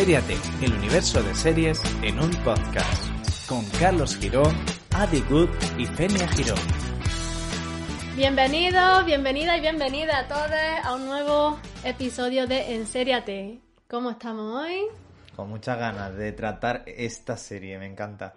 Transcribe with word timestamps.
En 0.00 0.06
Seriate, 0.06 0.38
el 0.62 0.72
universo 0.72 1.22
de 1.22 1.34
series 1.34 1.82
en 2.02 2.18
un 2.18 2.30
podcast. 2.42 3.04
Con 3.46 3.62
Carlos 3.78 4.16
Girón, 4.16 4.56
Adi 4.94 5.20
Good 5.28 5.50
y 5.76 5.84
Fenia 5.84 6.26
Girón. 6.28 6.58
Bienvenidos, 8.16 9.04
bienvenida 9.04 9.58
y 9.58 9.60
bienvenida 9.60 10.20
a 10.20 10.26
todos 10.26 10.50
a 10.84 10.94
un 10.94 11.04
nuevo 11.04 11.58
episodio 11.84 12.46
de 12.46 12.76
Ensériate. 12.76 13.60
¿Cómo 13.90 14.12
estamos 14.12 14.64
hoy? 14.64 14.86
Con 15.36 15.50
muchas 15.50 15.78
ganas 15.78 16.16
de 16.16 16.32
tratar 16.32 16.82
esta 16.86 17.36
serie, 17.36 17.78
me 17.78 17.84
encanta. 17.84 18.32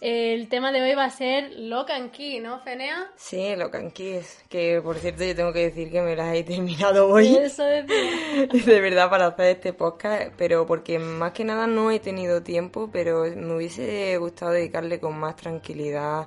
El 0.00 0.48
tema 0.48 0.72
de 0.72 0.80
hoy 0.80 0.94
va 0.94 1.04
a 1.04 1.10
ser 1.10 1.52
Lock 1.58 1.90
and 1.90 2.10
Key, 2.10 2.40
¿no, 2.40 2.58
Fenea? 2.60 3.10
Sí, 3.16 3.54
Lock 3.54 3.74
and 3.74 3.92
Keys, 3.92 4.42
que 4.48 4.80
por 4.82 4.96
cierto 4.96 5.24
yo 5.24 5.36
tengo 5.36 5.52
que 5.52 5.64
decir 5.64 5.90
que 5.90 6.00
me 6.00 6.16
las 6.16 6.34
he 6.34 6.42
terminado 6.42 7.06
hoy. 7.06 7.36
Eso 7.36 7.68
es 7.68 7.86
de 8.66 8.80
verdad 8.80 9.10
para 9.10 9.26
hacer 9.26 9.56
este 9.56 9.74
podcast, 9.74 10.32
pero 10.38 10.66
porque 10.66 10.98
más 10.98 11.32
que 11.32 11.44
nada 11.44 11.66
no 11.66 11.90
he 11.90 12.00
tenido 12.00 12.42
tiempo, 12.42 12.88
pero 12.90 13.24
me 13.36 13.56
hubiese 13.56 14.16
gustado 14.16 14.52
dedicarle 14.52 15.00
con 15.00 15.18
más 15.18 15.36
tranquilidad, 15.36 16.26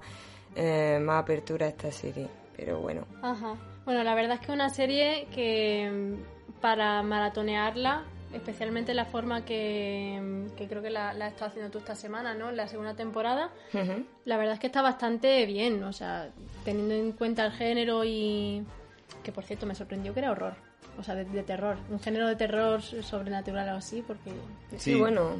eh, 0.55 0.99
más 1.01 1.23
apertura 1.23 1.65
a 1.65 1.69
esta 1.69 1.91
serie. 1.91 2.27
Pero 2.55 2.79
bueno. 2.79 3.07
Ajá. 3.23 3.55
Bueno, 3.85 4.03
la 4.03 4.13
verdad 4.13 4.35
es 4.35 4.39
que 4.41 4.45
es 4.45 4.53
una 4.53 4.69
serie 4.69 5.27
que 5.33 5.89
mm, 5.91 6.61
para 6.61 7.01
maratonearla, 7.01 8.03
especialmente 8.33 8.93
la 8.93 9.05
forma 9.05 9.45
que, 9.45 10.47
que 10.57 10.67
creo 10.67 10.81
que 10.81 10.89
la, 10.89 11.13
la 11.13 11.25
has 11.27 11.33
estado 11.33 11.49
haciendo 11.51 11.71
tú 11.71 11.77
esta 11.79 11.95
semana, 11.95 12.33
¿no? 12.33 12.49
En 12.49 12.57
la 12.57 12.67
segunda 12.67 12.95
temporada, 12.95 13.49
la 14.25 14.37
verdad 14.37 14.55
es 14.55 14.59
que 14.59 14.67
está 14.67 14.81
bastante 14.81 15.45
bien, 15.45 15.83
o 15.83 15.93
sea, 15.93 16.29
teniendo 16.65 16.93
en 16.95 17.11
cuenta 17.13 17.45
el 17.45 17.51
género 17.51 18.03
y 18.03 18.65
que 19.23 19.31
por 19.31 19.43
cierto 19.43 19.65
me 19.65 19.75
sorprendió 19.75 20.13
que 20.13 20.19
era 20.19 20.31
horror, 20.31 20.55
o 20.99 21.03
sea, 21.03 21.15
de, 21.15 21.25
de 21.25 21.43
terror, 21.43 21.77
un 21.89 21.99
género 21.99 22.27
de 22.27 22.35
terror 22.35 22.81
sobrenatural 22.81 23.69
o 23.69 23.77
así, 23.77 24.03
porque 24.05 24.31
Sí, 24.77 24.95
bueno, 24.95 25.31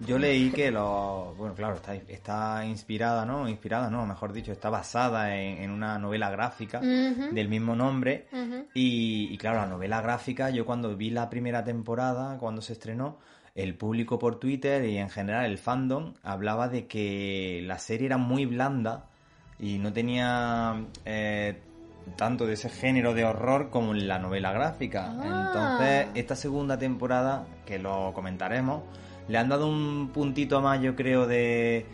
Yo 0.00 0.18
leí 0.18 0.50
que 0.50 0.70
lo. 0.70 1.34
Bueno, 1.36 1.54
claro, 1.54 1.76
está, 1.76 1.94
está 1.94 2.64
inspirada, 2.66 3.24
¿no? 3.24 3.48
Inspirada, 3.48 3.90
no, 3.90 4.04
mejor 4.06 4.32
dicho, 4.32 4.50
está 4.50 4.68
basada 4.68 5.36
en, 5.36 5.62
en 5.62 5.70
una 5.70 5.98
novela 5.98 6.30
gráfica 6.30 6.80
del 6.80 7.48
mismo 7.48 7.76
nombre. 7.76 8.26
Y, 8.74 9.28
y 9.32 9.38
claro, 9.38 9.58
la 9.58 9.66
novela 9.66 10.00
gráfica, 10.00 10.50
yo 10.50 10.66
cuando 10.66 10.96
vi 10.96 11.10
la 11.10 11.30
primera 11.30 11.62
temporada, 11.64 12.38
cuando 12.38 12.60
se 12.60 12.72
estrenó, 12.72 13.18
el 13.54 13.76
público 13.76 14.18
por 14.18 14.40
Twitter 14.40 14.84
y 14.84 14.98
en 14.98 15.10
general 15.10 15.44
el 15.44 15.58
fandom 15.58 16.14
hablaba 16.24 16.68
de 16.68 16.86
que 16.86 17.62
la 17.64 17.78
serie 17.78 18.06
era 18.06 18.16
muy 18.16 18.46
blanda 18.46 19.06
y 19.60 19.78
no 19.78 19.92
tenía 19.92 20.84
eh, 21.04 21.60
tanto 22.16 22.46
de 22.46 22.54
ese 22.54 22.68
género 22.68 23.14
de 23.14 23.24
horror 23.24 23.70
como 23.70 23.92
en 23.92 24.08
la 24.08 24.18
novela 24.18 24.52
gráfica. 24.52 25.12
Ah. 25.16 25.46
Entonces, 25.46 26.08
esta 26.14 26.36
segunda 26.36 26.78
temporada, 26.78 27.46
que 27.64 27.78
lo 27.78 28.12
comentaremos, 28.12 28.82
le 29.28 29.38
han 29.38 29.48
dado 29.48 29.66
un 29.68 30.10
puntito 30.12 30.60
más, 30.60 30.80
yo 30.82 30.94
creo, 30.94 31.26
de, 31.26 31.86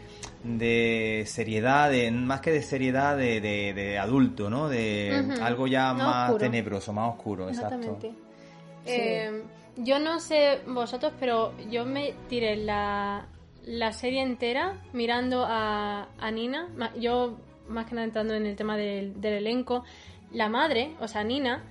de 0.44 1.24
seriedad, 1.26 1.90
de, 1.90 2.10
más 2.10 2.40
que 2.40 2.50
de 2.50 2.62
seriedad, 2.62 3.16
de, 3.16 3.40
de, 3.40 3.72
de 3.74 3.98
adulto, 3.98 4.50
¿no? 4.50 4.68
De 4.68 5.10
algo 5.42 5.66
ya 5.66 5.92
Más 5.94 6.36
tenebroso, 6.38 6.92
más 6.92 7.10
oscuro, 7.14 7.48
exacto. 7.48 7.74
Exactamente. 7.76 8.12
Eh, 8.86 9.42
yo 9.76 9.98
no 9.98 10.18
sé 10.20 10.60
vosotros, 10.66 11.12
pero 11.20 11.52
yo 11.70 11.84
me 11.84 12.14
tiré 12.28 12.56
la, 12.56 13.26
la 13.64 13.92
serie 13.92 14.22
entera 14.22 14.74
mirando 14.92 15.44
a, 15.46 16.08
a 16.18 16.30
Nina. 16.30 16.68
Ma- 16.76 16.92
Yo, 16.96 17.38
más 17.68 17.86
que 17.86 17.94
nada 17.94 18.04
entrando 18.06 18.34
en 18.34 18.46
el 18.46 18.56
tema 18.56 18.76
del, 18.76 19.20
del 19.20 19.34
elenco, 19.34 19.84
la 20.32 20.48
madre, 20.48 20.94
o 21.00 21.06
sea, 21.08 21.22
Nina, 21.24 21.62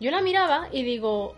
yo 0.00 0.10
la 0.10 0.22
miraba 0.22 0.68
y 0.72 0.82
digo, 0.82 1.34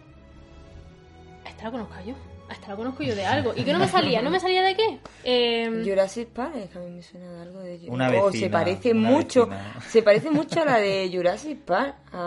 "A 1.44 1.48
esta 1.48 1.64
la 1.64 1.70
conozco 1.72 1.94
yo, 2.06 2.14
a 2.52 2.54
esta 2.54 2.68
la 2.68 2.76
conozco 2.76 3.02
yo 3.02 3.14
de 3.16 3.24
algo. 3.26 3.52
¿Y 3.56 3.64
que 3.64 3.72
no 3.72 3.78
me 3.78 3.88
salía? 3.88 4.22
¿No 4.22 4.30
me 4.30 4.38
salía 4.40 4.62
de 4.62 4.76
qué? 4.76 4.98
Eh, 5.24 5.82
Jurassic 5.84 6.28
Park, 6.28 6.54
es 6.56 6.70
que 6.70 6.78
a 6.78 6.82
mí 6.82 6.90
me 6.90 7.02
suena 7.02 7.30
de 7.32 7.40
algo 7.42 7.58
de 7.60 7.70
Jurassic 7.78 7.92
Una 7.92 8.08
Oh, 8.10 8.30
se 8.30 8.38
vecina, 8.38 8.50
parece 8.58 8.90
una 8.92 9.10
mucho, 9.10 9.46
vecina. 9.46 9.80
se 9.88 10.02
parece 10.02 10.30
mucho 10.30 10.62
a 10.62 10.64
la 10.64 10.76
de 10.78 11.10
Jurassic 11.12 11.58
Park, 11.60 11.96
a, 12.12 12.18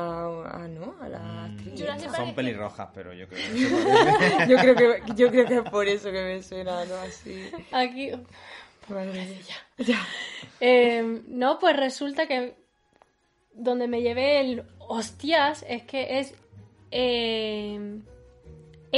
a- 0.53 0.67
¿no? 0.67 0.95
A 1.01 1.07
la 1.09 1.45
actriz. 1.45 1.79
Jurassic 1.79 2.05
Park 2.07 2.15
Son 2.17 2.27
es- 2.29 2.33
pelirrojas, 2.35 2.89
pero 2.93 3.13
yo 3.13 3.27
creo 3.27 3.41
que 3.53 4.47
yo 4.49 4.57
creo 4.57 4.75
que 4.75 5.01
yo 5.15 5.29
creo 5.31 5.45
que 5.45 5.55
es 5.55 5.69
por 5.69 5.87
eso 5.87 6.11
que 6.11 6.21
me 6.23 6.41
suena, 6.43 6.83
¿no? 6.85 6.95
Así. 6.95 7.49
aquí, 7.71 8.11
Madre 8.87 9.11
mía. 9.77 9.97
Eh, 10.59 11.21
no, 11.27 11.57
pues 11.59 11.75
resulta 11.75 12.27
que 12.27 12.55
donde 13.53 13.87
me 13.87 14.01
llevé 14.01 14.39
el 14.41 14.63
hostias 14.79 15.65
es 15.67 15.83
que 15.83 16.19
es 16.19 16.33
eh, 16.91 17.99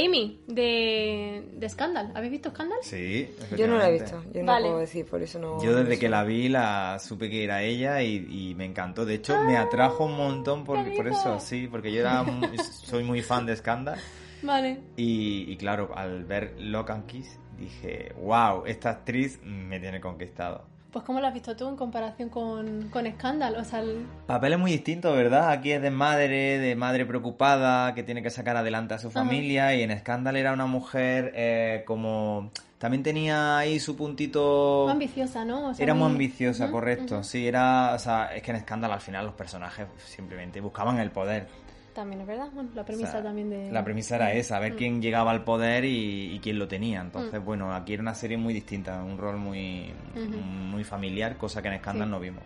Amy 0.04 0.40
de, 0.46 1.48
de 1.54 1.68
Scandal. 1.68 2.12
¿Habéis 2.14 2.32
visto 2.32 2.50
Scandal? 2.50 2.78
Yo 2.82 2.88
Sí, 2.88 3.28
no 3.38 3.44
efectivamente. 3.44 3.78
la 3.78 3.88
he 3.88 3.92
visto, 3.92 4.22
yo 4.32 4.40
no 4.42 4.52
Vale. 4.52 4.66
puedo 4.66 4.78
decir, 4.80 5.06
por 5.06 5.22
eso 5.22 5.38
no. 5.38 5.62
Yo 5.62 5.72
no 5.72 5.78
desde 5.78 5.98
que 5.98 6.08
la 6.08 6.24
vi 6.24 6.48
la 6.48 6.98
supe 7.00 7.28
que 7.30 7.44
era 7.44 7.62
ella 7.62 8.02
y, 8.02 8.26
y 8.50 8.54
me 8.54 8.64
encantó. 8.64 9.04
De 9.04 9.14
hecho, 9.14 9.38
me 9.44 9.56
atrajo 9.56 10.04
un 10.04 10.16
montón 10.16 10.64
por, 10.64 10.84
¿Qué 10.84 10.90
por 10.92 11.08
eso, 11.08 11.40
sí, 11.40 11.68
porque 11.70 11.92
yo 11.92 12.00
era 12.00 12.22
muy- 12.22 12.58
soy 12.84 13.04
muy 13.04 13.22
fan 13.22 13.46
de 13.46 13.56
Scandal 13.56 13.98
Vale. 14.42 14.78
y, 14.96 15.50
y 15.50 15.56
claro, 15.56 15.90
al 15.94 16.24
ver 16.24 16.54
Lock 16.58 16.90
and 16.90 17.06
Kiss 17.06 17.38
dije, 17.58 18.12
wow, 18.20 18.64
esta 18.66 18.90
actriz 18.90 19.40
me 19.42 19.80
tiene 19.80 20.00
conquistado. 20.00 20.64
Pues 20.98 21.06
¿cómo 21.06 21.20
lo 21.20 21.28
has 21.28 21.34
visto 21.34 21.54
tú 21.54 21.68
en 21.68 21.76
comparación 21.76 22.28
con, 22.28 22.88
con 22.90 23.06
Scandal? 23.06 23.54
O 23.54 23.64
sea, 23.64 23.78
el- 23.82 24.04
Papel 24.26 24.54
es 24.54 24.58
muy 24.58 24.72
distinto, 24.72 25.12
¿verdad? 25.12 25.52
Aquí 25.52 25.70
es 25.70 25.80
de 25.80 25.92
madre, 25.92 26.58
de 26.58 26.74
madre 26.74 27.06
preocupada, 27.06 27.94
que 27.94 28.02
tiene 28.02 28.20
que 28.20 28.30
sacar 28.30 28.56
adelante 28.56 28.94
a 28.94 28.98
su 28.98 29.08
familia, 29.12 29.72
y 29.76 29.82
en 29.84 29.96
Scandal 29.96 30.34
era 30.34 30.52
una 30.52 30.66
mujer 30.66 31.30
eh, 31.36 31.84
como... 31.86 32.50
También 32.78 33.04
tenía 33.04 33.58
ahí 33.58 33.78
su 33.78 33.94
puntito... 33.96 34.82
muy 34.86 34.92
ambiciosa, 34.94 35.44
¿no? 35.44 35.68
O 35.68 35.74
sea, 35.74 35.84
Era 35.84 35.94
muy 35.94 36.02
muy- 36.02 36.12
ambiciosa, 36.14 36.68
correcto. 36.68 37.22
Sí, 37.22 37.46
era... 37.46 37.92
O 37.94 37.98
sea, 38.00 38.34
es 38.34 38.42
que 38.42 38.50
en 38.50 38.58
Scandal 38.60 38.90
al 38.90 39.00
final 39.00 39.24
los 39.24 39.34
personajes 39.36 39.86
simplemente 40.04 40.60
buscaban 40.60 40.98
el 40.98 41.12
poder. 41.12 41.46
También 41.94 42.20
es 42.20 42.26
verdad. 42.26 42.48
Bueno, 42.52 42.70
la 42.74 42.82
O 42.82 42.84
premisa 42.86 43.10
sea, 43.12 43.22
también 43.22 43.50
de... 43.50 43.72
La 43.72 43.82
premisa 43.84 44.16
era 44.16 44.32
esa, 44.32 44.58
ver 44.60 44.74
Mm. 44.74 44.76
quién 44.76 45.02
llegaba 45.02 45.30
al 45.32 45.42
poder 45.44 45.84
y, 45.84 46.34
y 46.34 46.38
quién 46.40 46.58
lo 46.58 46.68
tenía. 46.68 47.00
Entonces, 47.00 47.44
bueno, 47.44 47.74
aquí 47.74 47.94
era 47.94 48.02
una 48.02 48.14
serie 48.14 48.36
muy 48.36 48.54
distinta, 48.54 49.02
un 49.02 49.18
rol 49.18 49.36
muy, 49.36 49.92
muy 50.14 50.84
familiar, 50.84 51.36
cosa 51.36 51.60
que 51.60 51.68
en 51.68 51.78
Scandal 51.78 52.06
Sí. 52.06 52.10
no 52.12 52.20
vimos. 52.20 52.42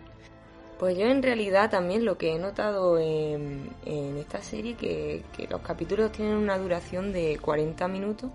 Pues 0.79 0.97
yo 0.97 1.05
en 1.05 1.21
realidad 1.21 1.69
también 1.69 2.03
lo 2.03 2.17
que 2.17 2.33
he 2.35 2.39
notado 2.39 2.97
en, 2.99 3.69
en 3.85 4.17
esta 4.17 4.41
serie 4.41 4.73
que, 4.75 5.23
que 5.37 5.47
los 5.47 5.61
capítulos 5.61 6.11
tienen 6.11 6.35
una 6.35 6.57
duración 6.57 7.13
de 7.13 7.37
40 7.39 7.87
minutos 7.87 8.31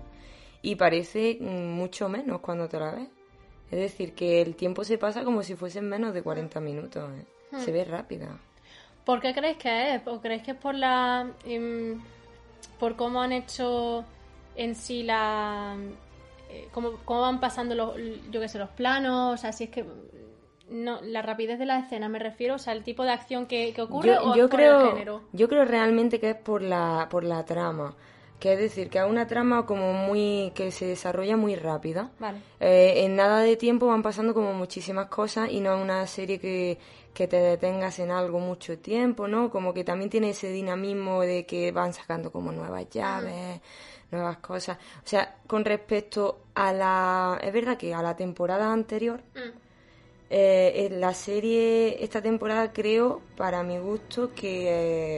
y 0.61 0.75
parece 0.75 1.37
mm, 1.39 1.45
mucho 1.75 2.07
menos 2.09 2.39
cuando 2.39 2.67
te 2.69 2.79
la 2.79 2.91
ves. 2.91 3.09
Es 3.71 3.79
decir, 3.79 4.13
que 4.13 4.41
el 4.41 4.55
tiempo 4.55 4.83
se 4.83 4.97
pasa 4.97 5.23
como 5.23 5.43
si 5.43 5.55
fuesen 5.55 5.87
menos 5.89 6.13
de 6.13 6.23
40 6.23 6.59
minutos. 6.59 7.11
¿eh? 7.19 7.25
Hmm. 7.51 7.59
Se 7.59 7.71
ve 7.71 7.83
rápida. 7.83 8.39
¿Por 9.09 9.21
qué 9.21 9.33
creéis 9.33 9.57
que 9.57 9.95
es? 9.95 10.01
¿O 10.05 10.21
creéis 10.21 10.43
que 10.43 10.51
es 10.51 10.57
por 10.57 10.75
la. 10.75 11.25
em, 11.43 11.99
por 12.79 12.95
cómo 12.95 13.19
han 13.23 13.31
hecho 13.31 14.05
en 14.55 14.75
sí 14.75 15.01
la. 15.01 15.75
eh, 16.51 16.67
cómo, 16.71 16.91
cómo 17.05 17.21
van 17.21 17.39
pasando 17.39 17.73
los, 17.73 17.95
yo 18.29 18.39
qué 18.39 18.47
sé, 18.47 18.59
los 18.59 18.69
planos? 18.69 19.33
O 19.33 19.37
sea, 19.37 19.51
si 19.51 19.63
es 19.63 19.71
que. 19.71 19.83
No, 20.69 21.01
la 21.01 21.23
rapidez 21.23 21.57
de 21.57 21.65
la 21.65 21.79
escena 21.79 22.07
me 22.07 22.19
refiero, 22.19 22.53
o 22.53 22.59
sea, 22.59 22.73
el 22.73 22.83
tipo 22.83 23.03
de 23.03 23.09
acción 23.09 23.47
que, 23.47 23.73
que 23.73 23.81
ocurre 23.81 24.09
Yo, 24.09 24.21
o 24.31 24.35
yo 24.35 24.47
por 24.47 24.61
el 24.61 24.89
género. 24.91 25.23
yo 25.33 25.49
creo 25.49 25.65
realmente 25.65 26.19
que 26.19 26.29
es 26.29 26.35
por 26.35 26.61
la, 26.61 27.07
por 27.09 27.23
la 27.23 27.43
trama. 27.45 27.95
Que 28.39 28.53
es 28.53 28.59
decir, 28.59 28.91
que 28.91 28.99
es 28.99 29.05
una 29.05 29.25
trama 29.25 29.65
como 29.65 29.91
muy. 29.91 30.51
que 30.53 30.69
se 30.69 30.85
desarrolla 30.85 31.35
muy 31.35 31.55
rápida. 31.55 32.11
Vale. 32.19 32.37
Eh, 32.59 33.05
en 33.05 33.15
nada 33.15 33.39
de 33.39 33.57
tiempo 33.57 33.87
van 33.87 34.03
pasando 34.03 34.35
como 34.35 34.53
muchísimas 34.53 35.07
cosas 35.07 35.49
y 35.51 35.61
no 35.61 35.75
es 35.75 35.81
una 35.81 36.05
serie 36.05 36.39
que, 36.39 36.77
que 37.13 37.27
te 37.27 37.37
detengas 37.37 37.99
en 37.99 38.11
algo 38.11 38.39
mucho 38.39 38.77
tiempo, 38.79 39.27
¿no? 39.27 39.49
Como 39.49 39.73
que 39.73 39.83
también 39.83 40.09
tiene 40.09 40.29
ese 40.31 40.49
dinamismo 40.51 41.21
de 41.21 41.45
que 41.45 41.71
van 41.71 41.93
sacando 41.93 42.31
como 42.31 42.51
nuevas 42.51 42.89
llaves, 42.89 43.59
nuevas 44.11 44.37
cosas. 44.37 44.77
O 45.03 45.07
sea, 45.07 45.35
con 45.47 45.65
respecto 45.65 46.43
a 46.55 46.71
la... 46.73 47.39
Es 47.43 47.51
verdad 47.51 47.77
que 47.77 47.93
a 47.93 48.01
la 48.01 48.15
temporada 48.15 48.71
anterior, 48.71 49.21
Mm. 49.35 49.57
eh, 50.29 50.85
en 50.91 51.01
la 51.01 51.13
serie, 51.13 52.03
esta 52.03 52.21
temporada 52.21 52.71
creo, 52.71 53.21
para 53.35 53.63
mi 53.63 53.77
gusto, 53.79 54.31
que, 54.33 54.65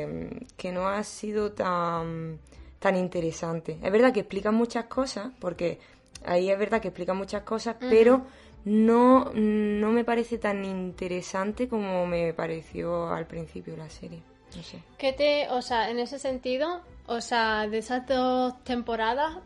eh, 0.03 0.29
que 0.57 0.71
no 0.71 0.87
ha 0.87 1.03
sido 1.03 1.51
tan 1.51 2.39
tan 2.79 2.95
interesante. 2.95 3.77
Es 3.83 3.91
verdad 3.91 4.11
que 4.11 4.21
explican 4.21 4.55
muchas 4.55 4.85
cosas, 4.85 5.27
porque 5.39 5.77
ahí 6.25 6.49
es 6.49 6.57
verdad 6.57 6.81
que 6.81 6.87
explican 6.87 7.15
muchas 7.15 7.43
cosas, 7.43 7.75
pero 7.79 8.25
no, 8.65 9.31
no 9.33 9.91
me 9.91 10.03
parece 10.03 10.37
tan 10.37 10.63
interesante 10.65 11.67
como 11.67 12.05
me 12.05 12.33
pareció 12.33 13.09
al 13.09 13.25
principio 13.25 13.75
la 13.75 13.89
serie. 13.89 14.21
No 14.55 14.63
sé. 14.63 14.79
¿Qué 14.97 15.13
te, 15.13 15.49
o 15.49 15.61
sea, 15.61 15.89
en 15.89 15.99
ese 15.99 16.19
sentido, 16.19 16.81
o 17.07 17.21
sea, 17.21 17.67
de 17.67 17.77
esas 17.77 18.05
dos 18.05 18.61
temporadas, 18.63 19.37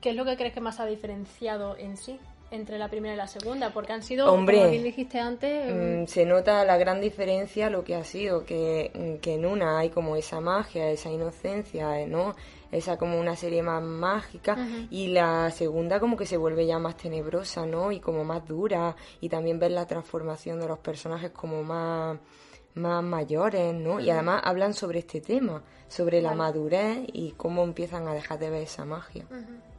¿qué 0.00 0.10
es 0.10 0.16
lo 0.16 0.24
que 0.24 0.36
crees 0.36 0.54
que 0.54 0.60
más 0.60 0.80
ha 0.80 0.86
diferenciado 0.86 1.76
en 1.76 1.96
sí? 1.96 2.18
entre 2.50 2.78
la 2.78 2.88
primera 2.88 3.14
y 3.14 3.16
la 3.16 3.26
segunda, 3.26 3.70
porque 3.74 3.92
han 3.92 4.02
sido, 4.02 4.32
Hombre, 4.32 4.56
como 4.56 4.70
bien 4.70 4.82
dijiste 4.82 5.20
antes, 5.20 5.70
Mm, 5.70 6.06
se 6.06 6.24
nota 6.24 6.64
la 6.64 6.78
gran 6.78 7.00
diferencia 7.00 7.68
lo 7.68 7.84
que 7.84 7.94
ha 7.94 8.04
sido, 8.04 8.44
que, 8.44 8.90
mm, 8.94 9.20
que 9.20 9.34
en 9.34 9.44
una 9.44 9.78
hay 9.78 9.90
como 9.90 10.16
esa 10.16 10.40
magia, 10.40 10.90
esa 10.90 11.10
inocencia, 11.10 12.00
eh, 12.00 12.06
¿no? 12.06 12.34
Esa 12.70 12.98
como 12.98 13.18
una 13.18 13.34
serie 13.34 13.62
más 13.62 13.82
mágica 13.82 14.56
y 14.90 15.08
la 15.08 15.50
segunda 15.50 16.00
como 16.00 16.16
que 16.16 16.26
se 16.26 16.36
vuelve 16.36 16.66
ya 16.66 16.78
más 16.78 16.96
tenebrosa, 16.96 17.64
¿no? 17.64 17.92
Y 17.92 18.00
como 18.00 18.24
más 18.24 18.46
dura 18.46 18.94
y 19.20 19.28
también 19.28 19.58
ver 19.58 19.70
la 19.70 19.86
transformación 19.86 20.60
de 20.60 20.68
los 20.68 20.78
personajes 20.78 21.30
como 21.30 21.62
más 21.62 22.18
más 22.74 23.02
mayores, 23.02 23.74
¿no? 23.74 24.00
Y 24.00 24.10
además 24.10 24.42
hablan 24.44 24.72
sobre 24.74 25.00
este 25.00 25.20
tema, 25.20 25.62
sobre 25.88 26.22
la 26.22 26.34
madurez 26.34 27.00
y 27.12 27.32
cómo 27.32 27.64
empiezan 27.64 28.06
a 28.06 28.14
dejar 28.14 28.38
de 28.38 28.50
ver 28.50 28.62
esa 28.62 28.84
magia. 28.84 29.24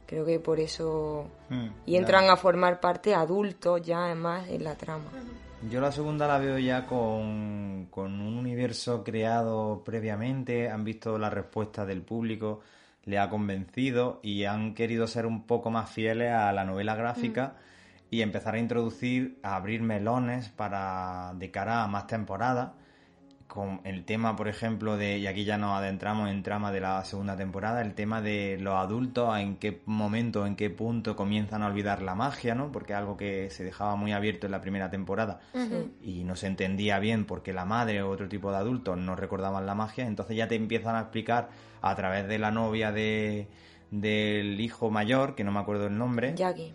Creo 0.06 0.24
que 0.24 0.40
por 0.40 0.58
eso... 0.58 1.28
Mm, 1.48 1.68
Y 1.86 1.96
entran 1.96 2.28
a 2.28 2.36
formar 2.36 2.80
parte 2.80 3.14
adultos 3.14 3.80
ya 3.82 4.06
además 4.06 4.48
en 4.48 4.64
la 4.64 4.74
trama. 4.74 5.04
Yo 5.70 5.80
la 5.80 5.92
segunda 5.92 6.26
la 6.26 6.38
veo 6.38 6.58
ya 6.58 6.86
con, 6.86 7.86
con 7.90 8.20
un 8.20 8.36
universo 8.36 9.04
creado 9.04 9.82
previamente, 9.84 10.68
han 10.68 10.84
visto 10.84 11.18
la 11.18 11.30
respuesta 11.30 11.84
del 11.84 12.02
público, 12.02 12.60
le 13.04 13.18
ha 13.18 13.30
convencido 13.30 14.20
y 14.22 14.44
han 14.44 14.74
querido 14.74 15.06
ser 15.06 15.26
un 15.26 15.46
poco 15.46 15.70
más 15.70 15.90
fieles 15.90 16.32
a 16.32 16.52
la 16.52 16.64
novela 16.64 16.94
gráfica 16.94 17.56
y 18.10 18.22
empezar 18.22 18.54
a 18.54 18.58
introducir, 18.58 19.38
a 19.42 19.56
abrir 19.56 19.82
melones 19.82 20.48
para 20.48 21.32
de 21.36 21.50
cara 21.50 21.84
a 21.84 21.88
más 21.88 22.06
temporadas. 22.06 22.72
Con 23.52 23.80
el 23.82 24.04
tema, 24.04 24.36
por 24.36 24.46
ejemplo, 24.46 24.96
de, 24.96 25.18
y 25.18 25.26
aquí 25.26 25.44
ya 25.44 25.58
nos 25.58 25.76
adentramos 25.76 26.30
en 26.30 26.44
trama 26.44 26.70
de 26.70 26.80
la 26.80 27.04
segunda 27.04 27.36
temporada, 27.36 27.82
el 27.82 27.94
tema 27.94 28.22
de 28.22 28.56
los 28.60 28.74
adultos, 28.76 29.36
en 29.38 29.56
qué 29.56 29.80
momento, 29.86 30.46
en 30.46 30.54
qué 30.54 30.70
punto 30.70 31.16
comienzan 31.16 31.64
a 31.64 31.66
olvidar 31.66 32.00
la 32.00 32.14
magia, 32.14 32.54
¿no? 32.54 32.70
Porque 32.70 32.92
es 32.92 32.98
algo 33.00 33.16
que 33.16 33.50
se 33.50 33.64
dejaba 33.64 33.96
muy 33.96 34.12
abierto 34.12 34.46
en 34.46 34.52
la 34.52 34.60
primera 34.60 34.88
temporada 34.88 35.40
y 36.00 36.22
no 36.22 36.36
se 36.36 36.46
entendía 36.46 37.00
bien 37.00 37.24
porque 37.24 37.52
la 37.52 37.64
madre 37.64 38.02
o 38.02 38.10
otro 38.10 38.28
tipo 38.28 38.52
de 38.52 38.58
adultos 38.58 38.96
no 38.96 39.16
recordaban 39.16 39.66
la 39.66 39.74
magia, 39.74 40.06
entonces 40.06 40.36
ya 40.36 40.46
te 40.46 40.54
empiezan 40.54 40.94
a 40.94 41.00
explicar 41.00 41.48
a 41.82 41.96
través 41.96 42.28
de 42.28 42.38
la 42.38 42.52
novia 42.52 42.92
de 42.92 43.48
del 43.90 44.60
hijo 44.60 44.92
mayor, 44.92 45.34
que 45.34 45.42
no 45.42 45.50
me 45.50 45.58
acuerdo 45.58 45.88
el 45.88 45.98
nombre. 45.98 46.34
Jackie. 46.36 46.72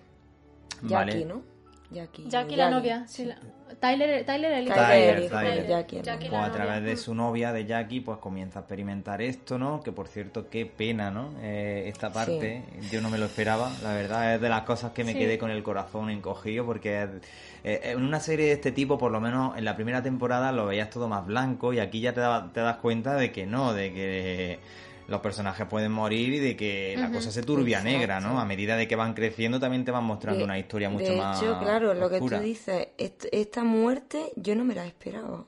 Vale. 0.81 1.13
Jackie, 1.13 1.25
¿no? 1.25 1.42
Jackie. 1.89 2.25
Jackie 2.27 2.56
la 2.57 2.69
novia, 2.69 3.07
sí, 3.07 3.24
la- 3.24 3.38
Tyler, 3.79 4.23
Tyler 4.25 4.51
el 4.51 4.65
hijo. 4.67 4.75
Tyler, 4.75 5.21
de 5.21 5.29
Tyler. 5.29 5.67
Jackie, 5.67 5.95
¿no? 5.97 6.01
Jackie 6.03 6.29
Pues 6.29 6.41
a 6.41 6.51
través 6.51 6.75
novia. 6.81 6.89
de 6.89 6.97
su 6.97 7.15
novia, 7.15 7.51
de 7.53 7.65
Jackie, 7.65 8.00
pues 8.01 8.19
comienza 8.19 8.59
a 8.59 8.62
experimentar 8.62 9.21
esto, 9.21 9.57
¿no? 9.57 9.81
Que 9.81 9.91
por 9.91 10.07
cierto, 10.07 10.50
qué 10.50 10.65
pena, 10.65 11.09
¿no? 11.12 11.31
Eh, 11.41 11.85
esta 11.88 12.12
parte, 12.13 12.62
yo 12.91 13.01
no 13.01 13.09
me 13.09 13.17
lo 13.17 13.25
esperaba, 13.25 13.71
la 13.81 13.94
verdad, 13.94 14.35
es 14.35 14.41
de 14.41 14.50
las 14.50 14.62
cosas 14.62 14.91
que 14.91 15.03
me 15.03 15.13
Sí. 15.13 15.19
quedé 15.19 15.38
con 15.39 15.50
el 15.50 15.63
corazón 15.63 16.09
encogido, 16.12 16.65
porque 16.65 17.03
es- 17.03 17.09
eh, 17.63 17.81
en 17.91 18.03
una 18.03 18.19
serie 18.19 18.45
de 18.47 18.51
este 18.53 18.71
tipo, 18.71 18.97
por 19.00 19.12
lo 19.12 19.19
menos 19.19 19.57
en 19.57 19.65
la 19.65 19.75
primera 19.75 20.03
temporada, 20.03 20.51
lo 20.51 20.67
veías 20.67 20.89
todo 20.91 21.07
más 21.07 21.25
blanco 21.25 21.73
y 21.73 21.79
aquí 21.79 22.00
ya 22.01 22.13
te, 22.13 22.21
da- 22.21 22.51
te 22.53 22.59
das 22.62 22.77
cuenta 22.77 23.15
de 23.15 23.31
que 23.31 23.45
no, 23.47 23.73
de 23.73 23.91
que 23.94 24.59
los 25.07 25.22
personajes 25.22 25.68
pueden 25.68 25.92
morir 25.92 26.34
y 26.34 26.40
de 26.40 26.56
que 26.56 26.96
la 26.98 27.12
cosa 27.12 27.31
se 27.31 27.44
turbia 27.44 27.78
Exacto. 27.78 27.98
negra, 27.98 28.19
¿no? 28.19 28.40
A 28.40 28.46
medida 28.46 28.75
de 28.75 28.88
que 28.88 28.96
van 28.96 29.13
creciendo 29.13 29.60
también 29.60 29.86
te 29.86 29.92
van 29.92 30.04
mostrando 30.04 30.40
De- 30.40 30.46
una 30.46 30.57
historia 30.57 30.90
mucho 30.90 31.12
de 31.12 31.18
más 31.18 31.42
hecho, 31.42 31.60
claro, 31.60 31.94
lo 31.94 32.10
que 32.10 32.19
tú 32.19 32.30
dices, 32.40 32.88
est- 32.98 33.25
esta 33.31 33.63
muerte 33.63 34.31
yo 34.36 34.56
no 34.56 34.63
me 34.63 34.74
la 34.75 34.86
esperaba. 34.88 35.46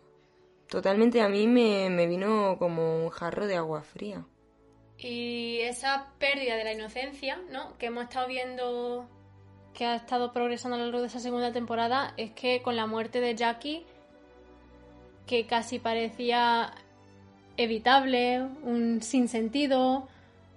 Totalmente 0.69 1.21
a 1.21 1.29
mí 1.29 1.47
me, 1.47 1.89
me 1.89 2.05
vino 2.07 2.57
como 2.59 3.03
un 3.05 3.09
jarro 3.09 3.47
de 3.47 3.55
agua 3.55 3.81
fría. 3.83 4.25
Y 4.99 5.59
esa 5.61 6.07
pérdida 6.19 6.55
de 6.55 6.63
la 6.63 6.73
inocencia, 6.73 7.39
¿no? 7.51 7.77
Que 7.77 7.85
hemos 7.87 8.03
estado 8.03 8.27
viendo 8.27 9.07
que 9.73 9.85
ha 9.85 9.95
estado 9.95 10.33
progresando 10.33 10.75
a 10.75 10.79
lo 10.79 10.85
largo 10.85 11.01
de 11.01 11.07
esa 11.07 11.19
segunda 11.19 11.51
temporada, 11.53 12.13
es 12.17 12.31
que 12.31 12.61
con 12.63 12.75
la 12.75 12.87
muerte 12.87 13.21
de 13.21 13.35
Jackie, 13.35 13.85
que 15.27 15.45
casi 15.45 15.77
parecía 15.79 16.73
evitable, 17.57 18.41
un 18.63 19.01
sinsentido, 19.01 20.07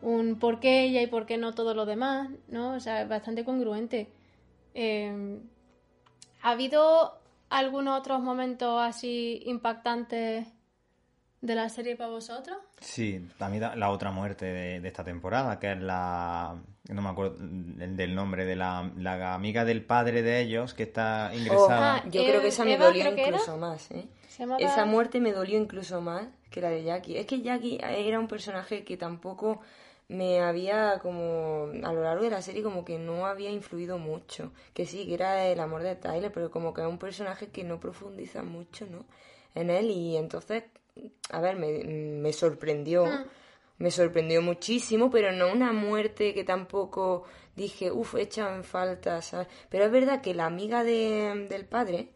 un 0.03 0.39
por 0.39 0.61
qué 0.61 0.85
ella 0.85 1.03
y 1.03 1.07
por 1.07 1.27
qué 1.27 1.37
no 1.37 1.55
todo 1.55 1.75
lo 1.75 1.87
demás, 1.87 2.31
¿no? 2.49 2.75
O 2.75 2.81
sea, 2.81 3.05
bastante 3.07 3.45
congruente. 3.45 4.09
Eh, 4.75 5.41
¿Ha 6.43 6.51
habido 6.51 7.19
algunos 7.51 7.99
otros 7.99 8.21
momentos 8.21 8.81
así 8.81 9.43
impactantes 9.47 10.47
de 11.41 11.55
la 11.55 11.69
serie 11.69 11.97
para 11.97 12.11
vosotros? 12.11 12.57
Sí, 12.81 13.27
también 13.39 13.71
la- 13.79 13.91
otra 13.91 14.11
muerte 14.11 14.45
de, 14.47 14.81
de 14.81 14.89
esta 14.89 15.05
temporada, 15.05 15.59
que 15.59 15.73
es 15.73 15.81
la... 15.81 16.57
No 16.89 17.03
me 17.03 17.09
acuerdo 17.09 17.37
el 17.43 17.97
del 17.97 18.15
nombre, 18.15 18.45
de 18.45 18.57
la, 18.57 18.91
la 18.97 19.35
amiga 19.35 19.65
del 19.65 19.85
padre 19.85 20.23
de 20.23 20.41
ellos, 20.41 20.75
que 20.75 20.83
está 20.85 21.31
ingresada. 21.35 21.97
Ah, 21.97 22.05
Yo 22.11 22.21
Eva- 22.21 22.31
creo 22.31 22.41
que 22.43 22.49
esa 22.49 22.65
me 22.65 22.75
Eva, 22.75 22.87
dolió 22.87 23.09
incluso 23.11 23.57
más, 23.57 23.91
¿eh? 23.93 24.07
Llamaba- 24.39 24.61
Esa 24.61 24.85
muerte 24.87 25.21
me 25.21 25.33
dolió 25.33 25.59
incluso 25.59 26.01
más 26.01 26.27
que 26.51 26.61
la 26.61 26.71
de 26.71 26.83
Jackie. 26.83 27.17
Es 27.17 27.27
que 27.27 27.41
Jackie 27.43 27.79
era 27.81 28.19
un 28.19 28.27
personaje 28.29 28.85
que 28.85 28.97
tampoco 28.97 29.61
me 30.09 30.41
había 30.41 30.99
como 31.01 31.69
a 31.85 31.93
lo 31.93 32.03
largo 32.03 32.25
de 32.25 32.31
la 32.31 32.43
serie 32.43 32.63
como 32.65 32.85
que 32.85 32.99
no 32.99 33.27
había 33.27 33.51
influido 33.51 33.99
mucho. 33.99 34.53
Que 34.75 34.85
sí, 34.87 35.07
que 35.07 35.15
era 35.15 35.47
el 35.47 35.61
amor 35.61 35.83
de 35.83 35.95
Tyler, 35.95 36.33
pero 36.33 36.51
como 36.51 36.75
que 36.75 36.81
es 36.81 36.89
un 36.89 36.99
personaje 36.99 37.49
que 37.49 37.63
no 37.63 37.79
profundiza 37.79 38.43
mucho, 38.43 38.87
¿no? 38.91 39.05
En 39.55 39.71
él 39.71 39.91
y 39.91 40.17
entonces, 40.17 40.65
a 41.31 41.41
ver, 41.41 41.57
me, 41.57 41.85
me 41.85 42.33
sorprendió. 42.33 43.05
Me 43.79 43.91
sorprendió 43.91 44.43
muchísimo, 44.43 45.09
pero 45.11 45.33
no 45.33 45.51
una 45.51 45.73
muerte 45.73 46.35
que 46.35 46.45
tampoco 46.45 47.25
dije, 47.57 47.91
uff, 47.91 48.15
echa 48.17 48.55
en 48.55 48.63
falta, 48.63 49.23
¿sabes? 49.23 49.49
Pero 49.71 49.87
es 49.87 49.91
verdad 49.91 50.21
que 50.21 50.35
la 50.35 50.45
amiga 50.45 50.85
de- 50.85 51.47
del 51.49 51.65
padre 51.65 52.09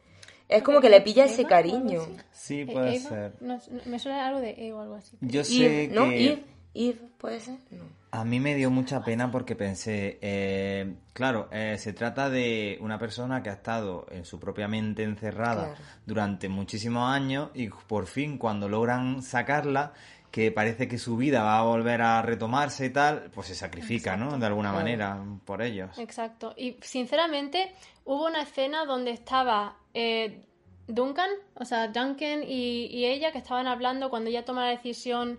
es 0.47 0.63
como 0.63 0.83
que 0.83 0.91
le 0.91 1.01
pilla 1.01 1.25
ese 1.25 1.41
Eva 1.41 1.49
cariño. 1.49 2.03
Sí, 2.33 2.61
Eh, 2.61 2.67
puede 2.71 2.97
Eva, 2.97 3.09
ser. 3.09 3.33
no, 3.41 3.59
me 3.87 3.99
suena 3.99 4.27
algo 4.29 4.41
de 4.41 4.51
E 4.59 4.73
o 4.75 4.81
algo 4.83 4.95
así. 4.97 5.17
Yo 5.23 5.43
sé 5.43 5.85
Eve, 5.85 5.95
¿no? 5.95 6.05
que 6.11 6.45
Eve, 6.75 7.00
¿puede 7.19 7.41
ser? 7.41 7.59
No. 7.71 7.85
a 8.11 8.25
mí 8.25 8.38
me 8.41 8.55
dio 8.55 8.71
mucha 8.71 9.03
pena 9.05 9.31
porque 9.31 9.55
pensé, 9.56 10.19
eh, 10.23 10.94
claro, 11.13 11.49
eh, 11.53 11.77
se 11.79 11.93
trata 11.93 12.31
de 12.31 12.79
una 12.81 12.99
persona 12.99 13.43
que 13.43 13.51
ha 13.51 13.55
estado 13.55 14.06
en 14.10 14.25
su 14.25 14.39
propia 14.41 14.67
mente 14.69 15.03
encerrada 15.05 15.67
Claro. 15.75 15.81
durante 16.06 16.49
muchísimos 16.49 17.08
años 17.08 17.51
y 17.55 17.69
por 17.69 18.06
fin 18.06 18.39
cuando 18.39 18.69
logran 18.69 19.22
sacarla, 19.22 19.93
que 20.31 20.51
parece 20.51 20.89
que 20.89 20.99
su 20.99 21.17
vida 21.17 21.44
va 21.44 21.58
a 21.60 21.63
volver 21.63 22.03
a 22.03 22.20
retomarse 22.22 22.87
y 22.87 22.91
tal, 22.91 23.31
pues 23.32 23.46
se 23.46 23.55
sacrifica, 23.55 24.17
¿no? 24.17 24.37
De 24.37 24.46
alguna 24.46 24.72
manera 24.72 25.22
por 25.44 25.63
ellos. 25.63 25.96
Exacto. 25.99 26.55
Y 26.56 26.77
sinceramente, 26.82 27.72
hubo 28.05 28.27
una 28.27 28.43
escena 28.43 28.84
donde 28.84 29.13
estaba 29.13 29.77
eh, 29.94 30.44
Duncan, 30.89 31.31
o 31.55 31.65
sea, 31.65 31.87
Duncan 31.87 32.43
y, 32.43 32.87
y 32.87 33.05
ella 33.06 33.31
que 33.31 33.39
estaban 33.39 33.69
hablando 33.69 34.10
cuando 34.10 34.29
ella 34.31 34.44
toma 34.44 34.65
la 34.65 34.70
decisión, 34.70 35.39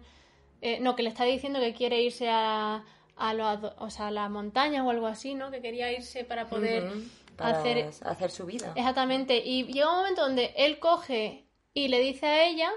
eh, 0.65 0.79
no, 0.81 0.95
que 0.95 1.03
le 1.03 1.09
está 1.09 1.23
diciendo 1.25 1.59
que 1.59 1.73
quiere 1.73 2.01
irse 2.01 2.27
a, 2.29 2.83
a, 3.15 3.33
los- 3.33 3.71
o 3.77 3.89
sea, 3.89 4.07
a 4.07 4.11
las 4.11 4.29
montañas 4.29 4.85
o 4.85 4.89
algo 4.89 5.07
así, 5.07 5.35
¿no? 5.35 5.51
Que 5.51 5.61
quería 5.61 5.91
irse 5.91 6.23
para 6.23 6.47
poder 6.47 6.83
Para 7.37 7.59
hacer 7.59 7.77
hacer 8.03 8.31
su 8.31 8.45
vida. 8.45 8.71
Exactamente. 8.75 9.37
Y 9.45 9.65
llega 9.65 9.89
un 9.91 9.97
momento 9.97 10.21
donde 10.23 10.53
él 10.57 10.79
coge 10.79 11.45
y 11.73 11.87
le 11.89 11.99
dice 11.99 12.25
a 12.25 12.45
ella, 12.47 12.69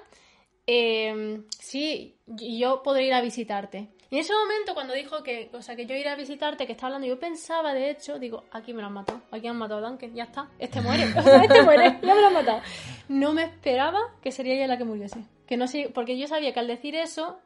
eh, 0.67 1.43
sí, 1.59 2.17
yo 2.27 2.83
podré 2.83 3.05
ir 3.07 3.15
a 3.15 3.21
visitarte. 3.21 3.89
Y 4.11 4.15
en 4.17 4.21
ese 4.23 4.33
momento, 4.33 4.73
cuando 4.75 4.95
dijo 4.95 5.23
que, 5.23 5.51
o 5.53 5.61
sea, 5.61 5.77
que 5.77 5.85
yo 5.85 5.95
iré 5.95 6.09
a 6.09 6.17
visitarte, 6.17 6.67
que 6.67 6.73
está 6.73 6.87
hablando, 6.87 7.07
yo 7.07 7.19
pensaba, 7.19 7.75
de 7.75 7.91
hecho, 7.91 8.19
digo, 8.19 8.45
aquí 8.53 8.73
me 8.73 8.81
lo 8.81 8.87
han 8.89 8.95
matado, 8.95 9.21
aquí 9.31 9.47
han 9.47 9.57
matado 9.59 9.85
a 9.85 9.89
Duncan, 9.91 10.15
ya 10.15 10.25
está, 10.25 10.49
este 10.59 10.81
muere, 10.81 11.05
este 11.45 11.63
muere, 11.63 11.99
ya 12.03 12.15
me 12.15 12.21
lo 12.23 12.27
han 12.29 12.33
matado. 12.33 12.63
No 13.09 13.33
me 13.35 13.43
esperaba 13.45 14.01
que 14.23 14.33
sería 14.33 14.55
ella 14.55 14.67
la 14.67 14.79
que 14.79 14.85
muriese. 14.85 15.21
Que 15.47 15.59
no 15.59 15.67
sé, 15.69 15.91
porque 15.95 16.19
yo 16.19 16.27
sabía 16.27 16.53
que 16.55 16.61
al 16.61 16.67
decir 16.69 16.95
eso, 16.95 17.39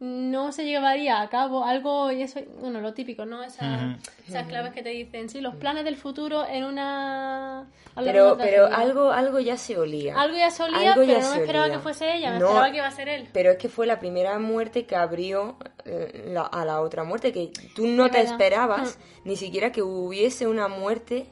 no 0.00 0.52
se 0.52 0.64
llevaría 0.64 1.20
a 1.22 1.28
cabo 1.30 1.64
algo, 1.64 2.10
y 2.12 2.22
eso, 2.22 2.40
bueno, 2.60 2.80
lo 2.80 2.92
típico, 2.94 3.24
¿no? 3.24 3.42
Esa- 3.42 3.96
Esas 4.28 4.46
claves 4.48 4.72
que 4.72 4.82
te 4.82 4.88
dicen, 4.90 5.28
sí, 5.28 5.40
los 5.40 5.54
planes 5.54 5.84
del 5.84 5.96
futuro 5.96 6.46
en 6.46 6.64
una... 6.64 7.70
Pero, 7.94 8.36
pero 8.36 8.64
serie. 8.66 8.76
algo, 8.76 9.10
algo 9.12 9.38
ya 9.38 9.56
se 9.56 9.78
olía. 9.78 10.20
Algo 10.20 10.36
ya 10.36 10.50
se 10.50 10.64
olía, 10.64 10.92
Algo 10.92 11.04
ya 11.04 11.14
pero 11.14 11.20
no 11.26 11.30
me 11.34 11.40
esperaba 11.40 11.64
olía. 11.66 11.76
que 11.76 11.82
fuese 11.82 12.16
ella, 12.16 12.32
me 12.32 12.38
No, 12.40 12.46
esperaba 12.46 12.70
que 12.72 12.76
iba 12.78 12.86
a 12.86 12.90
ser 12.90 13.08
él. 13.08 13.28
Pero 13.32 13.52
es 13.52 13.56
que 13.58 13.68
fue 13.68 13.86
la 13.86 13.98
primera 14.00 14.38
muerte 14.40 14.84
que 14.84 14.96
abrió 14.96 15.56
eh, 15.84 16.24
la- 16.32 16.42
a 16.42 16.64
la 16.64 16.80
otra 16.80 17.04
muerte, 17.04 17.32
que 17.32 17.52
tú 17.76 17.86
no 17.86 18.06
Es 18.06 18.10
te 18.12 18.18
verdad. 18.18 18.30
Mm. 18.30 18.34
esperabas 18.42 18.98
ni 19.24 19.36
siquiera 19.36 19.70
que 19.70 19.82
hubiese 19.82 20.46
una 20.48 20.66
muerte 20.68 21.28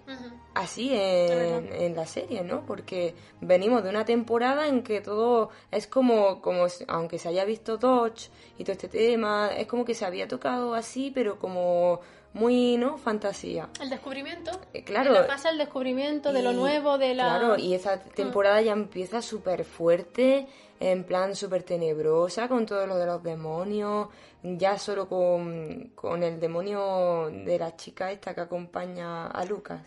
así 0.54 0.90
en, 0.92 1.72
en, 1.72 1.96
la 1.96 2.06
serie, 2.06 2.42
¿no? 2.42 2.64
Porque 2.66 3.14
venimos 3.40 3.82
de 3.82 3.90
una 3.90 4.04
temporada 4.04 4.68
en 4.68 4.82
que 4.82 5.00
todo 5.00 5.50
es 5.70 5.86
como, 5.86 6.40
como 6.40 6.66
aunque 6.88 7.18
se 7.18 7.28
haya 7.28 7.44
visto 7.44 7.78
Dodge 7.78 8.30
y 8.58 8.64
todo 8.64 8.72
este 8.72 8.88
tema, 8.88 9.50
es 9.56 9.66
como 9.66 9.84
que 9.84 9.94
se 9.94 10.04
había 10.04 10.28
tocado 10.28 10.74
así, 10.74 11.10
pero 11.14 11.38
como 11.38 12.00
muy, 12.34 12.76
¿no? 12.76 12.96
Fantasía. 12.98 13.68
El 13.80 13.90
descubrimiento. 13.90 14.50
Eh, 14.72 14.84
claro. 14.84 15.14
pasa 15.26 15.50
el 15.50 15.58
descubrimiento 15.58 16.32
de 16.32 16.42
lo 16.42 16.52
nuevo, 16.52 16.98
de 16.98 17.14
la... 17.14 17.38
Claro, 17.38 17.58
y 17.58 17.74
esa 17.74 17.98
temporada 18.00 18.60
ya 18.62 18.72
empieza 18.72 19.20
súper 19.20 19.64
fuerte, 19.64 20.46
en 20.80 21.04
plan 21.04 21.36
súper 21.36 21.62
tenebrosa, 21.62 22.48
con 22.48 22.64
todo 22.66 22.86
lo 22.86 22.96
de 22.96 23.06
los 23.06 23.22
demonios, 23.22 24.08
ya 24.42 24.78
solo 24.78 25.08
con, 25.08 25.92
con 25.94 26.22
el 26.22 26.40
demonio 26.40 27.30
de 27.30 27.58
la 27.58 27.76
chica 27.76 28.10
esta 28.10 28.34
que 28.34 28.40
acompaña 28.40 29.26
a 29.26 29.44
Lucas. 29.44 29.82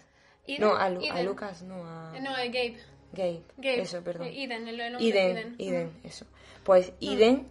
No, 0.60 0.76
a, 0.76 0.90
Lucas, 0.90 1.62
no, 1.64 1.86
a... 1.86 2.20
No, 2.20 2.32
a 2.32 2.46
Gabe. 2.46 2.78
Gabe. 3.14 3.42
Gabe. 3.58 3.82
Eso, 3.82 4.04
perdón. 4.04 4.28
Eden, 4.28 4.68
el 4.68 4.80
Eden, 4.80 5.56
Eden, 5.58 5.92
eso. 6.04 6.26
Pues 6.64 6.94
Eden 7.00 7.48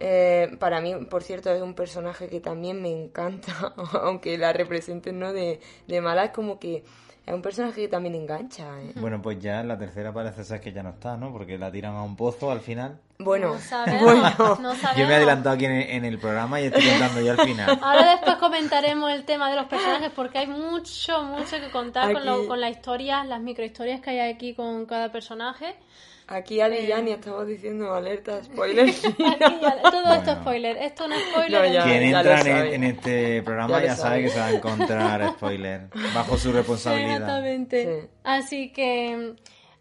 eh, 0.00 0.56
para 0.58 0.80
mí, 0.80 0.94
por 1.08 1.22
cierto, 1.22 1.50
es 1.52 1.62
un 1.62 1.74
personaje 1.74 2.28
que 2.28 2.40
también 2.40 2.82
me 2.82 2.90
encanta, 2.90 3.74
aunque 4.02 4.36
la 4.36 4.52
representen 4.52 5.18
¿no? 5.18 5.32
de, 5.32 5.60
de 5.86 6.00
mala, 6.00 6.26
es 6.26 6.30
como 6.32 6.58
que 6.58 6.84
es 7.26 7.32
un 7.32 7.40
personaje 7.40 7.82
que 7.82 7.88
también 7.88 8.14
engancha. 8.14 8.64
¿eh? 8.82 8.92
Bueno, 8.96 9.22
pues 9.22 9.38
ya 9.38 9.62
la 9.62 9.78
tercera 9.78 10.12
parece 10.12 10.44
ser 10.44 10.60
que 10.60 10.72
ya 10.72 10.82
no 10.82 10.90
está, 10.90 11.16
¿no? 11.16 11.32
Porque 11.32 11.56
la 11.56 11.72
tiran 11.72 11.94
a 11.94 12.02
un 12.02 12.16
pozo 12.16 12.50
al 12.50 12.60
final. 12.60 13.00
Bueno, 13.18 13.56
bueno. 14.02 14.58
yo 14.96 15.06
me 15.06 15.12
he 15.12 15.14
adelantado 15.14 15.54
aquí 15.54 15.64
en 15.64 16.04
el, 16.04 16.18
programa 16.18 16.60
y 16.60 16.64
estoy 16.64 16.82
contando 16.84 17.20
ya 17.22 17.32
al 17.32 17.40
final. 17.40 17.78
Ahora 17.82 18.10
después 18.10 18.36
comentaremos 18.36 19.10
el 19.10 19.24
tema 19.24 19.48
de 19.48 19.56
los 19.56 19.66
personajes 19.66 20.10
porque 20.14 20.38
hay 20.38 20.48
mucho, 20.48 21.22
mucho 21.22 21.58
que 21.60 21.70
contar 21.70 22.12
con, 22.12 22.26
lo, 22.26 22.46
con 22.46 22.60
la 22.60 22.68
historia, 22.68 23.24
las 23.24 23.40
microhistorias 23.40 24.00
que 24.02 24.10
hay 24.10 24.32
aquí 24.32 24.54
con 24.54 24.84
cada 24.84 25.10
personaje. 25.10 25.76
Aquí 26.26 26.60
Adi 26.60 26.78
y 26.78 26.86
Yanni 26.86 27.10
estamos 27.10 27.46
diciendo 27.46 27.92
alerta 27.92 28.42
spoiler. 28.44 28.90
todo 29.82 30.14
esto 30.14 30.30
es 30.30 30.38
spoiler. 30.38 30.76
Esto 30.78 31.06
no 31.06 31.14
es 31.14 31.22
spoiler. 31.30 31.82
Quien 31.82 32.02
entra 32.02 32.40
en, 32.66 32.84
este 32.84 33.42
programa 33.42 33.82
ya, 33.82 33.94
sabe. 33.94 34.22
que 34.22 34.30
se 34.30 34.38
va 34.38 34.46
a 34.46 34.52
encontrar 34.52 35.32
spoiler 35.36 35.88
bajo 36.14 36.38
su 36.38 36.52
responsabilidad. 36.52 37.16
Exactamente. 37.16 38.10
Así 38.22 38.72
que, 38.72 39.34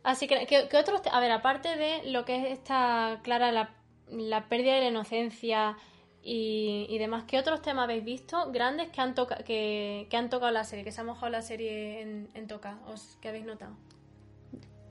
así 0.04 0.28
que, 0.28 0.46
¿qué, 0.46 0.78
otros? 0.78 1.02
A 1.12 1.20
ver, 1.22 1.32
aparte 1.32 1.78
de 1.78 2.12
lo 2.12 2.26
que 2.26 2.36
es 2.36 2.52
esta 2.52 3.22
clara 3.24 3.54
la, 3.54 3.70
la 4.10 4.50
pérdida 4.50 4.76
de 4.76 4.82
la 4.82 4.88
inocencia 4.90 5.78
y, 6.22 6.88
y, 6.90 6.98
demás, 6.98 7.24
¿qué 7.26 7.38
otros 7.38 7.62
temas 7.62 7.86
habéis 7.86 8.04
visto 8.04 8.52
grandes 8.52 8.90
que 8.90 9.00
han, 9.02 9.14
toca, 9.14 9.38
que, 9.44 10.08
que 10.10 10.18
han 10.18 10.30
tocado 10.30 10.52
la 10.52 10.64
serie, 10.66 10.84
que 10.84 10.92
se 10.92 11.02
ha 11.02 11.04
mojado 11.04 11.30
la 11.30 11.42
serie 11.42 12.02
en, 12.02 12.30
en 12.34 12.48
toca, 12.48 12.80
os, 12.88 13.18
que 13.22 13.30
habéis 13.30 13.46
notado? 13.46 13.76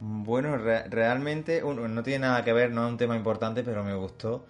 Bueno, 0.04 0.56
realmente 0.56 1.62
no 1.62 2.02
tiene 2.02 2.18
nada 2.20 2.42
que 2.42 2.52
ver, 2.52 2.72
no 2.72 2.84
es 2.84 2.90
un 2.90 2.98
tema 2.98 3.14
importante, 3.14 3.62
pero 3.62 3.84
me 3.84 3.94
gustó 3.94 4.44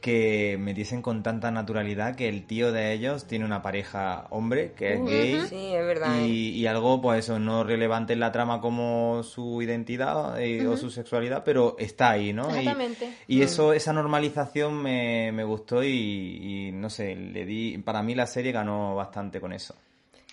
que 0.00 0.56
me 0.58 0.72
dicen 0.72 1.02
con 1.02 1.22
tanta 1.22 1.50
naturalidad 1.50 2.16
que 2.16 2.28
el 2.28 2.46
tío 2.46 2.72
de 2.72 2.92
ellos 2.92 3.26
tiene 3.26 3.44
una 3.44 3.60
pareja 3.60 4.26
hombre 4.30 4.72
que 4.72 4.94
es 4.94 5.04
gay 5.04 5.40
sí, 5.48 5.74
es 5.74 5.84
verdad, 5.84 6.24
y, 6.24 6.66
algo 6.66 7.00
pues 7.00 7.24
eso 7.24 7.38
no 7.38 7.64
relevante 7.64 8.14
en 8.14 8.20
la 8.20 8.32
trama 8.32 8.60
como 8.60 9.22
su 9.22 9.60
identidad 9.60 10.40
eh, 10.40 10.66
o 10.66 10.78
su 10.78 10.90
sexualidad 10.90 11.42
pero 11.44 11.76
está 11.78 12.12
ahí 12.12 12.32
no 12.32 12.48
Exactamente. 12.48 13.12
y, 13.28 13.42
eso 13.42 13.72
esa 13.72 13.92
normalización 13.92 14.82
me, 14.82 15.32
me 15.32 15.44
gustó 15.44 15.84
y, 15.84 15.88
y, 15.90 16.72
no 16.72 16.88
sé 16.88 17.14
le 17.14 17.44
di 17.44 17.78
para 17.78 18.02
mí 18.02 18.14
la 18.14 18.26
serie 18.26 18.52
ganó 18.52 18.94
bastante 18.94 19.40
con 19.40 19.52
eso. 19.52 19.74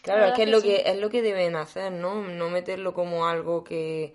Claro 0.02 0.28
es 0.28 0.34
que 0.34 0.44
es 0.44 0.50
lo 0.50 0.62
que 0.62 0.84
es 0.86 0.98
lo 0.98 1.10
que 1.10 1.22
deben 1.22 1.58
hacer 1.58 1.92
no 1.92 2.22
no 2.22 2.50
meterlo 2.50 2.94
como 2.94 3.28
algo 3.28 3.66
que 3.66 4.14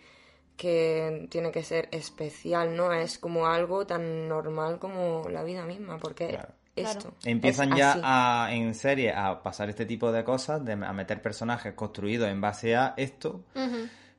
que 0.57 1.27
tiene 1.31 1.51
que 1.51 1.63
ser 1.63 1.89
especial, 1.93 2.77
¿no? 2.77 2.93
Es 2.93 3.19
como 3.19 3.47
algo 3.47 3.87
tan 3.87 4.29
normal 4.29 4.79
como 4.79 5.29
la 5.29 5.43
vida 5.43 5.65
misma, 5.65 5.99
porque 5.99 6.39
esto. 6.77 7.15
Empiezan 7.25 7.77
ya 7.77 7.99
a, 8.03 8.55
en 8.55 8.75
serie 8.75 9.13
a 9.13 9.43
pasar 9.43 9.69
este 9.69 9.85
tipo 9.87 10.13
de 10.13 10.25
cosas, 10.25 10.65
de, 10.65 10.73
a 10.73 10.93
meter 10.93 11.21
personajes 11.21 11.75
construidos 11.75 12.29
en 12.29 12.41
base 12.41 12.77
a 12.77 12.95
esto, 12.97 13.45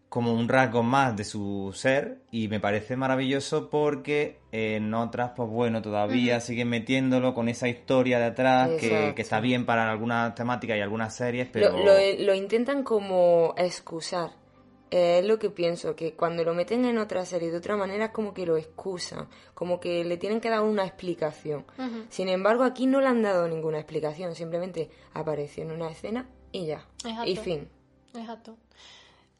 como 0.09 0.33
un 0.33 0.47
rasgo 0.47 0.83
más 0.83 1.15
de 1.15 1.23
su 1.23 1.71
ser, 1.73 2.19
y 2.29 2.47
me 2.47 2.59
parece 2.59 2.95
maravilloso 2.95 3.71
porque 3.71 4.39
en 4.51 4.93
otras, 4.93 5.31
pues 5.35 5.49
bueno, 5.49 5.81
todavía 5.81 6.39
siguen 6.39 6.69
metiéndolo 6.69 7.33
con 7.33 7.49
esa 7.49 7.67
historia 7.67 8.19
de 8.19 8.25
atrás, 8.25 8.69
que, 8.79 9.15
está 9.17 9.39
bien 9.39 9.65
para 9.65 9.89
algunas 9.89 10.35
temáticas 10.35 10.77
y 10.77 10.81
algunas 10.81 11.15
series, 11.15 11.47
pero... 11.51 11.71
lo, 11.71 11.93
lo 12.19 12.35
intentan 12.35 12.83
como 12.83 13.55
excusar 13.57 14.42
es 14.93 15.25
lo 15.25 15.39
que 15.39 15.49
pienso, 15.49 15.95
que 15.95 16.13
cuando 16.13 16.43
lo 16.43 16.53
meten 16.53 16.85
en 16.85 16.99
otra 16.99 17.25
serie 17.25 17.49
de 17.49 17.57
otra 17.57 17.75
manera 17.75 18.05
es 18.05 18.11
como 18.11 18.31
que 18.31 18.45
lo 18.45 18.57
excusan, 18.57 19.27
como 19.55 19.79
que 19.79 20.03
le 20.03 20.17
tienen 20.17 20.39
que 20.39 20.51
dar 20.51 20.61
una 20.61 20.85
explicación. 20.85 21.65
Sin 22.09 22.29
embargo, 22.29 22.63
aquí 22.63 22.85
no 22.85 23.01
le 23.01 23.07
han 23.07 23.23
dado 23.23 23.47
ninguna 23.47 23.79
explicación, 23.79 24.35
simplemente 24.35 24.91
apareció 25.13 25.63
en 25.63 25.71
una 25.71 25.89
escena 25.89 26.29
y 26.51 26.67
ya. 26.67 26.85
Y 27.25 27.37
fin. 27.37 27.69
Exacto. 28.13 28.55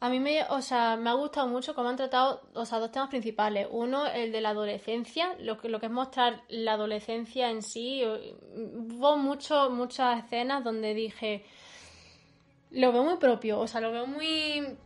A 0.00 0.08
mí 0.10 0.18
me, 0.18 0.42
o 0.50 0.60
sea, 0.60 0.96
me 0.96 1.08
ha 1.08 1.14
gustado 1.14 1.46
mucho 1.46 1.72
cómo 1.72 1.88
han 1.88 1.96
tratado, 1.96 2.42
o 2.54 2.66
sea, 2.66 2.80
dos 2.80 2.90
temas 2.90 3.08
principales. 3.08 3.68
Uno, 3.70 4.06
el 4.06 4.32
de 4.32 4.40
la 4.40 4.50
adolescencia, 4.50 5.36
lo 5.38 5.56
que, 5.56 5.68
lo 5.68 5.78
que 5.78 5.86
es 5.86 5.92
mostrar 5.92 6.42
la 6.48 6.72
adolescencia 6.72 7.48
en 7.48 7.62
sí. 7.62 8.02
Hubo 8.04 9.16
mucho, 9.16 9.70
muchas 9.70 10.24
escenas 10.24 10.64
donde 10.64 10.94
dije, 10.94 11.44
lo 12.72 12.92
veo 12.92 13.04
muy 13.04 13.18
propio, 13.18 13.60
o 13.60 13.68
sea, 13.68 13.80
lo 13.80 13.92
veo 13.92 14.06
muy 14.06 14.76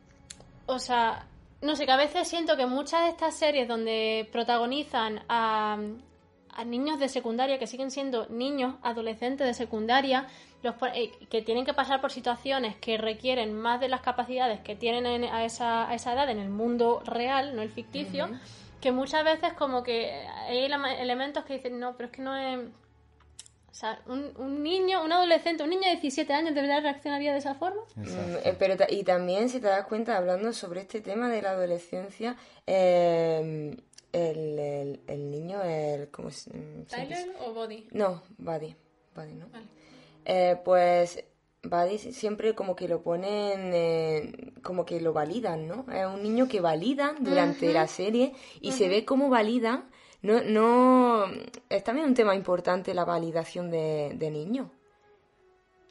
o 0.68 0.78
sea, 0.78 1.26
no 1.62 1.74
sé, 1.74 1.86
que 1.86 1.92
a 1.92 1.96
veces 1.96 2.28
siento 2.28 2.56
que 2.56 2.66
muchas 2.66 3.02
de 3.02 3.08
estas 3.08 3.34
series 3.34 3.66
donde 3.66 4.28
protagonizan 4.30 5.22
a, 5.28 5.78
niños 6.66 6.98
de 6.98 7.08
secundaria, 7.08 7.58
que 7.58 7.66
siguen 7.66 7.90
siendo 7.90 8.26
niños, 8.28 8.74
adolescentes 8.82 9.46
de 9.46 9.54
secundaria, 9.54 10.26
los, 10.62 10.74
eh, 10.94 11.12
que 11.30 11.40
tienen 11.40 11.64
que 11.64 11.72
pasar 11.72 12.00
por 12.00 12.10
situaciones 12.10 12.76
que 12.76 12.98
requieren 12.98 13.54
más 13.54 13.80
de 13.80 13.88
las 13.88 14.00
capacidades 14.00 14.60
que 14.60 14.74
tienen 14.74 15.24
a, 15.24 15.44
esa, 15.44 15.88
a, 15.88 15.94
esa, 15.94 16.12
edad 16.12 16.28
en 16.30 16.38
el 16.38 16.50
mundo 16.50 17.00
real, 17.04 17.54
no 17.56 17.62
el 17.62 17.70
ficticio, 17.70 18.28
que 18.80 18.92
muchas 18.92 19.24
veces 19.24 19.52
como 19.54 19.82
que 19.82 20.26
hay 20.48 20.64
elementos 20.98 21.44
que 21.44 21.54
dicen, 21.54 21.78
no, 21.78 21.96
pero 21.96 22.08
es 22.08 22.12
que 22.12 22.22
no 22.22 22.36
es 22.36 22.68
o 23.70 23.74
sea, 23.74 24.00
un, 24.06 24.62
niño, 24.62 25.04
un 25.04 25.12
adolescente, 25.12 25.62
un 25.62 25.70
niño 25.70 25.82
de 25.82 25.92
17 25.92 26.32
años 26.32 26.54
de 26.54 26.62
verdad 26.62 26.82
reaccionaría 26.82 27.32
de 27.32 27.38
esa 27.38 27.54
forma. 27.54 27.82
Mm, 27.96 28.36
eh, 28.44 28.56
pero 28.58 28.76
y 28.88 29.04
también, 29.04 29.48
si 29.48 29.60
te 29.60 29.66
das 29.66 29.86
cuenta, 29.86 30.16
hablando 30.16 30.52
sobre 30.52 30.80
este 30.80 31.00
tema 31.00 31.28
de 31.28 31.42
la 31.42 31.50
adolescencia, 31.50 32.36
em, 32.66 33.76
el, 34.12 35.00
el, 35.06 35.30
niño, 35.30 35.62
el, 35.62 36.08
¿cómo 36.10 36.30
se, 36.30 36.50
mm, 36.50 36.86
¿Tyler 36.86 37.36
o 37.46 37.52
Body? 37.52 37.88
No, 37.92 38.22
Buddy. 38.38 38.74
Buddy, 39.14 39.34
¿no? 39.34 39.46
Eh, 40.24 40.56
pues 40.64 41.22
Buddy 41.62 41.98
siempre 41.98 42.54
como 42.54 42.74
que 42.74 42.88
lo 42.88 43.02
ponen, 43.02 44.54
como 44.62 44.86
que 44.86 45.00
lo 45.00 45.12
validan, 45.12 45.68
¿no? 45.68 45.84
Es 45.92 46.06
un 46.06 46.22
niño 46.22 46.48
que 46.48 46.60
validan 46.60 47.22
durante 47.22 47.72
la 47.72 47.86
serie 47.86 48.32
y 48.60 48.72
se 48.72 48.88
ve 48.88 49.04
cómo 49.04 49.28
validan 49.28 49.90
no, 50.22 50.42
no, 50.42 51.26
es 51.68 51.84
también 51.84 52.08
un 52.08 52.14
tema 52.14 52.34
importante 52.34 52.92
la 52.94 53.04
validación 53.04 53.70
de, 53.70 54.12
de 54.16 54.30
niños. 54.30 54.68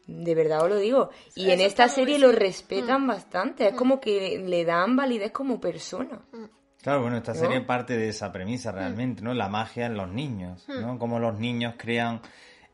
De 0.07 0.35
verdad 0.35 0.63
os 0.63 0.69
lo 0.69 0.77
digo. 0.77 1.09
Y 1.35 1.51
en 1.51 1.59
esta 1.59 1.89
serie 1.89 2.17
lo 2.17 2.31
respetan 2.31 3.03
mm. 3.03 3.07
bastante. 3.07 3.67
Es 3.67 3.73
mm. 3.73 3.77
como 3.77 3.99
que 3.99 4.41
le 4.45 4.63
dan 4.63 4.95
validez 4.95 5.31
como 5.31 5.59
persona. 5.59 6.21
Mm. 6.31 6.45
Claro, 6.81 7.01
bueno, 7.01 7.17
esta 7.17 7.33
serie 7.33 7.61
parte 7.61 7.97
de 7.97 8.09
esa 8.09 8.31
premisa 8.31 8.71
realmente, 8.71 9.21
¿no? 9.21 9.33
La 9.33 9.49
magia 9.49 9.87
en 9.87 9.97
los 9.97 10.09
niños, 10.09 10.65
¿no? 10.69 10.97
Como 10.97 11.19
los 11.19 11.37
niños 11.37 11.73
crean 11.77 12.21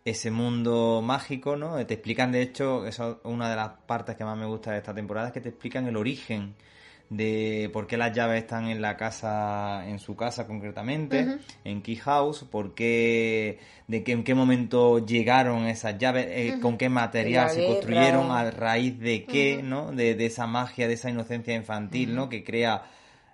ese 0.06 0.30
mundo 0.30 1.02
mágico, 1.02 1.56
¿no? 1.56 1.84
Te 1.86 1.96
explican, 1.96 2.32
de 2.32 2.44
hecho, 2.44 2.86
eso 2.86 3.22
una 3.24 3.50
de 3.50 3.56
las 3.56 3.70
partes 3.88 4.16
que 4.16 4.24
más 4.24 4.38
me 4.38 4.46
gusta 4.46 4.72
de 4.72 4.80
esta 4.80 4.94
temporada, 4.94 5.28
es 5.28 5.34
que 5.34 5.42
te 5.42 5.50
explican 5.50 5.88
el 5.88 5.98
origen 5.98 6.54
de 7.16 7.70
por 7.72 7.86
qué 7.88 7.98
las 7.98 8.12
llaves 8.14 8.44
están 8.44 8.68
en 8.68 8.82
la 8.82 8.98
casa, 8.98 9.88
en 9.88 10.00
su 10.00 10.16
casa 10.16 10.48
concretamente, 10.48 11.38
en 11.64 11.82
Key 11.82 11.98
House, 11.98 12.46
por 12.50 12.74
qué, 12.74 13.60
de 13.88 14.04
que, 14.04 14.14
en 14.14 14.24
qué 14.24 14.34
momento 14.34 15.06
llegaron 15.06 15.66
esas 15.68 15.98
llaves, 15.98 16.28
eh, 16.30 16.60
con 16.62 16.78
qué 16.78 16.90
material 16.90 17.50
se 17.50 17.66
construyeron, 17.66 18.32
a 18.32 18.50
raíz 18.50 19.00
de 19.00 19.26
qué, 19.26 19.62
¿no? 19.64 19.92
De, 19.92 20.16
de, 20.16 20.26
esa 20.26 20.48
magia, 20.48 20.88
de 20.88 20.94
esa 20.96 21.10
inocencia 21.10 21.54
infantil, 21.54 22.16
¿no? 22.16 22.30
Que 22.30 22.44
crea 22.44 22.84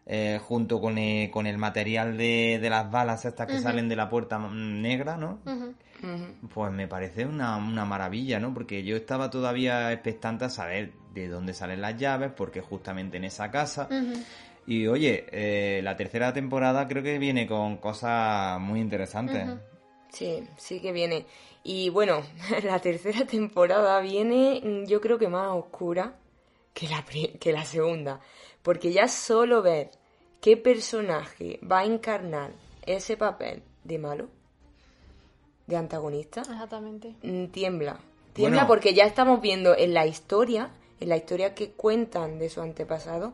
eh, 0.05 0.39
junto 0.43 0.81
con 0.81 0.97
el, 0.97 1.29
con 1.29 1.47
el 1.47 1.57
material 1.57 2.17
de, 2.17 2.59
de 2.61 2.69
las 2.69 2.89
balas 2.91 3.25
estas 3.25 3.47
que 3.47 3.59
salen 3.59 3.87
de 3.87 3.95
la 3.95 4.09
puerta 4.09 4.39
negra, 4.39 5.15
¿no? 5.17 5.39
Pues 6.53 6.71
me 6.71 6.87
parece 6.87 7.25
una, 7.25 7.57
una 7.57 7.85
maravilla, 7.85 8.39
¿no? 8.39 8.53
Porque 8.53 8.83
yo 8.83 8.95
estaba 8.95 9.29
todavía 9.29 9.91
expectante 9.91 10.45
a 10.45 10.49
saber 10.49 10.93
de 11.13 11.27
dónde 11.27 11.53
salen 11.53 11.81
las 11.81 11.97
llaves, 11.97 12.31
porque 12.35 12.61
justamente 12.61 13.17
en 13.17 13.25
esa 13.25 13.51
casa. 13.51 13.89
Y 14.65 14.87
oye, 14.87 15.25
eh, 15.31 15.81
la 15.83 15.95
tercera 15.95 16.31
temporada 16.31 16.87
creo 16.87 17.03
que 17.03 17.17
viene 17.17 17.47
con 17.47 17.77
cosas 17.77 18.59
muy 18.59 18.79
interesantes. 18.79 19.47
Sí, 20.09 20.43
sí 20.57 20.79
que 20.79 20.91
viene. 20.91 21.25
Y 21.63 21.89
bueno, 21.89 22.21
la 22.63 22.79
tercera 22.79 23.25
temporada 23.25 23.99
viene 23.99 24.85
yo 24.87 25.01
creo 25.01 25.17
que 25.17 25.27
más 25.27 25.49
oscura 25.49 26.15
que 26.73 26.87
la, 26.87 27.03
que 27.39 27.51
la 27.51 27.65
segunda. 27.65 28.19
Porque 28.61 28.91
ya 28.91 29.07
solo 29.07 29.61
ver 29.61 29.91
qué 30.41 30.57
personaje 30.57 31.59
va 31.69 31.79
a 31.79 31.85
encarnar 31.85 32.51
ese 32.85 33.17
papel 33.17 33.63
de 33.83 33.97
malo, 33.97 34.29
de 35.69 35.77
antagonista, 35.77 36.41
Exactamente. 36.41 37.13
mm, 37.23 37.45
tiembla. 37.47 37.99
Tiembla 38.33 38.61
Bueno. 38.61 38.67
porque 38.67 38.93
ya 38.93 39.05
estamos 39.05 39.39
viendo 39.41 39.75
en 39.77 39.93
la 39.93 40.05
historia, 40.05 40.69
en 40.99 41.09
la 41.09 41.17
historia 41.17 41.53
que 41.53 41.71
cuentan 41.71 42.39
de 42.39 42.49
su 42.49 42.61
antepasado, 42.61 43.33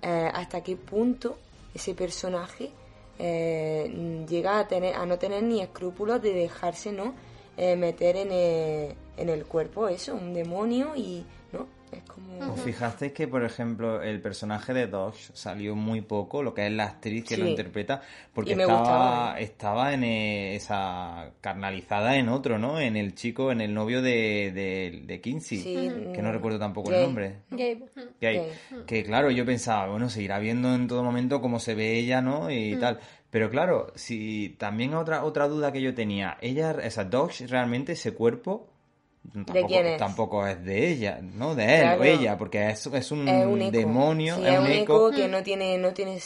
eh, 0.00 0.30
hasta 0.32 0.62
qué 0.62 0.76
punto 0.76 1.36
ese 1.74 1.94
personaje 1.94 2.70
eh, 3.18 4.24
llega 4.28 4.58
a 4.58 4.66
tener 4.68 4.94
a 4.96 5.04
no 5.06 5.18
tener 5.18 5.42
ni 5.42 5.60
escrúpulos 5.60 6.20
de 6.22 6.32
dejarse 6.32 6.92
no 6.92 7.14
Eh, 7.54 7.76
meter 7.76 8.16
en 8.16 8.32
el, 8.32 8.94
en 9.18 9.28
el 9.28 9.44
cuerpo 9.44 9.86
eso 9.86 10.14
un 10.14 10.32
demonio 10.32 10.96
y 10.96 11.22
es 11.92 12.02
como 12.04 12.52
¿Os 12.52 12.60
fijasteis 12.60 13.12
que, 13.12 13.28
por 13.28 13.44
ejemplo, 13.44 14.02
el 14.02 14.20
personaje 14.20 14.74
de 14.74 14.86
Dodge 14.86 15.30
salió 15.32 15.76
muy 15.76 16.00
poco, 16.00 16.42
lo 16.42 16.54
que 16.54 16.66
es 16.66 16.72
la 16.72 16.84
actriz 16.84 17.24
que 17.24 17.36
lo 17.36 17.46
interpreta, 17.46 18.02
porque 18.34 18.52
estaba, 18.52 18.78
gustaba, 18.78 19.40
¿eh? 19.40 19.44
estaba 19.44 19.94
en 19.94 20.04
eh, 20.04 20.56
esa 20.56 21.30
carnalizada 21.40 22.16
en 22.16 22.28
otro, 22.28 22.58
¿no? 22.58 22.80
En 22.80 22.96
el 22.96 23.14
chico, 23.14 23.52
en 23.52 23.60
el 23.60 23.72
novio 23.72 24.02
de, 24.02 24.50
de, 24.52 25.02
de 25.04 25.20
Kinsey, 25.20 25.58
Sí, 25.58 25.90
que 26.12 26.22
no 26.22 26.32
recuerdo 26.32 26.58
tampoco 26.58 26.92
el 26.92 27.02
nombre. 27.02 27.36
Gabe. 27.50 28.52
Que 28.86 29.04
claro, 29.04 29.30
yo 29.30 29.46
pensaba, 29.46 29.88
bueno, 29.88 30.08
se 30.08 30.22
irá 30.22 30.38
viendo 30.38 30.74
en 30.74 30.88
todo 30.88 31.02
momento 31.02 31.40
cómo 31.40 31.60
se 31.60 31.74
ve 31.74 31.98
ella, 31.98 32.20
¿no? 32.20 32.50
Y 32.50 32.76
tal. 32.76 32.98
Pero 33.30 33.48
claro, 33.48 33.92
si 33.94 34.56
también 34.58 34.92
otra 34.94 35.24
otra 35.24 35.48
duda 35.48 35.72
que 35.72 35.80
yo 35.80 35.94
tenía, 35.94 36.36
ella, 36.42 36.72
esa 36.82 37.04
Dodge, 37.04 37.46
realmente 37.46 37.92
ese 37.92 38.12
cuerpo 38.12 38.71
tampoco, 39.32 39.66
quién 39.66 39.86
es? 39.86 39.98
tampoco 39.98 40.46
es 40.46 40.64
de 40.64 40.88
ella, 40.90 41.20
¿no? 41.22 41.54
De 41.54 41.64
él 41.74 41.80
Claro. 41.80 42.00
o 42.00 42.04
ella, 42.04 42.38
porque 42.38 42.70
es, 42.70 42.86
es 42.86 43.12
un, 43.12 43.28
es 43.28 43.46
un 43.46 43.62
eco. 43.62 43.70
demonio, 43.70 44.36
Sí, 44.36 44.46
es 44.46 44.58
un 44.58 44.66
eco, 44.66 45.10
que 45.10 45.28
no 45.28 45.42
tiene 45.42 45.78
no 45.78 45.92
tiene 45.92 46.18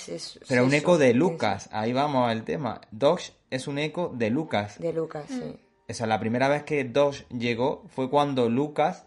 pero 0.49 0.65
un 0.65 0.75
eco 0.75 0.99
de 0.99 1.15
Lucas. 1.15 1.69
Ahí 1.73 1.93
vamos 1.93 2.29
al 2.29 2.45
tema. 2.45 2.81
Dodge 2.91 3.33
es 3.51 3.69
un 3.69 3.79
eco 3.79 4.13
de 4.15 4.31
Lucas. 4.31 4.79
de 4.79 4.93
Lucas 4.93 5.25
sí. 5.29 5.57
O 5.89 5.95
sea, 5.95 6.07
la 6.07 6.19
primera 6.19 6.49
vez 6.49 6.65
que 6.65 6.83
Dodge 6.85 7.27
llegó 7.31 7.85
fue 7.89 8.11
cuando 8.11 8.49
Lucas 8.49 9.05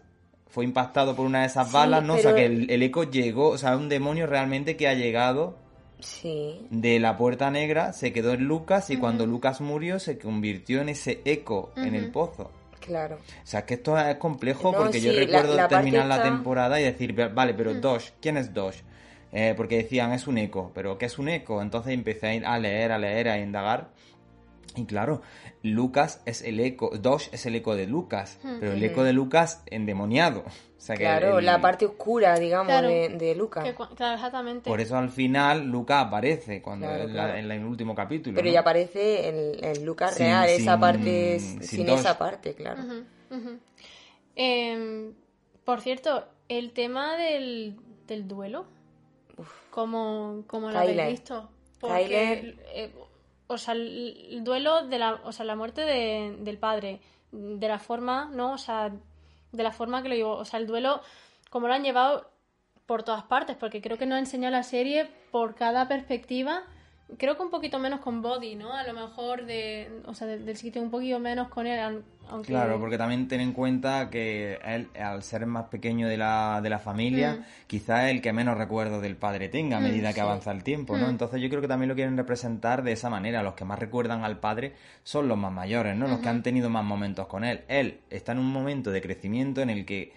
fue 0.48 0.64
impactado 0.64 1.14
por 1.14 1.26
una 1.26 1.40
de 1.40 1.46
esas 1.46 1.68
Sí, 1.68 1.74
balas, 1.74 2.02
¿no? 2.02 2.14
O 2.14 2.18
sea, 2.18 2.34
que 2.34 2.46
el, 2.46 2.70
el 2.70 2.82
eco 2.82 3.04
llegó, 3.04 3.50
o 3.50 3.58
sea, 3.58 3.76
un 3.76 3.88
demonio 3.88 4.26
realmente 4.26 4.76
que 4.76 4.88
ha 4.88 4.94
llegado 4.94 5.58
sí 6.00 6.66
de 6.70 6.98
la 6.98 7.16
puerta 7.18 7.50
negra, 7.50 7.92
se 7.92 8.12
quedó 8.12 8.32
en 8.32 8.44
Lucas 8.44 8.88
y 8.90 8.96
cuando 8.96 9.26
Lucas 9.26 9.60
murió 9.60 9.98
se 9.98 10.18
convirtió 10.18 10.80
en 10.80 10.88
ese 10.88 11.20
eco 11.26 11.70
en 11.76 11.94
el 11.94 12.10
pozo. 12.10 12.50
Claro 12.90 13.16
O 13.16 13.46
sea, 13.46 13.64
que 13.64 13.74
esto 13.74 13.98
es 13.98 14.16
complejo 14.16 14.72
No, 14.72 14.78
porque 14.78 15.00
yo 15.00 15.12
sí, 15.12 15.18
recuerdo 15.18 15.56
la 15.56 15.68
terminar 15.68 16.06
la 16.06 16.22
temporada 16.22 16.80
y 16.80 16.84
decir, 16.84 17.14
vale, 17.32 17.54
pero 17.54 17.74
Dodge, 17.74 18.12
¿quién 18.20 18.36
es 18.36 18.52
Dodge? 18.52 18.82
Eh, 19.32 19.54
porque 19.56 19.76
decían, 19.76 20.12
es 20.12 20.26
un 20.26 20.38
eco, 20.38 20.72
pero 20.74 20.98
¿qué 20.98 21.06
es 21.06 21.18
un 21.18 21.28
eco? 21.28 21.62
Entonces 21.62 21.92
empecé 21.94 22.26
a 22.26 22.34
ir 22.34 22.44
a 22.44 22.58
leer, 22.58 22.90
a 22.90 22.98
leer, 22.98 23.28
a 23.28 23.38
indagar. 23.38 23.90
Y 24.74 24.84
claro, 24.86 25.22
Lucas 25.62 26.22
es 26.24 26.40
el 26.42 26.58
eco, 26.60 26.90
Dodge 26.98 27.28
es 27.32 27.44
el 27.46 27.54
eco 27.54 27.74
de 27.76 27.86
Lucas, 27.86 28.38
pero 28.60 28.72
el 28.72 28.82
eco 28.82 29.04
de 29.04 29.12
Lucas 29.12 29.62
endemoniado. 29.66 30.44
O 30.80 30.82
sea 30.82 30.96
que 30.96 31.02
claro 31.02 31.40
el- 31.40 31.44
la 31.44 31.60
parte 31.60 31.84
oscura 31.84 32.38
digamos 32.38 32.68
Claro. 32.68 32.88
de, 32.88 33.10
de 33.10 33.34
Lucas 33.34 33.64
Que 33.64 33.74
claro, 33.74 34.14
exactamente. 34.14 34.70
Por 34.70 34.80
eso 34.80 34.96
al 34.96 35.10
final 35.10 35.66
Lucas 35.66 36.06
aparece 36.06 36.62
cuando 36.62 36.86
Claro, 36.86 37.02
en, 37.02 37.08
la- 37.08 37.12
claro. 37.24 37.38
en 37.38 37.48
la- 37.48 37.54
en 37.56 37.60
el 37.60 37.66
último 37.66 37.94
capítulo. 37.94 38.34
pero 38.34 38.46
¿no? 38.46 38.52
ya 38.54 38.60
aparece 38.60 39.28
en, 39.28 39.62
en 39.62 39.84
Lucas 39.84 40.14
Sin- 40.14 40.24
real 40.24 40.48
esa 40.48 40.72
sin- 40.72 40.80
parte 40.80 41.38
sin 41.40 41.86
esa 41.90 42.16
parte 42.16 42.54
claro. 42.54 42.82
Em, 44.36 45.12
por 45.64 45.80
cierto, 45.82 46.24
el 46.48 46.72
tema 46.72 47.16
del, 47.16 47.76
del 48.06 48.26
duelo, 48.26 48.64
¿cómo, 49.70 50.44
cómo 50.46 50.70
lo 50.70 50.78
habéis 50.78 51.06
visto? 51.08 51.50
Porque, 51.78 52.04
Tyler. 52.04 52.56
eh, 52.74 52.92
o 53.50 53.58
sea, 53.58 53.74
el, 53.74 54.28
el 54.30 54.44
duelo 54.44 54.86
de 54.86 54.98
la, 54.98 55.20
o 55.24 55.32
sea, 55.32 55.44
la 55.44 55.56
muerte 55.56 55.82
de- 55.82 56.36
del 56.40 56.56
padre, 56.58 57.00
de 57.32 57.68
la 57.68 57.78
forma, 57.78 58.30
¿no? 58.32 58.52
O 58.52 58.58
sea, 58.58 58.92
de 59.52 59.62
la 59.62 59.72
forma 59.72 60.02
que 60.02 60.08
lo 60.08 60.14
digo, 60.14 60.32
o 60.36 60.44
sea, 60.44 60.60
el 60.60 60.66
duelo, 60.66 61.00
como 61.50 61.66
lo 61.68 61.74
han 61.74 61.82
llevado 61.82 62.30
por 62.86 63.02
todas 63.02 63.24
partes, 63.24 63.56
porque 63.56 63.80
creo 63.80 63.98
que 63.98 64.06
nos 64.06 64.16
ha 64.16 64.20
enseñado 64.20 64.52
la 64.52 64.62
serie 64.62 65.08
por 65.30 65.54
cada 65.54 65.88
perspectiva. 65.88 66.62
Creo 67.18 67.36
que 67.36 67.42
un 67.42 67.50
poquito 67.50 67.78
menos 67.80 68.00
con 68.00 68.22
Body, 68.22 68.54
¿no? 68.54 68.72
A 68.72 68.84
lo 68.84 68.92
mejor 68.94 69.44
de, 69.46 70.00
o 70.06 70.14
sea, 70.14 70.28
del, 70.28 70.56
sitio 70.56 70.80
un 70.80 70.90
poquito 70.90 71.18
menos 71.18 71.48
con 71.48 71.66
él, 71.66 72.04
aunque 72.30 72.48
Claro, 72.48 72.78
porque 72.80 72.96
también 72.98 73.28
ten 73.28 73.40
en 73.40 73.52
cuenta 73.52 74.08
que 74.10 74.58
él, 74.64 74.88
al 75.00 75.22
ser 75.22 75.46
más 75.46 75.64
pequeño 75.66 76.08
de 76.08 76.16
la, 76.16 76.60
de 76.62 76.70
la 76.70 76.78
familia, 76.78 77.32
Mm. 77.40 77.44
quizá 77.66 78.06
es 78.08 78.14
el 78.14 78.22
que 78.22 78.32
menos 78.32 78.56
recuerdo 78.56 79.00
del 79.00 79.16
padre 79.16 79.48
tenga 79.48 79.76
a 79.76 79.80
medida 79.80 80.08
que 80.08 80.14
sí. 80.14 80.20
avanza 80.20 80.50
el 80.52 80.62
tiempo, 80.62 80.96
¿no? 80.96 81.06
Mm. 81.06 81.10
Entonces 81.10 81.40
yo 81.42 81.48
creo 81.48 81.60
que 81.60 81.68
también 81.68 81.88
lo 81.88 81.94
quieren 81.94 82.16
representar 82.16 82.82
de 82.82 82.92
esa 82.92 83.10
manera. 83.10 83.42
Los 83.42 83.54
que 83.54 83.64
más 83.64 83.78
recuerdan 83.78 84.24
al 84.24 84.38
padre 84.40 84.72
son 85.02 85.28
los 85.28 85.36
más 85.38 85.52
mayores, 85.52 85.96
¿no? 85.96 86.06
Los 86.08 86.20
que 86.20 86.28
han 86.28 86.42
tenido 86.42 86.70
más 86.70 86.84
momentos 86.84 87.26
con 87.26 87.44
él. 87.44 87.62
Él 87.68 88.00
está 88.10 88.32
en 88.32 88.38
un 88.38 88.50
momento 88.52 88.90
de 88.90 89.00
crecimiento 89.02 89.60
en 89.60 89.70
el 89.70 89.84
que, 89.84 90.12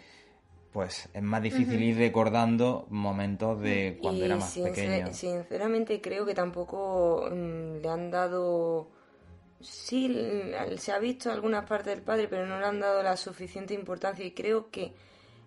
pues, 0.72 1.08
es 1.14 1.22
más 1.22 1.42
difícil 1.44 1.82
ir 1.84 1.98
recordando 1.98 2.88
momentos 2.90 3.60
de 3.62 3.98
cuando 4.02 4.22
y 4.22 4.26
era 4.26 4.36
más 4.38 4.56
sincer- 4.58 4.74
pequeño. 4.74 5.14
sinceramente 5.14 6.02
creo 6.02 6.26
que 6.26 6.34
tampoco 6.34 7.30
mm, 7.32 7.82
le 7.82 7.90
han 7.90 8.10
dado 8.10 8.90
sí 9.64 10.54
se 10.78 10.92
ha 10.92 11.00
visto 11.00 11.32
algunas 11.32 11.66
partes 11.66 11.96
del 11.96 12.04
padre 12.04 12.28
pero 12.28 12.46
no 12.46 12.60
le 12.60 12.66
han 12.66 12.80
dado 12.80 13.02
la 13.02 13.18
suficiente 13.18 13.74
importancia 13.74 14.26
y 14.26 14.32
creo 14.32 14.70
que 14.70 14.94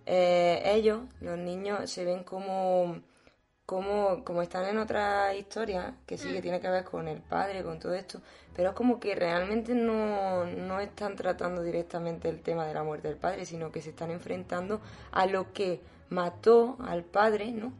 eh, 0.06 0.62
ellos 0.64 1.02
los 1.20 1.38
niños 1.38 1.90
se 1.90 2.04
ven 2.04 2.24
como 2.24 3.00
como, 3.66 4.22
como 4.24 4.42
están 4.42 4.64
en 4.66 4.78
otra 4.78 5.34
historia 5.34 5.96
que 6.06 6.16
sí 6.16 6.32
que 6.32 6.40
tiene 6.40 6.60
que 6.60 6.70
ver 6.70 6.84
con 6.84 7.08
el 7.08 7.20
padre, 7.20 7.64
con 7.64 7.80
todo 7.80 7.94
esto, 7.94 8.20
pero 8.54 8.70
es 8.70 8.74
como 8.76 9.00
que 9.00 9.16
realmente 9.16 9.74
no, 9.74 10.44
no 10.44 10.78
están 10.78 11.16
tratando 11.16 11.62
directamente 11.62 12.28
el 12.28 12.40
tema 12.42 12.64
de 12.64 12.74
la 12.74 12.84
muerte 12.84 13.08
del 13.08 13.16
padre, 13.16 13.44
sino 13.44 13.72
que 13.72 13.82
se 13.82 13.90
están 13.90 14.12
enfrentando 14.12 14.80
a 15.10 15.26
lo 15.26 15.52
que 15.52 15.80
mató 16.10 16.76
al 16.78 17.02
padre, 17.02 17.50
¿no? 17.50 17.72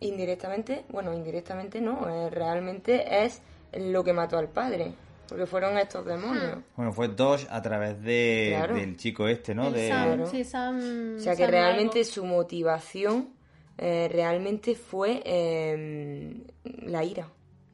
Indirectamente, 0.00 0.86
bueno, 0.88 1.12
indirectamente 1.12 1.82
no, 1.82 2.08
eh, 2.08 2.30
realmente 2.30 3.24
es 3.24 3.42
lo 3.74 4.02
que 4.02 4.14
mató 4.14 4.38
al 4.38 4.48
padre, 4.48 4.94
porque 5.32 5.46
fueron 5.46 5.78
estos 5.78 6.04
demonios. 6.04 6.58
Bueno, 6.76 6.92
fue 6.92 7.08
Dodge 7.08 7.46
a 7.50 7.62
través 7.62 8.02
de, 8.02 8.52
Claro. 8.56 8.74
del 8.74 8.96
chico 8.98 9.26
este, 9.28 9.54
¿no? 9.54 9.68
El 9.68 9.72
De, 9.74 9.88
Sam, 9.88 10.04
Claro. 10.06 10.26
sí, 10.26 10.44
Sam- 10.44 11.16
O 11.16 11.20
sea 11.20 11.34
que 11.34 11.42
Sam 11.44 11.50
realmente 11.50 12.00
algo. 12.00 12.10
su 12.12 12.24
motivación 12.26 13.30
eh, 13.78 14.08
realmente 14.12 14.74
fue 14.74 15.22
eh, 15.24 16.36
la 16.64 17.02
ira. 17.04 17.28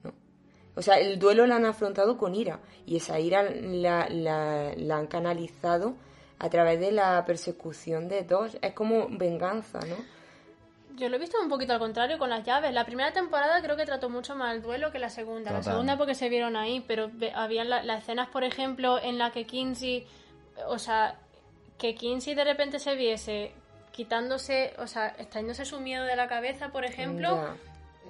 ¿no? 0.04 0.12
O 0.76 0.82
sea, 0.82 0.98
el 1.00 1.18
duelo 1.18 1.46
lo 1.46 1.54
han 1.54 1.64
afrontado 1.66 2.16
con 2.16 2.34
ira 2.36 2.60
y 2.86 2.96
esa 2.96 3.18
ira 3.18 3.42
la, 3.42 4.08
la- 4.08 4.72
la 4.76 4.96
han 4.96 5.08
canalizado 5.08 5.96
a 6.38 6.48
través 6.48 6.78
de 6.78 6.92
la 6.92 7.24
persecución 7.26 8.08
de 8.08 8.22
dos. 8.22 8.56
Es 8.62 8.72
como 8.72 9.08
venganza, 9.10 9.80
¿no? 9.80 9.96
Yo 10.98 11.08
lo 11.08 11.16
he 11.16 11.18
visto 11.18 11.38
un 11.40 11.48
poquito 11.48 11.72
al 11.72 11.78
contrario 11.78 12.18
con 12.18 12.28
las 12.30 12.44
llaves. 12.44 12.72
La 12.74 12.84
primera 12.84 13.12
temporada 13.12 13.62
creo 13.62 13.76
que 13.76 13.84
trató 13.86 14.10
mucho 14.10 14.34
más 14.34 14.54
el 14.54 14.62
duelo 14.62 14.90
que 14.90 14.98
la 14.98 15.10
segunda. 15.10 15.50
La 15.52 15.58
segunda 15.72 15.96
porque 15.96 16.14
se 16.14 16.28
vieron 16.28 16.56
ahí, 16.56 16.84
pero 16.86 17.08
ve- 17.12 17.32
habían 17.34 17.70
la- 17.70 17.82
las 17.82 18.02
escenas, 18.02 18.28
por 18.28 18.42
ejemplo, 18.44 18.98
en 19.00 19.16
la 19.18 19.30
que 19.30 19.46
Kinsey, 19.46 20.06
o 20.66 20.78
sea, 20.78 21.14
que 21.78 21.94
Kinsey 21.94 22.34
de 22.34 22.44
repente 22.44 22.78
se 22.78 22.94
viese 22.96 23.52
quitándose, 23.92 24.74
o 24.78 24.86
sea, 24.86 25.08
extrayéndose 25.18 25.64
su 25.64 25.80
miedo 25.80 26.04
de 26.04 26.16
la 26.16 26.28
cabeza, 26.28 26.68
por 26.68 26.84
ejemplo. 26.84 27.36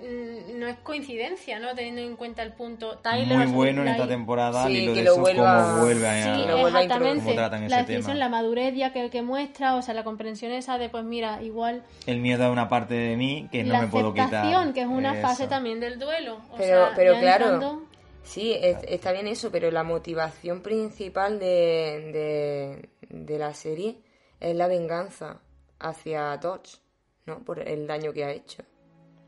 Mm, 0.00 0.58
no 0.58 0.66
es 0.68 0.76
coincidencia, 0.78 1.58
¿no? 1.58 1.74
Teniendo 1.74 2.00
en 2.00 2.16
cuenta 2.16 2.42
el 2.42 2.52
punto. 2.52 2.98
Tyler, 2.98 3.36
muy 3.38 3.46
bueno 3.46 3.80
en 3.80 3.86
la- 3.86 3.92
esta 3.92 4.08
temporada 4.08 4.66
Sí, 4.66 4.72
y 4.78 4.86
lo 4.86 4.92
que 4.94 4.98
de 5.00 5.04
lo 5.04 5.12
eso 5.12 5.20
vuelva- 5.20 5.64
cómo 5.72 5.84
vuelve 5.84 6.08
a... 6.08 6.22
Sí, 6.36 6.46
lo 6.46 6.66
exactamente. 6.68 7.22
Cómo 7.24 7.34
tratan 7.34 7.62
ese 7.64 7.70
la 7.70 7.76
decisión, 7.82 8.02
tema. 8.04 8.14
la 8.18 8.28
madurez 8.28 8.74
ya 8.76 8.92
que, 8.92 9.10
que 9.10 9.22
muestra, 9.22 9.74
o 9.76 9.82
sea, 9.82 9.94
la 9.94 10.04
comprensión 10.04 10.52
esa 10.52 10.78
de, 10.78 10.88
pues 10.88 11.04
mira, 11.04 11.42
igual 11.42 11.82
El 12.06 12.20
miedo 12.20 12.44
a 12.44 12.50
una 12.50 12.68
parte 12.68 12.94
de 12.94 13.16
mí 13.16 13.48
que 13.52 13.64
no 13.64 13.72
la 13.74 13.80
me 13.82 13.88
puedo 13.88 14.12
quitar. 14.12 14.26
aceptación, 14.34 14.72
que 14.72 14.80
es 14.82 14.86
una 14.86 15.12
Eso. 15.18 15.22
fase 15.28 15.46
también 15.48 15.80
del 15.80 15.98
duelo. 15.98 16.36
O 16.52 16.56
Pero, 16.56 16.86
sea, 16.86 16.92
pero 16.96 17.18
claro, 17.20 17.44
entrando- 17.44 17.82
sí, 18.22 18.52
es- 18.60 18.78
está 18.86 19.12
bien 19.12 19.26
eso, 19.26 19.50
pero 19.50 19.70
la 19.70 19.82
motivación 19.84 20.62
principal 20.62 21.38
de, 21.38 22.88
de, 23.10 23.16
de 23.24 23.38
la 23.38 23.54
serie 23.54 23.98
es 24.40 24.54
la 24.54 24.68
venganza 24.68 25.40
hacia 25.80 26.36
Dodge, 26.36 26.78
¿no? 27.26 27.40
Por 27.44 27.60
el 27.60 27.86
daño 27.86 28.12
que 28.12 28.24
ha 28.24 28.30
hecho. 28.30 28.62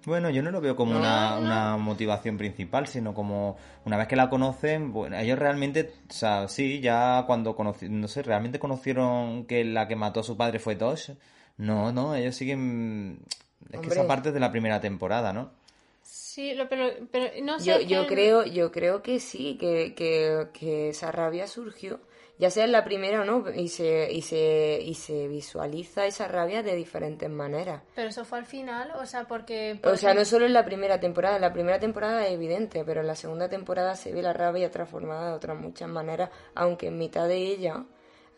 Bueno, 0.06 0.30
yo 0.30 0.42
no 0.42 0.50
lo 0.50 0.62
veo 0.62 0.76
como 0.76 0.96
una, 0.96 1.36
una 1.38 1.76
motivación 1.76 2.38
principal, 2.38 2.86
sino 2.86 3.12
como 3.12 3.56
una 3.84 3.98
vez 3.98 4.08
que 4.08 4.16
la 4.16 4.30
conocen, 4.30 4.92
bueno, 4.92 5.18
ellos 5.18 5.38
realmente, 5.38 5.92
o 6.08 6.12
sea, 6.12 6.48
sí, 6.48 6.80
ya 6.80 7.24
cuando 7.26 7.54
conocieron, 7.54 8.00
no 8.00 8.08
sé, 8.08 8.22
realmente 8.22 8.58
conocieron 8.58 9.44
que 9.44 9.62
la 9.64 9.88
que 9.88 9.96
mató 9.96 10.20
a 10.20 10.22
su 10.22 10.36
padre 10.38 10.58
fue 10.58 10.74
Tosh. 10.76 11.10
No, 11.58 11.92
no, 11.92 12.14
ellos 12.14 12.34
siguen... 12.34 13.20
Es 13.70 13.80
que 13.80 13.90
esa 13.90 14.06
parte 14.06 14.28
es 14.28 14.34
de 14.34 14.40
la 14.40 14.50
primera 14.50 14.80
temporada, 14.80 15.34
¿no? 15.34 15.50
Sí, 16.02 16.54
lo- 16.54 16.68
pero, 16.68 16.88
pero 17.12 17.26
no 17.44 17.60
sé. 17.60 17.66
Yo, 17.66 17.80
yo 17.80 18.06
creo, 18.06 18.44
yo 18.44 18.72
creo 18.72 19.02
que 19.02 19.20
sí, 19.20 19.56
que, 19.60 19.94
que, 19.94 20.48
que 20.54 20.88
esa 20.88 21.12
rabia 21.12 21.46
surgió. 21.46 22.00
Ya 22.40 22.50
sea 22.50 22.64
en 22.64 22.72
la 22.72 22.82
primera 22.84 23.20
o 23.20 23.24
no, 23.24 23.44
y 23.54 23.68
se, 23.68 24.10
y 24.10 24.22
se, 24.22 24.80
y 24.82 24.94
se 24.94 25.28
visualiza 25.28 26.06
esa 26.06 26.26
rabia 26.26 26.62
de 26.62 26.74
diferentes 26.74 27.28
maneras. 27.30 27.82
Pero 27.94 28.08
eso 28.08 28.24
fue 28.24 28.38
al 28.38 28.46
final, 28.46 28.92
o 29.00 29.04
sea, 29.06 29.24
porque... 29.24 29.78
O 29.84 29.94
sea, 29.96 30.14
no 30.14 30.24
solo 30.24 30.46
en 30.46 30.54
la 30.54 30.64
primera 30.64 30.98
temporada, 30.98 31.36
en 31.36 31.42
la 31.42 31.52
primera 31.52 31.78
temporada 31.78 32.26
es 32.26 32.32
evidente, 32.32 32.82
pero 32.84 33.02
en 33.02 33.06
la 33.06 33.14
segunda 33.14 33.48
temporada 33.48 33.94
se 33.94 34.12
ve 34.12 34.22
la 34.22 34.32
rabia 34.32 34.70
transformada 34.70 35.28
de 35.28 35.34
otras 35.36 35.58
muchas 35.58 35.88
maneras, 35.88 36.30
aunque 36.54 36.86
en 36.88 36.96
mitad 36.98 37.28
de 37.28 37.36
ella 37.36 37.84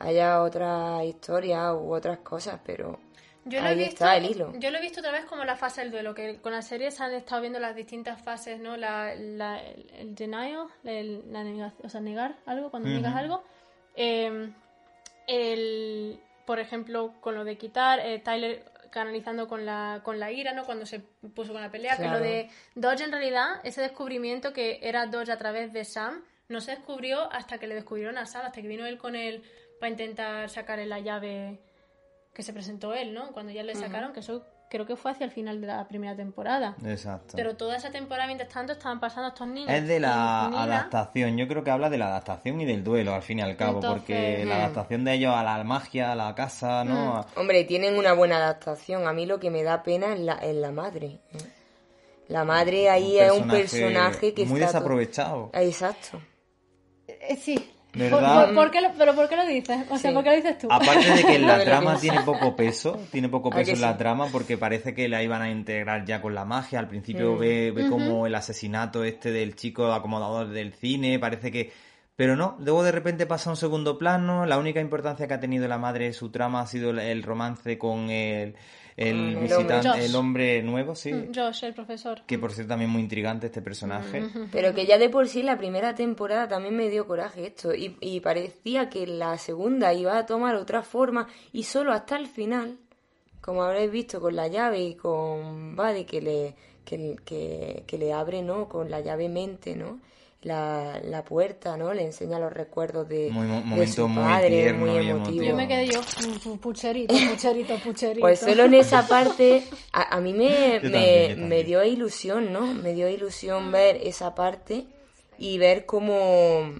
haya 0.01 0.43
otra 0.43 1.05
historia 1.05 1.73
u 1.73 1.95
otras 1.95 2.19
cosas, 2.19 2.59
pero 2.65 2.99
Yo 3.45 3.61
lo, 3.61 3.67
he 3.67 3.71
ahí 3.71 3.79
visto, 3.79 3.93
está 3.95 4.17
el 4.17 4.27
hilo. 4.27 4.53
yo 4.59 4.71
lo 4.73 4.79
he 4.79 4.81
visto 4.81 4.99
otra 5.01 5.12
vez 5.12 5.25
como 5.27 5.45
la 5.45 5.55
fase 5.57 5.81
del 5.83 5.93
duelo, 5.93 6.12
que 6.15 6.41
con 6.41 6.51
la 6.53 6.62
serie 6.62 6.91
se 6.91 7.05
han 7.05 7.12
estado 7.15 7.41
viendo 7.41 7.61
las 7.61 7.77
distintas 7.77 8.21
fases, 8.21 8.59
¿no? 8.59 8.77
La, 8.77 9.15
la- 9.15 9.61
el, 9.62 10.15
denial, 10.17 10.67
el- 10.83 11.23
la 11.33 11.45
negación, 11.45 11.87
o 11.87 11.88
sea, 11.88 12.01
negar 12.01 12.35
algo, 12.47 12.71
cuando 12.71 12.88
niegas 12.88 13.15
algo. 13.15 13.45
Eh, 13.95 14.53
el, 15.27 16.21
por 16.47 16.59
ejemplo, 16.59 17.15
con 17.21 17.35
lo 17.35 17.45
de 17.45 17.57
quitar, 17.57 18.01
eh, 18.01 18.19
Tyler 18.19 18.65
canalizando 18.91 19.49
con 19.49 19.65
la, 19.65 20.01
con 20.05 20.21
la 20.21 20.31
ira, 20.31 20.53
¿no? 20.53 20.65
Cuando 20.65 20.85
se 20.85 21.01
puso 21.01 21.53
con 21.53 21.63
la 21.63 21.71
pelea, 21.71 21.97
que 21.97 22.09
lo 22.09 22.21
de 22.21 22.51
Dodge 22.75 23.05
en 23.05 23.11
realidad, 23.11 23.61
ese 23.65 23.81
descubrimiento 23.81 24.53
que 24.53 24.81
era 24.83 25.07
Dodge 25.07 25.31
a 25.31 25.39
través 25.39 25.73
de 25.73 25.85
Sam, 25.85 26.23
no 26.49 26.61
se 26.61 26.73
descubrió 26.73 27.33
hasta 27.33 27.59
que 27.59 27.67
le 27.67 27.75
descubrieron 27.75 28.19
a 28.19 28.27
Sam, 28.27 28.45
hasta 28.45 28.61
que 28.61 28.69
vino 28.69 28.85
él 28.85 28.99
con 28.99 29.17
él 29.17 29.43
para 29.81 29.91
intentar 29.91 30.51
sacarle 30.51 30.85
la 30.85 31.01
llave 31.01 31.59
que 32.35 32.43
se 32.43 32.53
presentó 32.53 32.95
él, 32.95 33.15
¿no? 33.15 33.33
Cuando 33.33 33.51
ya 33.51 33.63
le 33.63 33.75
sacaron, 33.75 34.13
que 34.13 34.21
eso 34.21 34.47
creo 34.73 34.87
que 34.87 34.97
fue 34.97 35.11
hacia 35.11 35.25
el 35.27 35.31
final 35.31 35.61
de 35.61 35.67
la 35.67 35.87
primera 35.87 36.17
temporada. 36.17 36.75
Exacto. 36.87 37.35
Pero 37.37 37.55
toda 37.57 37.77
esa 37.77 37.91
temporada, 37.91 38.27
mientras 38.27 38.49
tanto, 38.51 38.73
estaban 38.73 38.99
pasando 38.99 39.29
estos 39.29 39.47
niños. 39.47 39.71
Es 39.71 39.87
de 39.87 40.01
la 40.01 40.47
Nina- 40.49 40.63
adaptación, 40.63 41.37
yo 41.37 41.47
creo 41.47 41.63
que 41.63 41.71
habla 41.71 41.91
de 41.91 41.99
la 41.99 42.07
adaptación 42.07 42.59
y 42.63 42.65
del 42.65 42.83
duelo 42.83 43.13
al 43.15 43.21
fin 43.23 43.41
y 43.41 43.43
al 43.43 43.55
cabo, 43.55 43.75
Entonces, 43.77 44.01
porque 44.01 44.45
la 44.47 44.55
mm. 44.55 44.59
adaptación 44.61 45.05
de 45.05 45.13
ellos 45.13 45.35
a 45.37 45.43
la 45.43 45.63
magia, 45.63 46.13
a 46.13 46.15
la 46.15 46.35
casa, 46.35 46.85
¿no? 46.85 47.19
A- 47.19 47.27
Hombre, 47.37 47.65
tienen 47.65 47.99
una 47.99 48.15
buena 48.15 48.39
adaptación. 48.39 49.07
A 49.07 49.13
mí 49.13 49.27
lo 49.27 49.39
que 49.39 49.51
me 49.51 49.63
da 49.63 49.83
pena 49.83 50.15
es 50.15 50.21
la, 50.21 50.35
es 50.37 50.55
la 50.57 50.73
madre. 50.73 51.21
¿eh? 51.35 51.39
La 52.29 52.45
madre 52.45 52.89
ahí 52.89 53.19
es 53.19 53.31
un 53.31 53.47
personaje 53.49 54.33
que 54.33 54.47
muy 54.47 54.59
está... 54.61 54.73
desaprovechado. 54.73 55.51
Exacto. 55.53 56.23
Eh, 57.07 57.37
sí. 57.37 57.72
¿Verdad? 57.95 58.35
¿Por, 58.35 58.45
por- 58.47 58.55
por 58.55 58.71
qué 58.71 58.81
lo, 58.81 58.89
¿Pero 58.97 59.15
por 59.15 59.29
qué 59.29 59.37
lo 59.37 59.45
dices? 59.47 59.79
O 59.91 59.99
sea, 59.99 60.11
Sí. 60.11 60.15
¿por 60.15 60.25
qué 60.25 60.31
lo 60.31 60.37
dices 60.37 60.59
tú? 60.59 60.69
Aparte 60.71 61.13
de 61.13 61.25
que 61.25 61.39
la 61.41 61.63
trama 61.63 61.97
tiene 61.97 62.21
poco 62.23 62.57
peso, 62.57 62.99
tiene 63.13 63.29
poco 63.29 63.51
¿A 63.53 63.57
peso 63.57 63.73
en 63.73 63.81
la 63.81 63.93
sí? 63.93 63.99
trama 63.99 64.29
porque 64.33 64.57
parece 64.57 64.95
que 64.95 65.09
la 65.09 65.23
iban 65.23 65.43
a 65.43 65.51
integrar 65.51 66.05
ya 66.05 66.21
con 66.23 66.35
la 66.35 66.45
magia. 66.45 66.79
Al 66.79 66.87
Mm. 66.87 66.89
principio 66.89 67.37
ve, 67.37 67.71
ve 67.71 67.89
como 67.89 68.27
el 68.27 68.35
asesinato 68.35 69.05
este 69.05 69.31
del 69.31 69.55
chico 69.57 69.93
acomodador 69.93 70.49
del 70.49 70.73
cine, 70.73 71.19
parece 71.19 71.51
que... 71.51 71.73
Pero 72.14 72.37
no, 72.37 72.57
luego 72.61 72.83
de 72.83 72.92
repente 72.92 73.27
pasa 73.27 73.48
a 73.51 73.55
un 73.55 73.57
segundo 73.57 73.96
plano, 73.98 74.44
la 74.46 74.59
única 74.59 74.81
importancia 74.81 75.27
que 75.27 75.35
ha 75.35 75.40
tenido 75.40 75.66
la 75.66 75.79
madre 75.79 76.07
de 76.07 76.12
su 76.12 76.31
trama 76.31 76.61
ha 76.61 76.66
sido 76.66 76.90
el- 76.90 77.22
romance 77.22 77.79
con 77.79 78.11
el, 78.11 78.55
el 78.98 79.16
Con 79.16 79.18
el 79.29 79.37
visitante, 79.38 79.88
hombre. 79.88 80.05
el 80.05 80.14
hombre 80.14 80.62
nuevo, 80.62 80.94
sí. 80.94 81.12
Mm, 81.12 81.33
Josh, 81.35 81.64
el 81.64 81.72
profesor. 81.72 82.20
Que 82.27 82.38
por 82.38 82.53
cierto 82.53 82.68
también 82.68 82.90
muy 82.90 83.01
intrigante 83.01 83.46
este 83.46 83.62
personaje. 83.62 84.22
Pero 84.53 84.75
que 84.75 84.85
ya 84.85 84.98
de 84.98 85.09
por 85.09 85.27
sí 85.27 85.42
la 85.42 85.57
primera 85.57 85.94
temporada 85.94 86.46
también 86.48 86.77
me 86.77 86.90
dio 86.90 87.07
coraje 87.07 87.46
esto. 87.46 87.75
Y, 87.75 87.96
y 88.01 88.20
parecía 88.20 88.90
que 88.90 89.07
la 89.07 89.38
segunda 89.38 89.94
iba 89.94 90.18
a 90.18 90.27
tomar 90.27 90.55
otra 90.57 90.83
forma. 90.83 91.29
Y 91.53 91.62
solo 91.62 91.92
hasta 91.92 92.16
el 92.16 92.27
final, 92.27 92.77
como 93.40 93.62
habréis 93.62 93.90
visto 93.90 94.20
con 94.20 94.37
la 94.37 94.48
llave 94.48 94.81
y 94.85 94.94
con 94.96 95.75
Buddy 95.77 96.05
que 96.05 96.20
le, 96.20 96.55
que, 96.85 97.16
que, 97.25 97.85
que 97.87 97.96
le 97.98 98.12
abre, 98.12 98.42
¿no? 98.42 98.68
Con 98.68 98.90
la 98.90 99.01
llave 99.01 99.31
mente, 99.31 99.75
¿no? 99.75 99.98
La, 100.43 100.99
la 101.05 101.23
puerta, 101.25 101.77
¿no? 101.77 101.95
Le 101.95 102.03
enseña 102.03 102.41
los 102.41 102.53
recuerdos 102.53 103.09
de, 103.09 103.31
Muy 103.31 103.47
mo- 103.47 103.61
de 103.61 103.65
momento 103.65 103.95
su 103.95 104.09
muy 104.09 104.25
padre, 104.25 104.49
tierno 104.49 104.81
muy 104.81 104.91
emotivo. 104.91 105.17
emotivo. 105.19 105.45
Yo 105.45 105.55
me 105.55 105.69
quedé 105.69 105.87
yo, 105.87 106.01
pu- 106.01 106.41
pu- 106.43 106.59
pucherito, 106.59 107.15
pucherito, 107.31 107.77
pucherito. 107.79 108.21
Pues 108.23 108.41
solo 108.41 108.65
en 108.65 108.75
esa 108.75 109.07
parte, 109.07 109.63
a, 109.93 110.17
a 110.17 110.21
mí 110.21 110.33
me, 110.35 110.81
Yo 110.83 110.91
me, 110.91 110.91
también, 110.91 111.49
me 111.49 111.63
dio 111.63 111.85
ilusión, 111.85 112.53
¿no? 112.53 112.67
Me 112.75 112.93
dio 112.93 113.09
ilusión 113.09 113.71
ver 113.71 114.01
esa 114.03 114.35
parte 114.35 114.85
y 115.39 115.59
ver 115.59 115.87
cómo, 115.87 116.73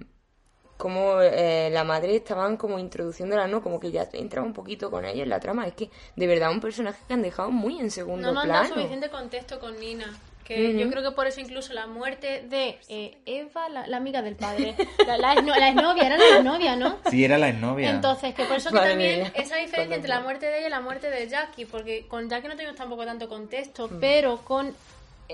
cómo 0.77 1.21
eh, 1.23 1.71
la 1.73 1.85
madre 1.85 2.17
estaban 2.17 2.57
como 2.57 2.81
introduciéndola, 2.81 3.47
¿no? 3.47 3.63
Como 3.63 3.79
que 3.79 3.93
ya 3.93 4.09
entraba 4.13 4.45
un 4.45 4.53
poquito 4.55 4.91
con 4.91 5.05
ella 5.05 5.23
en 5.23 5.29
la 5.29 5.39
trama. 5.39 5.69
Es 5.69 5.75
que 5.75 5.89
de 6.17 6.27
verdad 6.27 6.51
un 6.51 6.61
personaje 6.61 6.99
que 7.07 7.15
han 7.15 7.23
dejado 7.23 7.53
muy 7.53 7.79
en 7.79 7.93
segundo 7.93 8.27
No 8.27 8.35
nos 8.35 8.43
han 8.43 8.49
dado 8.49 8.61
plano. 8.65 8.75
suficiente 8.75 9.09
contexto 9.09 9.61
con 9.61 9.79
Nina. 9.79 10.19
Que 10.45 10.77
yo 10.77 10.91
creo 10.91 11.03
que 11.03 11.13
por 11.13 11.27
eso 11.27 11.41
incluso 11.41 11.73
la 11.73 11.87
muerte 11.87 12.43
de 12.49 12.79
eh, 12.89 13.17
Eva, 13.27 13.69
la, 13.69 13.87
la 13.87 13.97
amiga 13.97 14.23
del 14.23 14.35
padre, 14.37 14.75
la, 15.07 15.17
la, 15.17 15.35
exno- 15.35 15.57
la 15.57 15.69
exnovia, 15.69 16.07
era 16.07 16.17
la 16.19 16.25
exnovia, 16.37 16.77
¿no? 16.77 16.99
Sí, 17.11 17.25
era 17.25 17.39
la 17.39 17.49
exnovia. 17.49 17.91
Entonces, 17.91 18.35
que 18.35 18.45
por 18.45 18.57
eso 18.57 18.71
que 18.71 18.75
Madre 18.75 18.91
también 18.91 19.21
mía. 19.21 19.33
esa 19.35 19.57
diferencia 19.57 19.95
entre 19.97 20.09
la 20.09 20.21
muerte 20.21 20.47
de 20.47 20.59
ella 20.59 20.67
y 20.67 20.71
la 20.71 20.81
muerte 20.81 21.11
de 21.11 21.29
Jackie, 21.29 21.65
porque 21.65 22.07
con 22.09 22.29
Jackie 22.29 22.49
no 22.49 22.57
tenemos 22.57 22.77
tampoco 22.77 23.05
tanto 23.05 23.29
contexto, 23.29 23.89
pero 24.01 24.39
con 24.39 24.75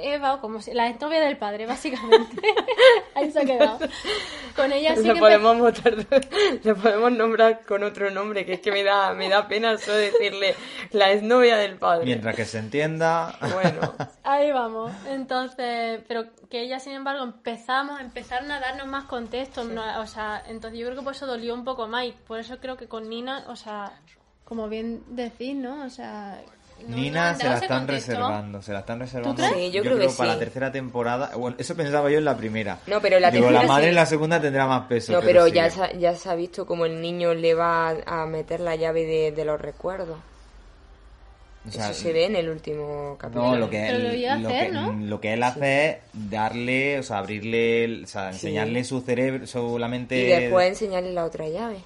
Eva, 0.03 0.35
o 0.35 0.41
como 0.41 0.61
si, 0.61 0.73
la 0.73 0.89
exnovia 0.89 1.21
del 1.21 1.37
padre, 1.37 1.67
básicamente, 1.67 2.41
ahí 3.15 3.31
se 3.31 3.41
ha 3.41 3.45
quedado. 3.45 3.79
Con 4.57 4.73
ella 4.73 4.97
sí 4.97 5.05
Lo 5.07 5.15
que 5.15 5.21
podemos 5.21 5.59
votar, 5.59 5.95
lo 6.65 6.77
podemos 6.77 7.13
nombrar 7.13 7.65
con 7.65 7.83
otro 7.83 8.11
nombre, 8.11 8.45
que 8.45 8.55
es 8.55 8.61
que 8.61 8.73
me 8.73 8.83
da, 8.85 9.15
me 9.15 9.29
da 9.29 9.49
pena 9.49 9.77
solo 9.79 9.97
decirle 9.99 10.55
la 10.91 11.13
exnovia 11.13 11.57
del 11.57 11.77
padre. 11.77 12.05
Mientras 12.05 12.35
que 12.35 12.45
se 12.45 12.59
entienda... 12.59 13.37
Bueno, 13.41 13.95
Ahí 14.25 14.53
vamos. 14.53 14.93
Entonces, 15.07 16.01
pero 16.07 16.25
que 16.51 16.63
ella, 16.63 16.81
sin 16.81 16.93
embargo, 16.93 17.25
empezamos, 17.25 18.01
empezaron 18.01 18.51
a 18.51 18.61
darnos 18.61 18.87
más 18.87 19.05
contexto. 19.05 19.65
no- 19.65 20.01
o 20.01 20.07
sea, 20.07 20.43
entonces 20.47 20.79
yo 20.79 20.87
creo 20.87 20.99
que 20.99 21.05
por 21.05 21.15
eso 21.15 21.27
dolió 21.27 21.55
un 21.55 21.65
poco 21.65 21.89
más. 21.89 22.05
Y 22.07 22.13
por 22.13 22.39
eso 22.39 22.59
creo 22.59 22.77
que 22.77 22.89
con 22.89 23.09
Nina, 23.09 23.45
o 23.49 23.57
sea, 23.57 23.93
como 24.45 24.69
bien 24.69 25.03
decís, 25.09 25.55
¿no? 25.55 25.85
O 25.85 25.91
sea, 25.91 26.41
no- 26.87 26.97
Nina 26.97 27.35
se 27.35 27.45
la 27.45 27.55
están 27.59 27.87
contexto. 27.87 28.13
reservando, 28.13 28.63
se 28.63 28.73
la 28.73 28.79
están 28.81 29.01
reservando. 29.01 29.35
crees? 29.43 29.53
Sí, 29.55 29.71
yo 29.73 29.83
creo 29.83 29.99
que 29.99 30.09
para 30.17 30.33
la 30.35 30.39
tercera 30.39 30.71
temporada. 30.73 31.31
Bueno, 31.37 31.57
eso 31.59 31.75
pensaba 31.77 32.11
yo 32.11 32.19
en 32.19 32.25
la 32.25 32.37
primera. 32.37 32.79
No, 32.87 33.01
pero 33.01 33.19
la 33.19 33.31
Digo, 33.31 33.45
tercera 33.47 33.63
la 33.63 33.69
madre 33.69 33.85
sí. 33.85 33.89
en 33.91 33.95
la 33.95 34.07
segunda 34.07 34.41
tendrá 34.41 34.67
más 34.67 34.87
peso. 34.87 35.13
No, 35.13 35.21
pero, 35.21 35.49
ya, 35.49 35.69
sí. 35.71 35.77
se, 35.77 35.83
ha- 35.85 35.93
ya 35.95 36.15
se 36.15 36.29
ha 36.31 36.35
visto 36.35 36.67
como 36.67 36.87
el 36.87 37.01
niño 37.01 37.35
le 37.35 37.55
va 37.55 37.91
a, 38.07 38.27
meter 38.27 38.61
la 38.61 38.77
llave 38.77 39.05
de, 39.05 39.33
de 39.33 39.45
los 39.45 39.61
recuerdos. 39.61 40.19
O 41.67 41.71
sea, 41.71 41.91
Eso 41.91 42.03
se 42.03 42.13
ve 42.15 42.25
en 42.25 42.37
el 42.37 42.49
último 42.49 43.17
capítulo. 43.19 43.49
No, 43.51 43.57
lo 43.57 43.69
que, 43.69 43.89
él, 43.89 44.03
lo, 44.43 44.49
hacer, 44.49 44.67
que, 44.69 44.73
¿no? 44.73 44.93
lo 44.93 45.21
que 45.21 45.35
él 45.35 45.43
hace 45.43 45.89
es 45.91 45.97
darle, 46.31 46.99
o 47.01 47.03
sea, 47.03 47.19
abrirle, 47.19 47.85
el- 47.85 48.05
o 48.05 48.07
sea, 48.07 48.29
enseñarle 48.31 48.85
su 48.85 49.03
cerebro, 49.03 49.47
solamente... 49.47 50.17
Y 50.19 50.25
después 50.29 50.69
enseñarle 50.69 51.13
la 51.13 51.25
otra 51.25 51.47
llave. 51.49 51.79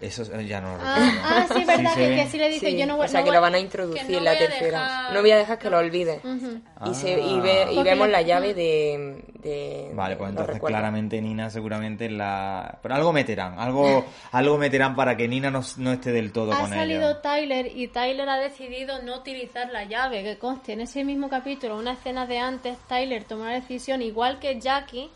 Eso 0.00 0.22
eh, 0.34 0.46
ya 0.46 0.60
no 0.62 0.76
lo 0.78 0.82
Ah, 0.82 0.94
recuerdo. 0.96 1.20
ah, 1.24 1.46
sí, 1.52 1.60
es 1.60 1.66
verdad, 1.66 1.94
que, 1.94 2.08
ve. 2.08 2.16
que 2.16 2.26
sí 2.28 2.38
le 2.38 2.48
dice, 2.48 2.70
Sí, 2.70 2.76
yo 2.78 2.86
no 2.86 2.96
voy 2.96 3.04
o 3.04 3.08
sea, 3.08 3.20
no 3.20 3.24
que 3.24 3.30
voy- 3.30 3.36
lo 3.36 3.40
van 3.42 3.54
a 3.54 3.58
introducir 3.58 4.10
no 4.10 4.18
en 4.18 4.24
la 4.24 4.30
voy 4.32 4.36
a 4.42 4.46
tercera. 4.48 4.80
dejar- 4.82 5.12
No 5.12 5.20
voy 5.20 5.30
a 5.30 5.36
dejar 5.36 5.58
que 5.58 5.70
lo 5.70 5.78
olvide. 5.78 6.20
Ujú. 6.24 6.60
Y, 6.90 6.94
se, 6.94 7.20
y, 7.20 7.40
ve, 7.40 7.66
y 7.70 7.74
Porque 7.74 7.90
vemos 7.90 8.08
la 8.08 8.22
llave 8.22 8.54
de... 8.54 9.22
de 9.34 9.90
Vale, 9.94 10.16
pues 10.16 10.30
entonces 10.30 10.58
claramente 10.60 11.20
Nina 11.20 11.50
seguramente 11.50 12.08
la... 12.08 12.78
Pero 12.82 12.94
algo 12.94 13.12
meterán, 13.12 13.58
algo 13.58 14.06
algo 14.32 14.56
meterán 14.56 14.96
para 14.96 15.16
que 15.16 15.28
Nina 15.28 15.50
no, 15.50 15.60
no 15.76 15.92
esté 15.92 16.12
del 16.12 16.32
todo 16.32 16.52
Ha 16.54 16.60
con 16.60 16.70
salido 16.70 17.10
ella. 17.10 17.20
Tyler 17.20 17.66
y 17.76 17.88
Tyler 17.88 18.28
ha 18.28 18.36
decidido 18.38 19.02
no 19.02 19.16
utilizar 19.16 19.70
la 19.70 19.84
llave. 19.84 20.22
Que 20.22 20.38
conste, 20.38 20.72
en 20.72 20.80
ese 20.80 21.04
mismo 21.04 21.28
capítulo, 21.28 21.76
una 21.76 21.92
escena 21.92 22.26
de 22.26 22.38
antes, 22.38 22.78
Tyler 22.88 23.24
tomó 23.24 23.44
la 23.44 23.52
decisión, 23.52 24.00
igual 24.00 24.38
que 24.38 24.58
Jackie, 24.58 25.10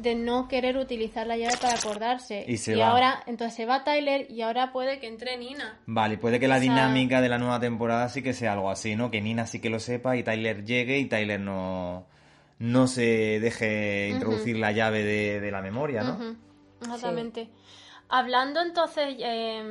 de 0.00 0.14
no 0.14 0.48
querer 0.48 0.76
utilizar 0.76 1.26
la 1.26 1.36
llave 1.36 1.56
para 1.60 1.74
acordarse. 1.74 2.44
Y 2.48 2.56
se 2.56 2.74
va. 2.76 2.90
ahora, 2.90 3.22
entonces 3.26 3.54
se 3.56 3.66
va 3.66 3.84
Tyler 3.84 4.30
y 4.30 4.42
ahora 4.42 4.72
puede 4.72 4.98
que 5.00 5.06
entre 5.06 5.36
Nina. 5.36 5.78
Vale, 5.86 6.18
puede 6.18 6.38
que 6.40 6.48
la 6.48 6.56
O 6.56 6.58
sea- 6.58 6.62
dinámica 6.62 7.20
de 7.20 7.28
la 7.28 7.38
nueva 7.38 7.60
temporada 7.60 8.08
sí 8.08 8.22
que 8.22 8.32
sea 8.32 8.52
algo 8.54 8.70
así, 8.70 8.96
¿no? 8.96 9.10
Que 9.10 9.20
Nina 9.20 9.46
sí 9.46 9.60
que 9.60 9.70
lo 9.70 9.80
sepa 9.80 10.16
y 10.16 10.22
Tyler 10.22 10.64
llegue 10.64 10.98
y 10.98 11.06
Tyler 11.06 11.40
no, 11.40 12.06
no 12.58 12.86
se 12.86 13.38
deje 13.40 14.08
introducir 14.08 14.56
la 14.58 14.72
llave 14.72 15.04
de, 15.04 15.40
de 15.40 15.50
la 15.50 15.62
memoria, 15.62 16.02
¿no? 16.02 16.36
Exactamente. 16.80 17.48
Hablando 18.08 18.60
entonces 18.60 19.14
eh, 19.18 19.62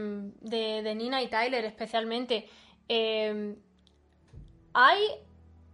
de, 0.41 0.81
de 0.81 0.95
Nina 0.95 1.21
y 1.21 1.27
Tyler 1.27 1.65
especialmente, 1.65 2.47
eh, 2.87 3.55
hay, 4.73 4.99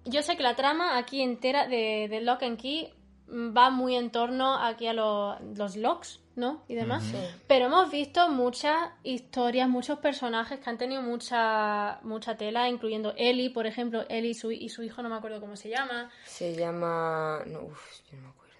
yo 0.05 0.21
sé 0.23 0.35
que 0.37 0.43
la 0.43 0.55
trama 0.55 0.97
aquí 0.97 1.21
entera 1.21 1.67
de, 1.67 2.07
de 2.09 2.21
Lock 2.21 2.43
and 2.43 2.57
Key 2.59 2.89
va 3.29 3.69
muy 3.69 3.95
en 3.95 4.11
torno 4.11 4.55
aquí 4.55 4.87
a 4.87 4.93
lo- 4.93 5.37
los 5.55 5.75
locks, 5.75 6.19
¿no? 6.35 6.63
Y 6.67 6.75
demás. 6.75 7.03
Pero 7.47 7.65
hemos 7.65 7.89
visto 7.91 8.29
muchas 8.29 8.89
historias, 9.03 9.67
muchos 9.69 9.99
personajes 9.99 10.59
que 10.59 10.69
han 10.69 10.77
tenido 10.77 11.01
mucha 11.01 11.99
mucha 12.03 12.35
tela, 12.37 12.69
incluyendo 12.69 13.13
Ellie, 13.17 13.49
por 13.49 13.65
ejemplo, 13.67 14.05
Ellie 14.09 14.31
y 14.31 14.33
su, 14.35 14.51
y 14.51 14.69
su 14.69 14.83
hijo, 14.83 15.01
no 15.01 15.09
me 15.09 15.15
acuerdo 15.15 15.39
cómo 15.39 15.55
se 15.55 15.69
llama. 15.69 16.09
Se 16.25 16.55
llama... 16.55 17.39
No, 17.47 17.61
uf, 17.63 18.01
yo 18.11 18.17
no 18.17 18.23
me 18.23 18.29
acuerdo. 18.29 18.55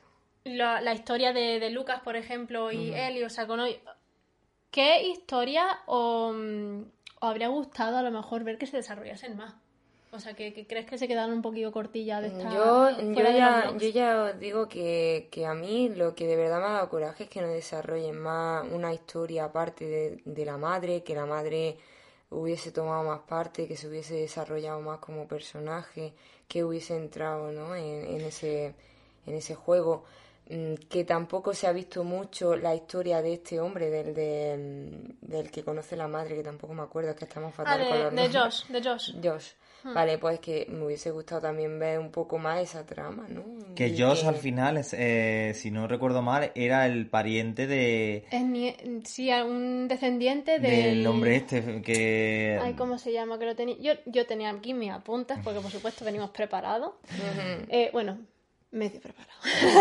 la, 0.46 0.82
la 0.82 0.94
historia 0.94 1.34
de, 1.34 1.60
de 1.60 1.70
Lucas, 1.70 2.02
por 2.02 2.16
ejemplo, 2.16 2.72
y 2.72 2.92
Eli, 2.94 3.24
o 3.24 3.30
sea, 3.30 3.46
con 3.48 3.60
hoy- 3.60 3.80
¿qué 4.72 5.08
historia 5.08 5.66
o, 5.86 6.34
os 6.34 7.30
habría 7.30 7.48
gustado 7.50 7.98
a 7.98 8.02
lo 8.02 8.12
mejor 8.12 8.44
ver 8.44 8.58
que 8.58 8.66
se 8.68 8.78
desarrollasen 8.78 9.38
más? 9.38 9.54
O 10.16 10.20
sea, 10.20 10.34
que, 10.34 10.54
que 10.54 10.66
crees 10.66 10.86
que 10.86 10.98
se 10.98 11.08
quedaron 11.08 11.34
un 11.36 11.42
poquillo 11.42 11.72
cortillas 11.72 12.22
de 12.22 12.28
esta... 12.30 12.50
Yo, 12.54 12.90
yo, 13.00 13.14
ya, 13.22 13.72
yo 13.78 13.90
ya 13.90 14.24
os 14.24 14.40
digo 14.40 14.68
que, 14.68 15.28
que 15.32 15.46
a 15.46 15.54
mí 15.54 15.90
lo 15.90 16.16
que 16.16 16.26
de 16.28 16.36
verdad 16.36 16.60
me 16.60 16.66
ha 16.68 16.72
dado 16.72 16.90
coraje 16.90 17.24
es 17.26 17.30
que 17.30 17.42
no 17.42 17.48
desarrollen 17.48 18.18
más 18.18 18.66
una 18.72 18.94
historia 18.94 19.46
aparte 19.46 19.86
de, 19.86 20.22
de 20.26 20.46
la 20.46 20.58
madre, 20.58 21.04
que 21.04 21.16
la 21.16 21.26
madre 21.26 21.78
hubiese 22.30 22.72
tomado 22.72 23.04
más 23.04 23.22
parte, 23.22 23.68
que 23.68 23.78
se 23.78 23.88
hubiese 23.88 24.16
desarrollado 24.16 24.80
más 24.82 25.00
como 25.00 25.28
personaje, 25.28 26.14
que 26.48 26.64
hubiese 26.64 26.96
entrado 26.96 27.52
¿no? 27.52 27.76
en, 27.76 28.06
en 28.16 28.22
ese, 28.22 28.74
en 29.26 29.34
ese 29.36 29.56
juego. 29.56 30.04
Mm, 30.50 30.76
Que 30.90 31.04
tampoco 31.06 31.54
se 31.54 31.66
ha 31.68 31.72
visto 31.72 32.04
mucho 32.04 32.56
la 32.56 32.76
historia 32.76 33.22
de 33.22 33.34
este 33.34 33.60
hombre, 33.60 33.90
del, 33.90 34.14
de, 34.14 34.56
mm, 35.22 35.26
del 35.32 35.50
que 35.52 35.64
conoce 35.64 35.96
la 35.96 36.08
madre, 36.08 36.36
que 36.36 36.44
tampoco 36.44 36.74
me 36.74 36.84
acuerdo, 36.84 37.10
es 37.12 37.16
que 37.16 37.26
estamos 37.26 37.52
Ah, 37.54 37.58
fatal 37.58 37.80
con 37.88 38.16
de, 38.16 38.22
los 38.22 38.34
de. 38.34 38.40
Josh, 38.40 38.66
de 38.68 38.84
Josh. 38.84 39.12
Josh. 39.24 39.52
Hmm. 39.86 39.94
Vale, 39.94 40.18
pues 40.18 40.40
que 40.40 40.66
me 40.68 40.84
hubiese 40.84 41.12
gustado 41.12 41.42
también 41.42 41.78
ver 41.78 42.00
un 42.00 42.10
poco 42.10 42.40
más 42.40 42.60
esa 42.60 42.84
trama, 42.88 43.28
¿no? 43.30 43.44
Que 43.76 43.90
Y 43.90 44.02
Josh 44.02 44.22
que- 44.22 44.28
al 44.30 44.36
final, 44.36 44.78
es, 44.78 44.96
eh, 44.98 45.52
si 45.54 45.70
no 45.70 45.88
recuerdo 45.88 46.24
mal, 46.24 46.52
era 46.56 46.88
el 46.88 47.08
pariente 47.08 47.68
de 47.68 48.26
Es 48.32 48.42
nie- 48.42 49.04
sí, 49.06 49.30
un 49.32 49.88
descendiente 49.88 50.58
del... 50.58 50.72
del 50.98 51.08
hombre 51.08 51.36
este 51.36 51.84
que... 51.84 52.60
Ay, 52.60 52.74
¿cómo 52.74 52.98
se 52.98 53.14
llama? 53.14 53.38
Que 53.38 53.46
lo 53.46 53.56
tenía... 53.56 53.76
Yo, 53.80 53.92
yo 54.08 54.26
tenía 54.26 54.50
aquí 54.50 54.74
mis 54.74 54.90
apuntes, 54.92 55.38
porque 55.44 55.60
por 55.60 55.70
supuesto 55.70 56.04
venimos 56.04 56.32
preparados. 56.32 56.94
Eh, 57.70 57.92
bueno, 57.94 58.18
medio 58.72 59.00
preparados. 59.00 59.36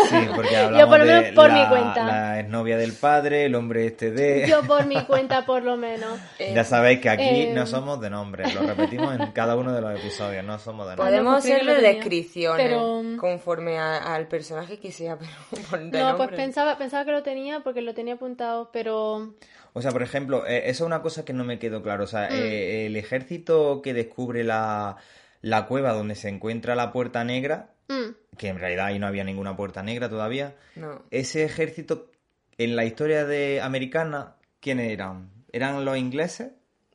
Sí, 0.09 0.15
porque 0.35 0.55
hablamos 0.57 0.87
por 0.89 0.99
lo 0.99 1.05
menos 1.05 1.23
de 1.25 1.33
por 1.33 1.49
la, 1.49 1.55
mi 1.55 1.67
cuenta. 1.69 2.05
la 2.05 2.39
exnovia 2.39 2.77
del 2.77 2.93
padre, 2.93 3.45
el 3.45 3.55
hombre 3.55 3.87
este 3.87 4.11
de... 4.11 4.47
Yo 4.47 4.61
por 4.63 4.85
mi 4.85 5.03
cuenta, 5.03 5.45
por 5.45 5.63
lo 5.63 5.75
menos. 5.75 6.17
Ya 6.53 6.63
sabéis 6.63 6.99
que 7.01 7.09
aquí 7.09 7.23
eh, 7.23 7.51
no 7.53 7.65
somos 7.67 7.99
de 7.99 8.09
nombre, 8.09 8.51
lo 8.53 8.61
repetimos 8.61 9.19
en 9.19 9.31
cada 9.31 9.55
uno 9.57 9.73
de 9.73 9.81
los 9.81 9.99
episodios, 9.99 10.43
no 10.45 10.57
somos 10.59 10.87
de 10.87 10.95
nombre. 10.95 11.11
Podemos 11.11 11.37
hacerle 11.39 11.75
descripciones 11.81 12.67
Pero- 12.67 13.01
conforme 13.19 13.77
a- 13.77 14.15
al 14.15 14.27
personaje 14.27 14.79
que 14.79 14.91
sea, 14.91 15.17
pero 15.71 15.85
de 15.85 15.99
No, 15.99 16.15
pues 16.15 16.29
pensaba, 16.29 16.77
pensaba 16.77 17.03
que 17.03 17.11
lo 17.11 17.23
tenía 17.23 17.59
porque 17.61 17.81
lo 17.81 17.93
tenía 17.93 18.13
apuntado, 18.13 18.69
pero... 18.71 19.33
O 19.73 19.81
sea, 19.81 19.91
por 19.91 20.03
ejemplo, 20.03 20.47
eh, 20.47 20.69
eso 20.69 20.85
es 20.85 20.87
una 20.87 21.01
cosa 21.01 21.25
que 21.25 21.33
no 21.33 21.43
me 21.43 21.59
quedó 21.59 21.83
claro. 21.83 22.05
O 22.05 22.07
sea, 22.07 22.29
Mm. 22.29 22.33
eh, 22.35 22.85
el 22.85 22.95
ejército 22.95 23.81
que 23.81 23.93
descubre 23.93 24.45
la, 24.45 24.95
la 25.45 25.67
cueva 25.67 25.93
donde 25.93 26.15
se 26.15 26.27
encuentra 26.29 26.73
la 26.73 26.91
puerta 26.91 27.23
negra, 27.23 27.75
mm, 27.87 28.35
que 28.35 28.47
en 28.47 28.57
realidad 28.57 28.87
ahí 28.87 28.97
no 28.97 29.05
había 29.05 29.23
ninguna 29.23 29.55
puerta 29.55 29.83
negra 29.83 30.09
todavía, 30.09 30.55
No. 30.75 31.03
ese 31.11 31.43
ejército, 31.43 32.09
en 32.57 32.75
la 32.75 32.83
historia 32.83 33.25
de 33.25 33.61
americana, 33.61 34.37
¿quiénes 34.59 34.91
eran? 34.91 35.29
¿Eran 35.51 35.85
los 35.85 35.97
ingleses? 35.97 36.53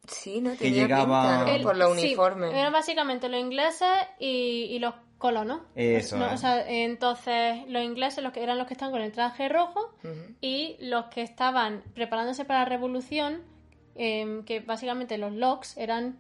Sí, 0.08 0.40
no 0.40 0.50
Que 0.52 0.56
tenía 0.64 0.82
llegaba- 0.82 1.22
pinta, 1.22 1.44
¿no? 1.44 1.50
el- 1.56 1.62
por 1.62 1.76
los 1.76 1.94
sí, 1.96 2.06
uniformes. 2.06 2.52
eran 2.52 2.72
básicamente 2.72 3.28
los 3.28 3.38
ingleses 3.40 3.88
y, 4.18 4.66
y 4.70 4.78
los 4.80 4.94
colonos. 5.18 5.60
Eso 5.76 6.16
No. 6.16 6.32
O 6.32 6.36
sea, 6.36 6.68
entonces 6.68 7.60
los 7.68 7.84
ingleses 7.84 8.24
los 8.24 8.32
que 8.32 8.42
eran 8.42 8.58
los 8.58 8.66
que 8.66 8.74
estaban 8.74 8.90
con 8.90 9.02
el 9.02 9.12
traje 9.12 9.48
rojo 9.48 9.94
y 10.40 10.76
los 10.80 11.04
que 11.06 11.22
estaban 11.22 11.84
preparándose 11.94 12.44
para 12.44 12.60
la 12.60 12.64
revolución, 12.64 13.42
em, 13.94 14.44
que 14.44 14.58
básicamente 14.60 15.18
los 15.18 15.32
locks 15.32 15.76
eran 15.76 16.18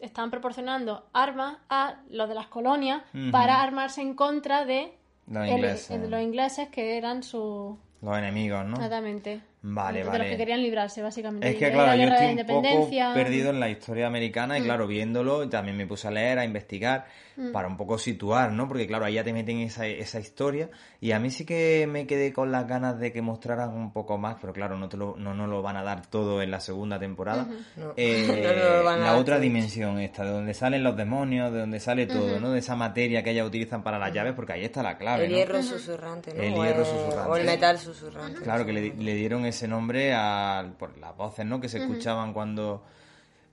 estaban 0.00 0.30
proporcionando 0.30 1.06
armas 1.12 1.58
a 1.68 1.96
los 2.10 2.28
de 2.28 2.34
las 2.34 2.46
colonias 2.46 3.02
para 3.32 3.62
armarse 3.62 4.00
en 4.02 4.14
contra 4.14 4.64
de 4.64 4.94
Los 5.26 5.44
el- 5.46 5.52
ingleses. 5.54 6.00
de 6.00 6.08
los 6.08 6.20
ingleses 6.20 6.68
que 6.68 6.96
eran 6.96 7.22
su 7.22 7.78
Los 8.02 8.16
enemigos, 8.18 8.64
¿no? 8.64 8.74
Exactamente. 8.74 9.40
Vale, 9.60 9.98
de 9.98 10.04
los 10.04 10.12
vale. 10.12 10.30
que 10.30 10.36
querían 10.36 10.62
librarse, 10.62 11.02
básicamente. 11.02 11.48
Es 11.48 11.56
que 11.56 11.70
claro, 11.72 11.86
la 11.88 11.96
yo 11.96 12.02
estoy 12.04 12.26
la 12.26 12.30
un 12.42 12.46
poco 12.46 12.58
independencia. 12.58 13.12
perdido 13.14 13.50
en 13.50 13.60
la 13.60 13.68
historia 13.68 14.06
americana 14.06 14.58
y 14.58 14.62
claro, 14.62 14.86
viéndolo 14.86 15.48
también 15.48 15.76
me 15.76 15.86
puse 15.86 16.06
a 16.08 16.10
leer, 16.12 16.38
a 16.38 16.44
investigar 16.44 17.06
para 17.52 17.68
un 17.68 17.76
poco 17.76 17.98
situar, 17.98 18.50
¿no? 18.52 18.66
Porque 18.66 18.86
claro, 18.88 19.04
ahí 19.04 19.14
ya 19.14 19.22
te 19.22 19.32
meten 19.32 19.58
esa, 19.60 19.86
esa 19.86 20.18
historia 20.18 20.70
y 21.00 21.12
a 21.12 21.20
mí 21.20 21.30
sí 21.30 21.44
que 21.44 21.86
me 21.88 22.04
quedé 22.06 22.32
con 22.32 22.50
las 22.50 22.66
ganas 22.66 22.98
de 22.98 23.12
que 23.12 23.22
mostraran 23.22 23.70
un 23.74 23.92
poco 23.92 24.18
más, 24.18 24.36
pero 24.40 24.52
claro, 24.52 24.76
no 24.76 24.88
te 24.88 24.96
lo, 24.96 25.16
no, 25.16 25.34
no 25.34 25.46
lo 25.46 25.62
van 25.62 25.76
a 25.76 25.82
dar 25.84 26.04
todo 26.06 26.42
en 26.42 26.50
la 26.50 26.58
segunda 26.60 26.98
temporada. 26.98 27.46
No. 27.76 27.92
Eh, 27.96 28.26
No 28.48 28.52
lo 28.78 28.84
van 28.84 28.94
a 28.96 28.98
la 28.98 29.06
dar 29.12 29.16
otra 29.16 29.34
todo. 29.36 29.42
dimensión 29.42 29.98
esta, 30.00 30.24
de 30.24 30.30
donde 30.30 30.52
salen 30.54 30.82
los 30.82 30.96
demonios, 30.96 31.52
de 31.52 31.60
donde 31.60 31.78
sale 31.80 32.06
todo, 32.06 32.40
¿no? 32.40 32.50
De 32.50 32.58
esa 32.60 32.74
materia 32.76 33.22
que 33.22 33.30
ellos 33.30 33.46
utilizan 33.46 33.82
para 33.82 33.98
las 33.98 34.12
llaves, 34.12 34.32
porque 34.34 34.54
ahí 34.54 34.64
está 34.64 34.82
la 34.82 34.98
clave, 34.98 35.24
El 35.26 35.30
¿no? 35.32 35.36
hierro 35.36 35.62
susurrante, 35.62 36.34
¿no? 36.34 36.42
El 36.42 36.54
hierro 36.54 36.84
susurrante. 36.84 37.30
O 37.30 37.36
el 37.36 37.46
metal 37.46 37.78
susurrante. 37.78 38.40
Claro, 38.42 38.66
que 38.66 38.72
le, 38.72 38.94
le 38.94 39.14
dieron 39.14 39.44
ese 39.48 39.68
nombre 39.68 40.12
a, 40.14 40.74
por 40.78 40.96
las 40.98 41.16
voces, 41.16 41.44
¿no? 41.46 41.60
Que 41.60 41.68
se 41.68 41.78
escuchaban 41.78 42.32
cuando... 42.32 42.84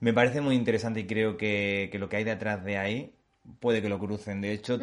Me 0.01 0.13
parece 0.13 0.41
muy 0.41 0.55
interesante 0.55 0.99
y 0.99 1.07
creo 1.07 1.37
que, 1.37 1.89
que 1.91 1.97
lo 1.99 2.09
que 2.09 2.17
hay 2.17 2.23
detrás 2.23 2.63
de 2.63 2.77
ahí 2.77 3.15
puede 3.59 3.81
que 3.81 3.89
lo 3.89 3.97
crucen. 3.97 4.41
De 4.41 4.51
hecho, 4.51 4.77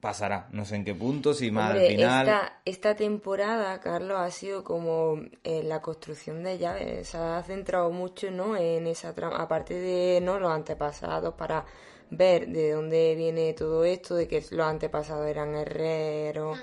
pasará. 0.00 0.48
No 0.52 0.64
sé 0.64 0.76
en 0.76 0.84
qué 0.84 0.94
punto, 0.94 1.34
si 1.34 1.50
más 1.50 1.70
Hombre, 1.70 1.86
al 1.86 1.92
final... 1.92 2.28
esta, 2.28 2.60
esta 2.64 2.94
temporada, 2.94 3.80
Carlos, 3.80 4.18
ha 4.18 4.30
sido 4.30 4.64
como 4.64 5.20
eh, 5.44 5.62
la 5.62 5.80
construcción 5.80 6.42
de 6.42 6.58
llaves. 6.58 7.08
Se 7.08 7.18
ha 7.18 7.42
centrado 7.42 7.90
mucho 7.90 8.30
¿no? 8.30 8.56
en 8.56 8.86
esa 8.86 9.14
trama, 9.14 9.36
aparte 9.36 9.74
de 9.74 10.20
¿no? 10.20 10.38
los 10.38 10.50
antepasados, 10.50 11.34
para 11.34 11.64
ver 12.10 12.48
de 12.48 12.72
dónde 12.72 13.14
viene 13.16 13.52
todo 13.54 13.84
esto, 13.84 14.14
de 14.14 14.26
que 14.26 14.44
los 14.50 14.66
antepasados 14.66 15.26
eran 15.26 15.54
herreros, 15.54 16.58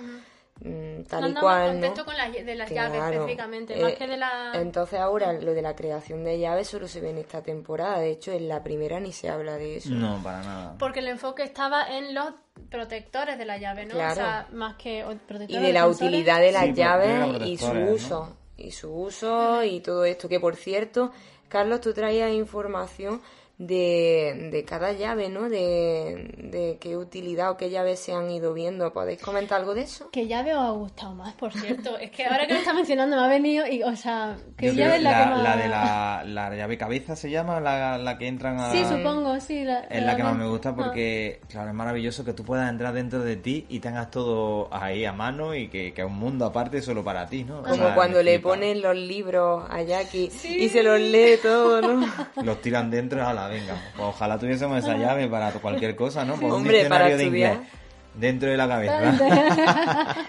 mm, 0.62 1.04
tal 1.04 1.30
y 1.30 1.34
más 1.34 1.43
cual. 1.43 1.72
contexto 1.72 2.02
¿no? 2.02 2.06
con 2.06 2.17
las, 2.17 2.32
de 2.34 2.56
las 2.56 2.70
llaves 2.72 3.02
específicamente, 3.04 3.80
Eh, 3.80 3.84
más 3.84 3.93
que 3.93 4.08
de 4.08 4.17
la... 4.17 4.52
Entonces 4.56 5.00
ahora 5.00 5.34
lo 5.34 5.54
de 5.54 5.62
la 5.62 5.76
creación 5.76 6.24
de 6.24 6.39
llaves 6.39 6.67
solo 6.67 6.88
se 6.88 7.00
ve 7.02 7.10
en 7.12 7.17
esta 7.20 7.41
temporada. 7.41 8.00
De 8.00 8.12
hecho, 8.12 8.32
en 8.32 8.48
la 8.48 8.63
primera 8.63 9.00
ni 9.00 9.12
se 9.13 9.30
habla 9.30 9.58
de 9.58 9.78
eso. 9.78 9.89
No, 9.91 10.22
para 10.24 10.41
nada. 10.41 10.76
Porque 10.80 11.00
el 11.00 11.08
enfoque 11.08 11.43
estaba 11.43 11.84
en 11.98 12.13
los 12.13 12.34
protectores 12.70 13.38
de 13.38 13.46
la 13.46 13.58
llave, 13.58 13.86
¿no? 13.86 13.93
Claro. 13.93 14.12
O 14.13 14.15
sea, 14.15 14.48
más 14.52 14.76
que 14.76 15.04
o 15.04 15.12
y 15.12 15.15
protectores 15.15 15.62
de 15.62 15.74
la 15.74 15.82
defensores. 15.82 16.08
utilidad 16.10 16.39
de 16.41 16.52
las 16.52 16.65
Sí, 16.65 16.74
llaves 16.74 17.17
y 17.48 17.58
su 17.58 17.65
protectores, 17.67 17.86
¿no? 17.89 17.93
uso 17.96 18.38
y 18.58 18.72
su 18.72 18.91
uso 18.93 19.63
y 19.63 19.80
todo 19.82 20.04
esto 20.06 20.28
que 20.28 20.39
por 20.39 20.56
cierto 20.56 21.12
Carlos 21.48 21.80
tú 21.80 21.93
traías 21.93 22.32
información 22.34 23.22
de, 23.58 24.50
de 24.52 24.63
cada 24.65 24.93
llave 24.93 25.30
no 25.30 25.50
de, 25.50 26.32
de 26.38 26.78
qué 26.80 26.96
utilidad 26.96 27.52
o 27.52 27.58
qué 27.58 27.70
llaves 27.70 28.00
se 28.00 28.13
han 28.13 28.30
ido 28.30 28.54
viendo 28.54 28.93
podéis 28.93 29.22
comentar 29.22 29.60
algo 29.60 29.74
de 29.74 29.82
eso 29.82 30.10
¿Qué 30.12 30.28
llave 30.28 30.54
os 30.54 30.62
ha 30.62 30.70
gustado 30.72 31.15
más, 31.15 31.34
por 31.34 31.52
cierto? 31.60 31.98
es 31.98 32.12
que 32.12 32.26
ahora 32.26 32.46
que 32.48 32.54
lo 32.54 32.60
está 32.60 32.74
mencionando 32.74 33.15
me 33.17 33.24
ha 33.24 33.28
venido 33.28 33.65
y, 33.67 33.82
o 33.84 33.96
sea, 33.96 34.38
¿qué 34.58 34.67
Yo 34.67 34.74
llave 34.74 34.98
es 34.98 35.02
la, 35.04 35.10
que 35.24 35.30
más... 35.32 35.43
la 35.43 35.58
de 35.58 35.67
la, 35.70 36.24
la 36.26 36.56
llave 36.56 36.78
cabeza 36.78 37.15
se 37.15 37.30
llama, 37.30 37.60
la, 37.60 37.98
la 37.98 38.17
que 38.17 38.28
entran 38.28 38.60
a... 38.60 38.72
Sí, 38.72 38.84
supongo, 38.86 39.39
sí. 39.39 39.63
La, 39.63 39.80
Es 39.82 40.04
la 40.04 40.15
que 40.15 40.24
más 40.24 40.36
me 40.36 40.48
gusta 40.48 40.70
Ah. 40.70 40.76
porque, 40.76 41.39
claro, 41.50 41.70
es 41.70 41.76
maravilloso 41.76 42.26
que 42.26 42.34
tú 42.34 42.43
puedas 42.43 42.70
entrar 42.70 42.93
dentro 42.93 43.20
de 43.24 43.38
ti 43.38 43.65
y 43.70 43.80
tengas 43.80 44.12
todo 44.12 44.67
ahí 44.72 45.06
a 45.06 45.13
mano 45.13 45.56
y 45.56 45.70
que, 45.70 45.93
que 45.93 46.02
es 46.02 46.08
un 46.08 46.17
mundo 46.17 46.46
aparte 46.46 46.82
solo 46.82 47.04
para 47.04 47.26
ti, 47.28 47.43
¿no? 47.43 47.60
O 47.60 47.63
como 47.63 47.76
sea, 47.76 47.96
cuando 47.96 48.22
le 48.22 48.34
flipa. 48.36 48.50
ponen 48.50 48.82
los 48.82 48.96
libros 48.96 49.65
a 49.70 49.82
Jackie 49.82 50.30
y 50.43 50.70
se 50.70 50.84
los 50.84 51.00
lee 51.00 51.38
todo 51.41 51.82
no 51.82 52.06
Los 52.43 52.62
tiran 52.62 52.91
dentro, 52.91 53.20
la 53.34 53.46
venga. 53.47 53.75
Pues 53.95 54.10
ojalá 54.10 54.38
tuviésemos 54.38 54.77
esa 54.79 54.95
llave 54.95 55.27
para 55.27 55.51
cualquier 55.53 55.95
cosa, 55.95 56.23
¿no? 56.25 56.33
Pues 56.36 56.45
un 56.45 56.51
Hombre, 56.60 56.86
para 56.88 57.07
diccionario 57.07 57.17
de 57.17 57.23
estudiar. 57.23 57.53
inglés 57.53 57.69
dentro 58.15 58.49
de 58.49 58.57
la 58.57 58.67
cabeza. 58.67 59.01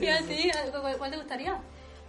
¿Y 0.00 0.06
a 0.06 0.18
ti? 0.22 0.50
¿Cuál 0.98 1.10
te 1.10 1.16
gustaría? 1.16 1.58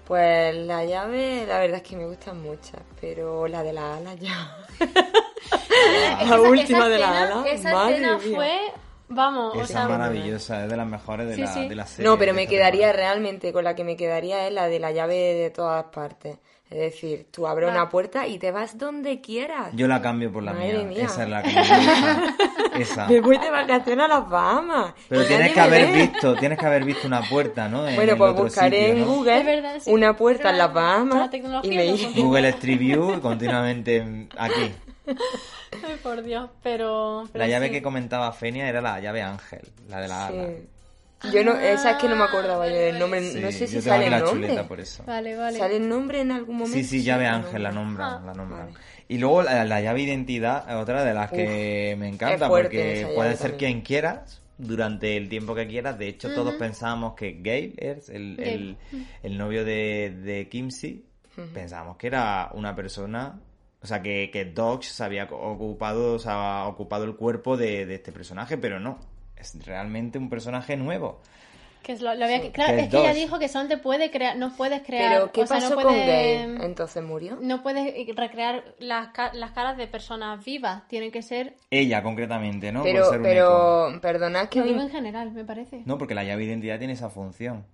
pues 0.05 0.55
la 0.55 0.83
llave 0.85 1.45
la 1.47 1.59
verdad 1.59 1.77
es 1.77 1.83
que 1.83 1.95
me 1.95 2.07
gustan 2.07 2.41
muchas 2.41 2.81
pero 2.99 3.47
la 3.47 3.61
de 3.61 3.73
las 3.73 3.97
alas 3.99 4.19
ya 4.19 4.57
Esa- 6.19 6.35
la 6.37 6.41
última 6.41 6.79
esa 6.79 6.89
de 6.89 6.97
las 6.97 7.09
escena- 7.11 7.23
alas 7.41 7.45
Esa 7.53 7.73
madre 7.73 7.93
escena 7.93 8.17
mía. 8.17 8.35
fue, 8.35 8.59
vamos, 9.07 9.55
o 9.55 9.61
Esa 9.61 9.67
sea, 9.73 9.83
es 9.83 9.89
maravillosa, 9.89 10.63
es 10.63 10.69
de 10.71 10.77
las 10.77 10.87
mejores 10.87 11.27
de, 11.27 11.35
Sí, 11.35 11.41
la, 11.41 11.53
sí. 11.53 11.69
de 11.69 11.75
la 11.75 11.85
serie. 11.85 12.09
No, 12.09 12.17
pero 12.17 12.31
de 12.33 12.37
me 12.37 12.47
quedaría 12.47 12.87
temporada. 12.87 13.11
realmente, 13.13 13.53
con 13.53 13.63
la 13.63 13.75
que 13.75 13.83
me 13.83 13.95
quedaría 13.95 14.47
es 14.47 14.53
la 14.53 14.67
de 14.67 14.79
la 14.79 14.91
llave 14.91 15.15
de 15.15 15.49
todas 15.51 15.85
partes. 15.85 16.37
Es 16.69 16.77
decir, 16.77 17.25
tú 17.31 17.47
abres 17.47 17.67
una 17.71 17.89
puerta 17.89 18.27
y 18.27 18.37
te 18.37 18.51
vas 18.51 18.77
donde 18.77 19.21
quieras. 19.21 19.69
Yo 19.73 19.87
la 19.87 20.01
cambio 20.03 20.31
por 20.31 20.43
la 20.43 20.53
Madre 20.53 20.83
mía. 20.83 20.87
mía. 20.99 21.05
Esa 21.05 21.23
es 21.23 21.29
la 21.29 21.41
que 21.41 21.51
me 21.51 21.61
gusta. 21.61 22.35
Esa. 22.79 23.07
Me 23.07 23.19
voy 23.21 23.37
de 23.39 23.49
vacaciones 23.49 24.05
a 24.05 24.07
las 24.07 24.29
Bahamas. 24.29 24.93
Pero 25.09 25.23
Y 25.23 25.25
tienes 25.25 25.51
que 25.53 25.59
haber 25.59 25.87
ve. 25.87 25.93
visto, 25.93 26.35
tienes 26.35 26.59
que 26.59 26.65
haber 26.67 26.83
visto 26.85 27.07
una 27.07 27.21
puerta, 27.23 27.67
¿no? 27.67 27.87
En 27.87 27.95
Bueno, 27.95 28.15
pues 28.17 28.35
buscaré 28.35 28.77
sitio, 28.81 28.93
en 28.93 28.99
¿no? 29.01 29.05
Google 29.15 29.37
Es 29.39 29.45
verdad, 29.45 29.75
sí. 29.79 29.91
una 29.91 30.15
puerta 30.15 30.49
en 30.51 30.57
las 30.59 30.67
La 30.67 30.73
Bahamas 30.73 31.29
y 31.63 31.69
me 31.71 31.87
consigue. 31.89 32.21
Google 32.21 32.49
Street 32.49 32.77
View 32.79 33.19
continuamente 33.19 34.27
aquí. 34.37 34.71
Ay, 35.07 35.97
por 36.03 36.21
Dios, 36.21 36.51
pero... 36.61 37.23
pero 37.33 37.43
La 37.45 37.49
llave 37.49 37.67
sí. 37.67 37.71
que 37.73 37.81
comentaba 37.81 38.31
Fenia 38.31 38.69
era 38.69 38.79
la 38.79 38.99
llave 38.99 39.23
Ángel, 39.23 39.61
la 39.89 40.01
de 40.01 40.07
la 40.07 40.27
ala. 40.27 40.47
Yo 41.33 41.43
no, 41.43 41.53
esa 41.59 41.91
es 41.91 41.97
que 41.97 42.07
no 42.07 42.15
me 42.15 42.23
acordaba 42.23 42.67
yo 42.67 42.75
del 42.75 42.97
nombre. 42.99 43.21
Sí, 43.21 43.39
no 43.41 43.51
sé 43.51 43.67
si 43.67 43.81
sale 43.81 44.05
el 44.05 44.11
la 44.11 44.19
nombre. 44.19 44.47
chuleta 44.47 44.67
por 44.67 44.79
eso. 44.79 45.03
Vale, 45.05 45.35
vale. 45.35 45.57
¿Sale 45.57 45.75
el 45.77 45.89
nombre 45.89 46.21
en 46.21 46.31
algún 46.31 46.55
momento? 46.57 46.77
Sí, 46.77 46.83
sí, 46.85 47.03
llave 47.03 47.25
el 47.25 47.33
Ángel 47.33 47.61
la 47.63 47.71
nombran, 47.71 48.13
Ah. 48.13 48.23
la 48.25 48.33
nombran. 48.33 48.67
Vale. 48.67 48.77
Y 49.09 49.17
luego 49.17 49.41
la, 49.43 49.65
la 49.65 49.81
llave 49.81 50.01
identidad 50.01 50.65
es 50.69 50.75
otra 50.75 51.03
de 51.03 51.13
las 51.13 51.29
que 51.31 51.95
me 51.99 52.07
encanta 52.07 52.47
porque 52.47 53.07
puede 53.15 53.35
ser 53.35 53.51
también. 53.51 53.57
quien 53.73 53.81
quieras 53.81 54.41
durante 54.57 55.17
el 55.17 55.27
tiempo 55.29 55.55
que 55.55 55.67
quieras. 55.67 55.97
De 55.99 56.07
hecho, 56.07 56.33
todos 56.33 56.55
pensábamos 56.55 57.15
que 57.15 57.39
Gail 57.43 57.73
es 57.77 58.09
el, 58.09 58.39
el, 58.39 58.77
el 59.23 59.37
novio 59.37 59.65
de, 59.65 60.15
de 60.23 60.47
Kimsey. 60.47 61.03
Pensábamos 61.53 61.97
que 61.97 62.07
era 62.07 62.49
una 62.53 62.75
persona 62.75 63.39
O 63.81 63.87
sea, 63.87 64.01
que, 64.01 64.29
que 64.31 64.43
Dodge 64.45 64.83
se 64.89 65.03
había 65.05 65.23
ocupado, 65.23 66.13
o 66.15 66.19
sea, 66.19 66.65
ocupado 66.67 67.05
el 67.05 67.15
cuerpo 67.15 67.55
de, 67.55 67.85
de 67.85 67.95
este 67.95 68.11
personaje, 68.11 68.57
pero 68.57 68.79
no. 68.79 68.99
Es 69.39 69.65
realmente 69.65 70.17
un 70.17 70.29
personaje 70.29 70.75
nuevo. 70.77 71.19
Que 71.81 71.93
es 71.93 72.01
lo, 72.01 72.13
lo 72.13 72.25
había, 72.25 72.51
claro, 72.51 72.75
que 72.75 72.81
es 72.81 72.89
que 72.89 72.99
ella 72.99 73.13
dijo 73.13 73.39
que 73.39 73.47
solamente 73.47 73.77
puede 73.77 74.11
crear, 74.11 74.35
no 74.35 74.53
puedes 74.55 74.81
crear. 74.83 75.13
Pero, 75.13 75.31
¿qué 75.31 75.43
o 75.43 75.47
sea, 75.47 75.57
pasó 75.57 75.69
no 75.69 75.75
con 75.77 75.85
puede-? 75.85 76.65
Entonces 76.65 77.01
murió. 77.03 77.37
No 77.41 77.63
puedes 77.63 78.15
recrear 78.15 78.75
las, 78.79 79.09
las 79.33 79.51
caras 79.51 79.77
de 79.77 79.87
personas 79.87 80.43
vivas, 80.43 80.85
tienen 80.89 81.09
que 81.09 81.21
ser. 81.21 81.55
Ella, 81.71 82.03
concretamente, 82.03 82.71
¿no? 82.73 82.83
Pero, 82.83 83.09
ser 83.09 83.21
pero, 83.21 83.97
perdonad 84.01 84.49
que 84.49 84.59
Lo 84.59 84.65
digo 84.65 84.79
hoy... 84.79 84.85
en 84.87 84.91
general, 84.91 85.31
me 85.31 85.45
parece. 85.45 85.81
No, 85.85 85.97
porque 85.97 86.13
la 86.13 86.25
llave 86.25 86.43
de 86.43 86.49
identidad 86.49 86.77
tiene 86.79 86.93
esa 86.93 87.09
función. 87.09 87.65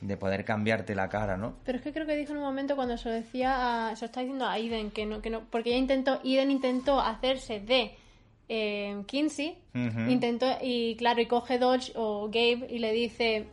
De 0.00 0.16
poder 0.16 0.44
cambiarte 0.44 0.94
la 0.94 1.08
cara, 1.08 1.36
¿no? 1.36 1.54
Pero 1.64 1.78
es 1.78 1.84
que 1.84 1.92
creo 1.92 2.06
que 2.06 2.14
dijo 2.14 2.32
en 2.32 2.38
un 2.38 2.44
momento 2.44 2.76
cuando 2.76 2.98
se 2.98 3.08
lo 3.08 3.14
decía, 3.14 3.88
a, 3.88 3.96
se 3.96 4.02
lo 4.02 4.06
está 4.06 4.20
diciendo 4.20 4.46
a 4.46 4.58
Iden 4.58 4.90
que 4.90 5.06
no, 5.06 5.22
que 5.22 5.30
no, 5.30 5.42
porque 5.50 5.70
ella 5.70 5.78
intentó, 5.78 6.20
Iden 6.22 6.50
intentó 6.50 7.00
hacerse 7.00 7.60
de 7.60 7.96
eh, 8.48 9.02
Kinsey, 9.06 9.58
intentó 9.74 10.46
y 10.60 10.96
claro 10.96 11.20
y 11.20 11.26
coge 11.26 11.58
Dodge 11.58 11.92
o 11.96 12.26
Gabe 12.26 12.66
y 12.70 12.78
le 12.78 12.92
dice 12.92 13.46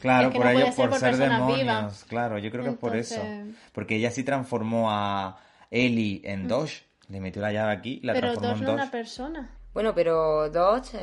Claro, 0.00 0.28
Es 0.28 0.32
que 0.34 0.38
por 0.38 0.46
no 0.46 0.52
ello, 0.52 0.66
ser 0.66 0.74
por 0.76 0.90
por 0.90 0.98
ser 0.98 1.10
personas 1.10 1.38
demonios. 1.38 1.58
vivas. 1.60 2.04
Claro, 2.04 2.38
yo 2.38 2.50
creo 2.50 2.64
que 2.64 2.70
es 2.70 2.76
por 2.76 2.94
eso. 2.96 3.14
Entonces- 3.14 3.56
Porque 3.72 3.96
ella 3.96 4.10
sí 4.10 4.24
transformó 4.24 4.90
a 4.90 5.38
Ellie 5.70 6.20
en 6.24 6.46
Doge. 6.48 6.82
Le 7.08 7.18
metió 7.20 7.40
la 7.40 7.50
llave 7.52 7.72
aquí 7.72 8.00
y 8.02 8.06
la 8.06 8.12
pero 8.12 8.32
transformó 8.34 8.48
Dodge 8.50 8.58
en 8.60 8.64
no 8.66 8.70
es 8.72 8.82
una 8.82 8.90
persona. 8.90 9.50
Bueno, 9.72 9.94
pero 9.94 10.50
Dodge 10.50 10.94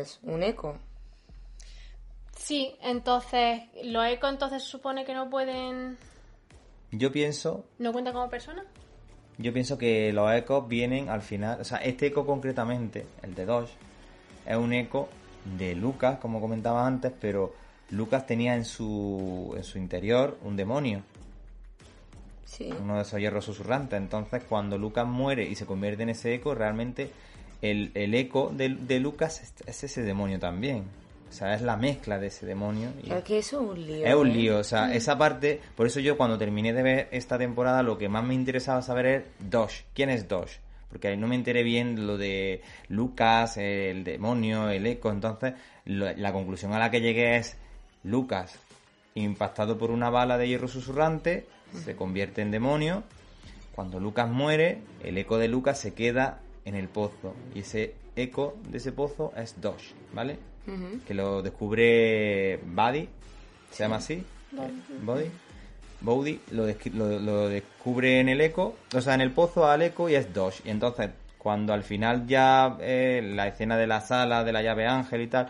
es 0.00 0.18
un 0.22 0.42
eco. 0.42 0.78
Sí, 2.36 2.74
entonces 2.82 3.62
los 3.84 4.04
eco 4.06 4.28
entonces 4.28 4.62
supone 4.62 5.04
que 5.04 5.14
no 5.14 5.30
pueden, 5.30 5.96
Yo 6.90 7.12
pienso, 7.12 7.64
no 7.78 7.92
cuenta 7.92 8.12
como 8.12 8.28
persona. 8.28 8.64
Yo 9.40 9.52
pienso 9.52 9.78
que 9.78 10.12
los 10.12 10.32
ecos 10.32 10.68
vienen 10.68 11.08
al 11.08 11.22
final. 11.22 11.60
O 11.60 11.64
sea, 11.64 11.78
este 11.78 12.08
eco 12.08 12.26
concretamente, 12.26 13.06
el 13.22 13.34
de 13.34 13.46
Doge, 13.46 13.72
es 14.46 14.56
un 14.56 14.72
eco 14.72 15.08
de 15.58 15.74
Lucas, 15.74 16.18
como 16.18 16.40
comentaba 16.40 16.86
antes, 16.86 17.12
pero 17.20 17.54
Lucas 17.90 18.26
tenía 18.26 18.54
en 18.54 18.64
su, 18.64 19.54
en 19.56 19.64
su 19.64 19.78
interior 19.78 20.38
un 20.44 20.56
demonio. 20.56 21.02
Sí. 22.44 22.68
uno 22.82 22.96
de 22.96 23.02
esos 23.02 23.20
hierros 23.20 23.44
susurrantes. 23.44 23.96
Entonces, 23.96 24.42
cuando 24.48 24.76
Lucas 24.76 25.06
muere 25.06 25.48
y 25.48 25.54
se 25.54 25.66
convierte 25.66 26.02
en 26.02 26.10
ese 26.10 26.34
eco, 26.34 26.54
realmente 26.54 27.10
el, 27.62 27.92
el 27.94 28.12
eco 28.14 28.50
de, 28.52 28.70
de 28.70 28.98
Lucas 28.98 29.40
es, 29.40 29.54
es 29.66 29.84
ese 29.84 30.02
demonio 30.02 30.40
también. 30.40 30.84
O 31.30 31.32
sea, 31.32 31.54
es 31.54 31.62
la 31.62 31.76
mezcla 31.76 32.18
de 32.18 32.26
ese 32.26 32.44
demonio. 32.44 32.90
y- 33.02 33.12
Es 33.12 33.22
que 33.22 33.38
eso 33.38 33.62
es 33.62 33.68
un 33.70 33.86
lío. 33.86 34.04
es 34.06 34.14
un 34.14 34.28
¿eh? 34.28 34.34
lío, 34.34 34.58
o 34.58 34.64
sea, 34.64 34.92
esa 34.92 35.16
parte, 35.16 35.60
por 35.76 35.86
eso 35.86 36.00
yo 36.00 36.16
cuando 36.16 36.36
terminé 36.36 36.72
de 36.72 36.82
ver 36.82 37.08
esta 37.12 37.38
temporada 37.38 37.82
lo 37.84 37.96
que 37.96 38.08
más 38.08 38.24
me 38.24 38.34
interesaba 38.34 38.82
saber 38.82 39.06
es 39.06 39.22
Dosh, 39.38 39.82
¿quién 39.94 40.10
es 40.10 40.26
Dosh? 40.28 40.54
Porque 40.90 41.06
ahí 41.06 41.16
no 41.16 41.28
me 41.28 41.36
enteré 41.36 41.62
bien 41.62 42.04
lo 42.08 42.18
de 42.18 42.62
Lucas, 42.88 43.56
el 43.58 44.02
demonio, 44.02 44.68
el 44.70 44.84
eco, 44.86 45.12
entonces 45.12 45.54
lo- 45.84 46.12
la 46.12 46.32
conclusión 46.32 46.72
a 46.72 46.80
la 46.80 46.90
que 46.90 47.00
llegué 47.00 47.36
es 47.36 47.56
Lucas, 48.02 48.58
impactado 49.14 49.78
por 49.78 49.92
una 49.92 50.10
bala 50.10 50.36
de 50.36 50.48
hierro 50.48 50.66
susurrante, 50.68 51.46
se 51.84 51.94
convierte 51.94 52.42
en 52.42 52.50
demonio, 52.50 53.04
cuando 53.74 54.00
Lucas 54.00 54.28
muere, 54.28 54.78
el 55.04 55.16
eco 55.16 55.38
de 55.38 55.46
Lucas 55.46 55.78
se 55.78 55.94
queda 55.94 56.40
en 56.64 56.74
el 56.74 56.88
pozo, 56.88 57.34
y 57.54 57.60
ese 57.60 57.94
eco 58.16 58.56
de 58.68 58.78
ese 58.78 58.92
pozo 58.92 59.32
es 59.36 59.60
Dosh, 59.60 59.92
¿vale? 60.12 60.38
Que 61.06 61.14
lo 61.14 61.42
descubre 61.42 62.58
Buddy, 62.64 63.08
se 63.70 63.82
llama 63.82 63.96
así, 63.96 64.22
Body, 65.02 65.30
Body, 66.00 66.40
lo, 66.52 66.68
descri- 66.68 66.92
lo, 66.92 67.18
lo 67.18 67.48
descubre 67.48 68.20
en 68.20 68.28
el 68.28 68.40
eco, 68.40 68.76
o 68.94 69.00
sea, 69.00 69.14
en 69.14 69.20
el 69.20 69.30
pozo 69.32 69.66
al 69.68 69.82
eco 69.82 70.08
y 70.08 70.14
es 70.14 70.32
Dosh. 70.32 70.60
Y 70.64 70.70
entonces, 70.70 71.10
cuando 71.38 71.72
al 71.72 71.82
final 71.82 72.26
ya 72.26 72.76
eh, 72.80 73.22
la 73.34 73.48
escena 73.48 73.76
de 73.76 73.86
la 73.86 74.00
sala 74.00 74.44
de 74.44 74.52
la 74.52 74.62
llave 74.62 74.86
ángel 74.86 75.22
y 75.22 75.26
tal, 75.28 75.48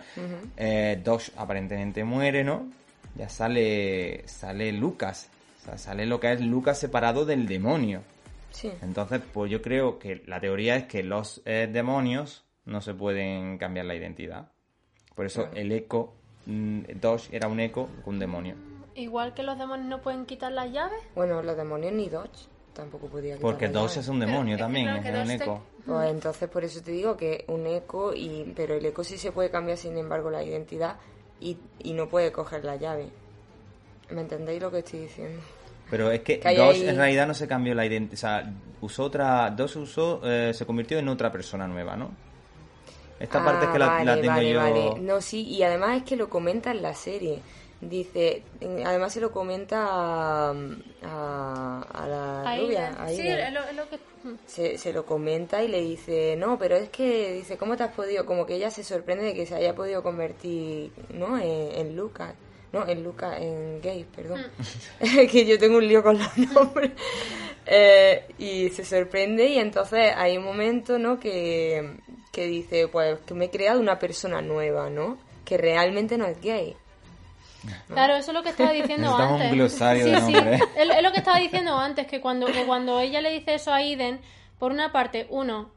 eh, 0.57 1.01
Dosh 1.05 1.31
aparentemente 1.37 2.05
muere, 2.05 2.45
¿no? 2.45 2.69
Ya 3.17 3.29
sale, 3.29 4.23
sale 4.27 4.73
Lucas, 4.73 5.29
o 5.61 5.65
sea, 5.65 5.77
sale 5.79 6.07
lo 6.07 6.21
que 6.21 6.33
es 6.33 6.41
Lucas 6.41 6.79
separado 6.79 7.25
del 7.27 7.47
demonio. 7.47 8.03
Sí. 8.51 8.73
Entonces, 8.83 9.21
pues 9.33 9.51
yo 9.51 9.63
creo 9.63 9.99
que 9.99 10.23
la 10.27 10.41
teoría 10.41 10.77
es 10.77 10.85
que 10.85 11.03
los 11.03 11.43
eh, 11.45 11.69
demonios 11.71 12.45
no 12.65 12.81
se 12.81 12.95
pueden 12.95 13.59
cambiar 13.59 13.87
la 13.87 13.95
identidad. 13.95 14.51
Por 15.15 15.27
eso 15.27 15.49
el 15.55 15.71
eco, 15.73 16.15
mm, 16.47 16.81
Dosh 17.01 17.29
era 17.33 17.49
un 17.49 17.61
eco 17.61 17.89
con 18.05 18.15
un 18.15 18.21
demonio. 18.21 18.55
Igual 18.95 19.35
que 19.35 19.43
los 19.43 19.59
demonios 19.59 19.89
no 19.89 20.01
pueden 20.03 20.27
quitar 20.27 20.53
las 20.53 20.71
llaves. 20.73 20.99
Bueno, 21.15 21.43
los 21.43 21.57
demonios 21.57 21.93
ni 21.93 22.09
Dodge 22.09 22.49
tampoco 22.75 23.09
podía 23.09 23.35
quitar 23.37 23.51
Porque 23.51 23.69
Dosh 23.69 23.99
es 23.99 24.09
un 24.09 24.21
demonio 24.21 24.57
también, 24.57 24.87
claro 24.87 24.99
es 24.99 25.05
que 25.05 25.11
un 25.11 25.17
Dosh 25.17 25.39
te- 25.39 25.45
eco. 25.45 25.63
Pues 25.87 26.11
entonces 26.11 26.49
por 26.49 26.65
eso 26.65 26.83
te 26.83 26.91
digo 26.91 27.17
que 27.17 27.45
un 27.49 27.67
eco, 27.67 28.13
y 28.15 28.53
pero 28.57 28.75
el 28.75 28.85
eco 28.85 29.03
sí 29.05 29.17
se 29.19 29.33
puede 29.33 29.51
cambiar 29.51 29.79
sin 29.79 29.97
embargo 29.97 30.31
la 30.31 30.43
identidad 30.43 30.97
y, 31.41 31.57
y 31.79 31.93
no 31.93 32.09
puede 32.09 32.33
coger 32.33 32.65
la 32.65 32.77
llave. 32.77 33.09
¿Me 34.11 34.21
entendéis 34.23 34.61
lo 34.61 34.71
que 34.71 34.79
estoy 34.81 35.01
diciendo? 35.01 35.41
Pero 35.91 36.11
es 36.11 36.21
que, 36.21 36.41
ahí- 36.45 36.87
en 36.89 36.97
realidad 36.97 37.27
no 37.27 37.35
se 37.35 37.49
cambió 37.49 37.75
la 37.75 37.85
identidad. 37.85 38.15
O 38.15 38.17
sea, 38.17 38.53
usó 38.81 39.05
otra. 39.05 39.51
Dosh 39.51 39.77
usó, 39.77 40.21
eh, 40.25 40.53
se 40.55 40.65
convirtió 40.65 40.99
en 40.99 41.09
otra 41.09 41.33
persona 41.33 41.67
nueva, 41.67 41.97
¿no? 41.97 42.11
Esta 43.19 43.45
parte 43.45 43.67
es 43.67 43.71
que 43.73 43.79
la, 43.79 43.87
Ah, 43.87 43.89
vale, 43.99 44.05
la 44.07 44.21
tengo 44.21 44.35
vale, 44.35 44.51
yo. 44.53 44.59
vale. 44.61 45.01
No, 45.01 45.21
sí, 45.21 45.43
y 45.43 45.63
además 45.63 45.99
es 45.99 46.05
que 46.05 46.17
lo 46.17 46.29
comenta 46.31 46.71
en 46.71 46.83
la 46.83 46.95
serie. 46.95 47.41
Dice, 47.81 48.43
en- 48.61 48.87
además 48.87 49.13
se 49.13 49.21
lo 49.21 49.31
comenta 49.33 49.79
a, 49.89 50.51
a, 51.03 51.87
a 51.93 52.07
la 52.07 52.51
Ahí, 52.51 52.61
rubia, 52.67 52.89
a 52.91 53.09
sí, 53.09 53.27
es 53.27 53.53
lo, 53.53 53.89
que. 53.89 53.99
se, 54.47 54.79
se 54.79 54.93
lo 54.93 55.05
comenta 55.07 55.63
y 55.63 55.69
le 55.69 55.81
dice, 55.81 56.35
no, 56.37 56.59
pero 56.59 56.77
es 56.77 56.91
que, 56.91 57.33
dice, 57.33 57.57
¿cómo 57.57 57.77
te 57.77 57.83
has 57.85 57.93
podido? 57.93 58.27
Como 58.27 58.45
que 58.47 58.55
ella 58.57 58.71
se 58.71 58.85
sorprende 58.85 59.25
de 59.25 59.35
que 59.35 59.47
se 59.47 59.55
haya 59.55 59.75
podido 59.75 60.03
convertir, 60.03 60.93
¿no? 61.15 61.39
En, 61.39 61.73
en 61.75 61.97
Lucas, 61.97 62.35
no, 62.73 62.87
en 62.87 63.03
Lucas, 63.03 63.39
en 63.41 63.81
Gay, 63.81 64.05
perdón. 64.05 64.47
que 65.31 65.47
yo 65.47 65.59
tengo 65.59 65.79
un 65.79 65.89
lío 65.89 66.03
con 66.03 66.19
los 66.19 66.39
nombres. 66.39 66.93
Eh, 67.67 68.27
y 68.39 68.69
se 68.71 68.85
sorprende 68.85 69.47
y 69.47 69.59
entonces 69.59 70.13
hay 70.17 70.39
un 70.39 70.45
momento, 70.45 70.99
¿no? 70.99 71.19
Que, 71.19 71.97
que 72.33 72.47
dice, 72.47 72.89
pues 72.89 73.19
que 73.21 73.35
me 73.35 73.47
he 73.47 73.51
creado 73.51 73.81
una 73.81 73.99
persona 73.99 74.41
nueva, 74.41 74.89
¿no? 74.91 75.19
Que 75.45 75.57
realmente 75.57 76.17
no 76.17 76.27
es 76.27 76.41
gay. 76.41 76.77
Claro, 77.89 78.15
eso 78.17 78.31
es 78.31 78.35
lo 78.35 78.43
que 78.43 78.51
estaba 78.51 78.73
diciendo 78.73 79.15
un 79.15 79.21
antes. 79.21 79.53
glosario 79.53 80.05
sí, 80.05 80.11
de 80.11 80.21
sí. 80.21 80.35
Es, 80.77 80.89
es 80.97 81.03
lo 81.03 81.13
que 81.13 81.19
estaba 81.19 81.39
diciendo 81.39 81.77
antes, 81.77 82.07
que 82.07 82.21
cuando, 82.21 82.47
que 82.47 82.65
cuando 82.65 83.01
ella 83.01 83.21
le 83.21 83.31
dice 83.31 83.55
eso 83.55 83.73
a 83.73 83.83
Iden, 83.83 84.21
por 84.59 84.73
una 84.73 84.93
parte, 84.93 85.27
uno, 85.29 85.71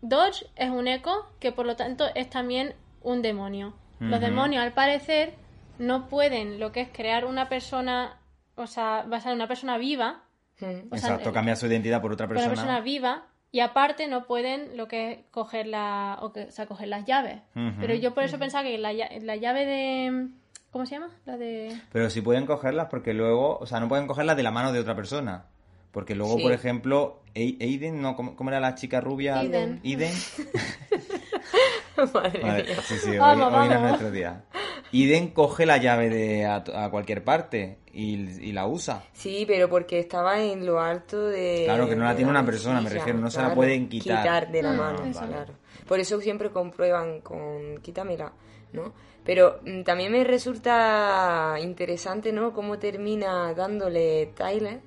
Dodge 0.00 0.46
es 0.56 0.70
un 0.70 0.88
eco, 0.88 1.26
que 1.40 1.52
por 1.52 1.66
lo 1.66 1.76
tanto 1.76 2.06
es 2.14 2.30
también 2.30 2.74
un 3.02 3.22
demonio. 3.22 3.74
Los 4.00 4.20
demonios, 4.20 4.62
al 4.62 4.72
parecer, 4.72 5.34
no 5.78 6.08
pueden 6.08 6.58
lo 6.60 6.72
que 6.72 6.80
es 6.82 6.88
crear 6.92 7.24
una 7.24 7.48
persona, 7.48 8.20
o 8.56 8.66
sea, 8.66 9.04
basar 9.08 9.32
en 9.32 9.36
una 9.38 9.48
persona 9.48 9.78
viva, 9.78 10.22
Mm. 10.60 10.64
o 10.64 10.96
sea, 10.98 11.10
Exacto, 11.10 11.30
eh, 11.30 11.32
cambiar 11.32 11.56
su 11.56 11.66
identidad 11.68 12.00
por 12.02 12.12
otra 12.12 12.26
por 12.26 12.36
una 12.36 12.46
persona. 12.48 12.62
persona 12.66 12.80
viva, 12.80 13.26
y 13.52 13.60
aparte 13.60 14.08
no 14.08 14.26
pueden 14.26 14.76
lo 14.76 14.88
que 14.88 15.12
es 15.12 15.18
coger 15.30 15.66
la, 15.68 16.18
o, 16.20 16.32
que, 16.32 16.44
o 16.46 16.50
sea, 16.50 16.66
coger 16.66 16.88
las 16.88 17.04
llaves. 17.06 17.40
Pero 17.80 17.94
yo 17.94 18.12
por 18.12 18.24
eso 18.24 18.38
pensaba 18.38 18.64
que 18.64 18.76
la, 18.76 18.92
la 18.92 19.36
llave 19.36 19.64
de, 19.66 20.28
¿cómo 20.72 20.84
se 20.84 20.96
llama? 20.96 21.10
La 21.26 21.36
de... 21.36 21.80
Pero 21.92 22.10
si 22.10 22.20
pueden 22.22 22.44
cogerlas 22.44 22.88
porque 22.90 23.14
luego, 23.14 23.56
o 23.58 23.66
sea, 23.66 23.78
no 23.80 23.88
pueden 23.88 24.06
cogerlas 24.08 24.36
de 24.36 24.42
la 24.42 24.50
mano 24.50 24.72
de 24.72 24.80
otra 24.80 24.96
persona. 24.96 25.46
Porque 25.92 26.14
luego, 26.14 26.36
Sí. 26.36 26.42
por 26.42 26.52
ejemplo, 26.52 27.22
E- 27.34 27.56
Aiden, 27.60 28.02
no, 28.02 28.14
¿cómo, 28.16 28.36
cómo 28.36 28.50
era 28.50 28.60
la 28.60 28.74
chica 28.74 29.00
rubia? 29.00 29.40
Eden. 29.42 29.80
Eden. 29.82 30.12
Madre 32.14 32.40
Vale, 32.42 32.62
mía. 32.64 32.76
sí, 32.82 32.94
sí, 32.98 33.10
hoy, 33.10 33.18
Vamos, 33.18 33.46
hoy 33.46 33.52
no 33.52 33.62
es 33.64 33.68
vamos. 33.70 33.82
nuestro 33.88 34.10
día. 34.10 34.44
Eden 34.92 35.28
coge 35.28 35.66
la 35.66 35.76
llave 35.76 36.08
de 36.08 36.46
a, 36.46 36.56
a 36.74 36.90
cualquier 36.90 37.22
parte 37.24 37.78
y, 37.92 38.14
y 38.48 38.52
la 38.52 38.66
usa. 38.66 39.02
Sí, 39.12 39.44
pero 39.46 39.68
porque 39.68 39.98
estaba 39.98 40.40
en 40.42 40.64
lo 40.64 40.80
alto 40.80 41.26
de... 41.26 41.62
Claro, 41.66 41.88
que 41.88 41.96
no 41.96 42.04
la 42.04 42.16
tiene 42.16 42.32
la 42.32 42.38
una 42.40 42.46
persona, 42.46 42.80
me 42.80 42.88
refiero, 42.90 43.18
no 43.18 43.30
se 43.30 43.42
la 43.42 43.54
pueden 43.54 43.88
quitar. 43.88 44.50
de 44.50 44.62
la 44.62 44.70
Ah, 44.70 44.74
mano, 44.74 45.02
claro. 45.12 45.52
Por 45.86 46.00
eso 46.00 46.20
siempre 46.20 46.50
comprueban 46.50 47.20
con 47.20 47.78
quítamela, 47.82 48.32
¿no? 48.72 48.92
Pero 49.24 49.60
mm, 49.64 49.82
también 49.82 50.12
me 50.12 50.24
resulta 50.24 51.56
interesante, 51.60 52.32
¿no? 52.32 52.52
Cómo 52.54 52.78
termina 52.78 53.52
dándole 53.54 54.26
Tyler 54.34 54.80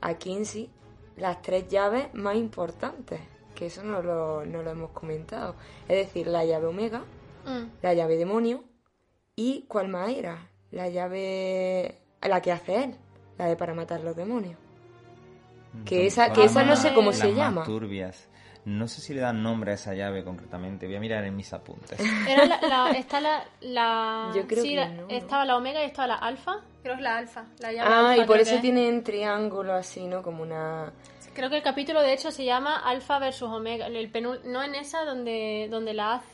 a 0.00 0.14
Kinsey 0.14 0.70
las 1.16 1.42
tres 1.42 1.66
llaves 1.68 2.06
más 2.14 2.36
importantes, 2.36 3.18
que 3.58 3.66
eso 3.66 3.82
no 3.82 4.00
lo, 4.02 4.46
no 4.46 4.62
lo 4.62 4.70
hemos 4.70 4.90
comentado. 4.92 5.56
Es 5.88 5.96
decir, 6.06 6.28
la 6.28 6.44
llave 6.44 6.66
Omega, 6.66 7.02
Mm. 7.44 7.64
la 7.82 7.94
llave 7.94 8.16
demonio 8.16 8.62
y 9.34 9.64
¿cuál 9.68 9.88
más 9.88 10.10
era? 10.10 10.48
La 10.70 10.88
llave... 10.88 11.98
la 12.22 12.40
que 12.40 12.52
hace 12.52 12.84
él, 12.84 12.94
la 13.38 13.46
de 13.46 13.56
para 13.56 13.74
matar 13.74 14.00
los 14.00 14.14
demonios. 14.14 14.58
Que 15.84 16.06
esa- 16.06 16.32
que 16.32 16.44
esa 16.44 16.64
no 16.64 16.76
sé 16.76 16.92
cómo 16.94 17.10
las 17.10 17.18
se 17.20 17.28
más 17.28 17.36
llama. 17.36 17.64
turbias. 17.64 18.28
No 18.64 18.86
sé 18.86 19.00
si 19.00 19.14
le 19.14 19.20
dan 19.20 19.42
nombre 19.42 19.70
a 19.72 19.74
esa 19.76 19.94
llave 19.94 20.24
concretamente. 20.24 20.86
Voy 20.86 20.96
a 20.96 21.00
mirar 21.00 21.24
en 21.24 21.34
mis 21.36 21.52
apuntes. 21.54 21.98
Era 22.28 22.44
la, 22.44 22.60
la- 22.60 22.90
está 22.90 23.20
la, 23.20 23.44
la 23.60 24.30
Yo 24.34 24.46
creo 24.46 24.62
sí, 24.62 24.70
que 24.70 24.76
la- 24.76 24.88
no. 24.88 25.08
estaba 25.08 25.44
la 25.44 25.56
omega 25.56 25.82
y 25.82 25.86
estaba 25.86 26.08
la 26.08 26.14
alfa 26.16 26.60
creo 26.82 26.94
que 26.94 27.00
es 27.00 27.04
la 27.04 27.16
alfa 27.18 27.44
la 27.60 27.72
llave 27.72 27.90
Ah, 27.92 28.10
alfa, 28.10 28.24
y 28.24 28.26
por 28.26 28.38
eso 28.40 28.54
es. 28.56 28.60
tienen 28.60 29.02
triángulo 29.04 29.72
así, 29.74 30.06
¿no? 30.06 30.22
Como 30.22 30.42
una... 30.42 30.92
Creo 31.38 31.50
que 31.50 31.56
el 31.58 31.62
capítulo 31.62 32.02
de 32.02 32.12
hecho 32.14 32.32
se 32.32 32.44
llama 32.44 32.74
Alfa 32.76 33.20
versus 33.20 33.48
Omega. 33.48 33.86
El 33.86 34.12
penul- 34.12 34.42
no 34.42 34.60
en 34.60 34.74
esa 34.74 35.04
donde, 35.04 35.68
donde 35.70 35.94
la 35.94 36.14
hace. 36.14 36.26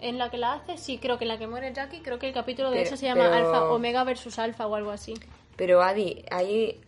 En 0.00 0.18
la 0.18 0.30
que 0.30 0.36
la 0.38 0.52
hace, 0.52 0.78
sí, 0.78 0.98
creo 0.98 1.18
que 1.18 1.24
en 1.24 1.30
la 1.30 1.38
que 1.40 1.48
muere 1.48 1.72
Jackie, 1.74 2.00
creo 2.00 2.20
que 2.20 2.28
el 2.28 2.32
capítulo 2.32 2.70
de 2.70 2.76
Pero- 2.76 2.86
hecho 2.86 2.96
se 2.96 3.06
llama 3.06 3.24
pero- 3.24 3.34
Alfa, 3.34 3.72
Omega 3.72 4.04
versus 4.04 4.38
Alfa 4.38 4.68
o 4.68 4.76
algo 4.76 4.92
así. 4.92 5.14
Pero 5.56 5.82
Adi, 5.82 6.24
ahí 6.30 6.80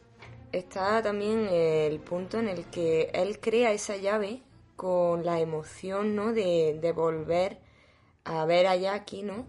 está 0.52 1.02
también 1.02 1.48
el 1.50 1.98
punto 1.98 2.38
en 2.38 2.46
el 2.48 2.64
que 2.66 3.10
él 3.12 3.40
crea 3.40 3.72
esa 3.72 3.96
llave 3.96 4.42
con 4.76 5.24
la 5.24 5.40
emoción, 5.40 6.14
¿no? 6.14 6.32
De, 6.32 6.78
de 6.80 6.92
volver 6.92 7.58
a 8.22 8.44
ver 8.44 8.68
a 8.68 8.76
Jackie, 8.76 9.24
¿no? 9.24 9.46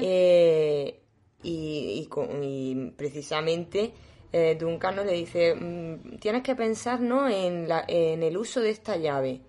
Eh, 0.00 1.00
y, 1.42 2.00
y 2.00 2.06
con- 2.06 2.44
y 2.44 2.92
precisamente 2.96 3.92
eh, 4.32 4.56
Duncan 4.58 4.96
¿no? 4.96 5.04
le 5.04 5.12
dice, 5.12 5.54
"Mm, 5.54 6.18
tienes 6.18 6.42
que 6.42 6.54
pensar, 6.54 7.00
¿no? 7.00 7.28
En, 7.28 7.68
la, 7.68 7.84
en 7.88 8.22
el 8.22 8.36
uso 8.36 8.60
de 8.60 8.70
esta 8.70 8.96
llave. 8.96 9.40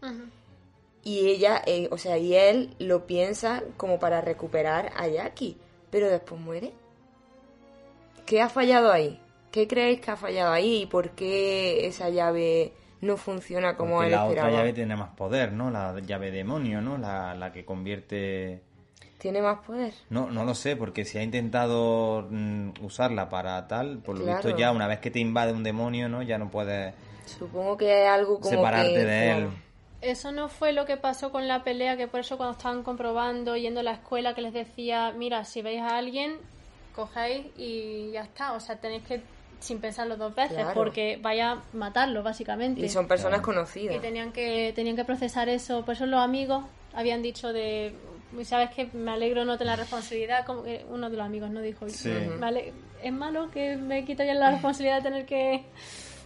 Y 1.04 1.28
ella, 1.28 1.62
eh, 1.66 1.88
o 1.92 1.98
sea, 1.98 2.18
y 2.18 2.36
él 2.36 2.76
lo 2.80 3.06
piensa 3.08 3.64
como 3.78 4.00
para 4.00 4.22
recuperar 4.22 4.92
a 4.96 5.08
Jackie, 5.08 5.58
pero 5.90 6.10
después 6.10 6.40
muere. 6.42 6.74
¿Qué 8.26 8.42
ha 8.42 8.50
fallado 8.50 8.92
ahí? 8.92 9.20
¿Qué 9.52 9.68
creéis 9.68 10.02
que 10.02 10.12
ha 10.12 10.16
fallado 10.18 10.52
ahí? 10.52 10.84
¿Y 10.84 10.86
por 10.86 11.12
qué 11.12 11.88
esa 11.88 12.10
llave 12.10 12.74
no 13.02 13.18
funciona 13.18 13.76
como 13.76 13.96
Porque 13.96 14.08
él 14.08 14.12
la 14.12 14.24
esperaba? 14.28 14.48
otra 14.50 14.60
llave 14.60 14.74
tiene 14.74 14.96
más 14.96 15.16
poder, 15.16 15.52
¿no? 15.54 15.72
La 15.72 15.98
llave 16.02 16.32
demonio, 16.32 16.82
¿no? 16.82 16.98
La, 16.98 17.34
la 17.34 17.52
que 17.52 17.66
convierte... 17.66 18.62
¿Tiene 19.20 19.42
más 19.42 19.60
poder? 19.66 19.94
No, 20.10 20.32
no 20.32 20.46
lo 20.46 20.56
sé, 20.56 20.76
porque 20.76 21.04
si 21.06 21.18
ha 21.18 21.24
intentado 21.24 22.26
mm, 22.30 22.70
usarla 22.84 23.30
para 23.30 23.68
tal, 23.68 24.00
por 24.00 24.18
lo 24.18 24.24
Claro. 24.24 24.38
visto 24.48 24.58
ya 24.58 24.72
una 24.72 24.88
vez 24.88 25.00
que 25.00 25.12
te 25.12 25.20
invade 25.20 25.52
un 25.52 25.62
demonio, 25.64 26.08
¿no? 26.10 26.24
Ya 26.24 26.38
no 26.38 26.50
puedes 26.50 26.94
Supongo 27.26 27.78
que 27.78 28.04
es 28.04 28.10
algo 28.10 28.40
como 28.40 28.50
separarte 28.50 28.94
que, 28.94 29.06
de 29.06 29.32
él. 29.32 29.38
claro. 29.44 29.52
Eso 30.02 30.32
no 30.32 30.48
fue 30.48 30.72
lo 30.72 30.86
que 30.86 30.96
pasó 30.96 31.32
con 31.32 31.48
la 31.50 31.64
pelea, 31.66 31.98
que 31.98 32.08
por 32.08 32.22
eso 32.22 32.38
cuando 32.38 32.54
estaban 32.58 32.84
comprobando, 32.84 33.58
yendo 33.58 33.82
a 33.82 33.84
la 33.84 33.92
escuela, 33.92 34.34
que 34.34 34.42
les 34.42 34.54
decía, 34.54 35.12
mira, 35.12 35.44
si 35.44 35.62
veis 35.62 35.82
a 35.82 35.98
alguien, 35.98 36.38
cogéis 36.96 37.48
y 37.58 38.12
ya 38.12 38.22
está. 38.22 38.54
O 38.54 38.62
sea, 38.62 38.78
tenéis 38.78 39.04
que, 39.04 39.22
sin 39.60 39.82
pensarlo 39.82 40.16
dos 40.16 40.34
veces, 40.34 40.56
Claro. 40.56 40.74
porque 40.74 41.20
vaya 41.22 41.52
a 41.52 41.64
matarlo, 41.74 42.24
básicamente. 42.24 42.80
Y 42.82 42.88
son 42.88 43.08
personas 43.10 43.42
Claro. 43.42 43.58
conocidas. 43.60 43.98
Y 43.98 44.00
tenían 44.00 44.32
que, 44.32 44.72
tenían 44.74 44.96
que 44.96 45.04
procesar 45.04 45.50
eso. 45.50 45.84
Por 45.84 45.96
eso 45.96 46.06
los 46.06 46.22
amigos 46.22 46.64
habían 46.94 47.22
dicho 47.22 47.52
de, 47.52 47.94
¿sabes 48.44 48.70
que 48.72 48.90
Me 48.94 49.12
alegro 49.12 49.46
no 49.46 49.58
tener 49.58 49.72
la 49.74 49.78
responsabilidad. 49.78 50.46
Como 50.46 50.64
que 50.64 50.86
uno 50.90 51.10
de 51.10 51.18
los 51.18 51.26
amigos 51.26 51.50
no 51.52 51.62
dijo, 51.62 51.88
Sí. 51.90 52.10
"Me 52.40 52.46
ale- 52.48 52.74
es 53.02 53.14
malo 53.14 53.50
que 53.52 53.78
me 53.78 54.06
quito 54.06 54.24
ya 54.24 54.34
la 54.34 54.52
responsabilidad 54.52 54.98
de 54.98 55.02
tener 55.04 55.26
que... 55.26 55.64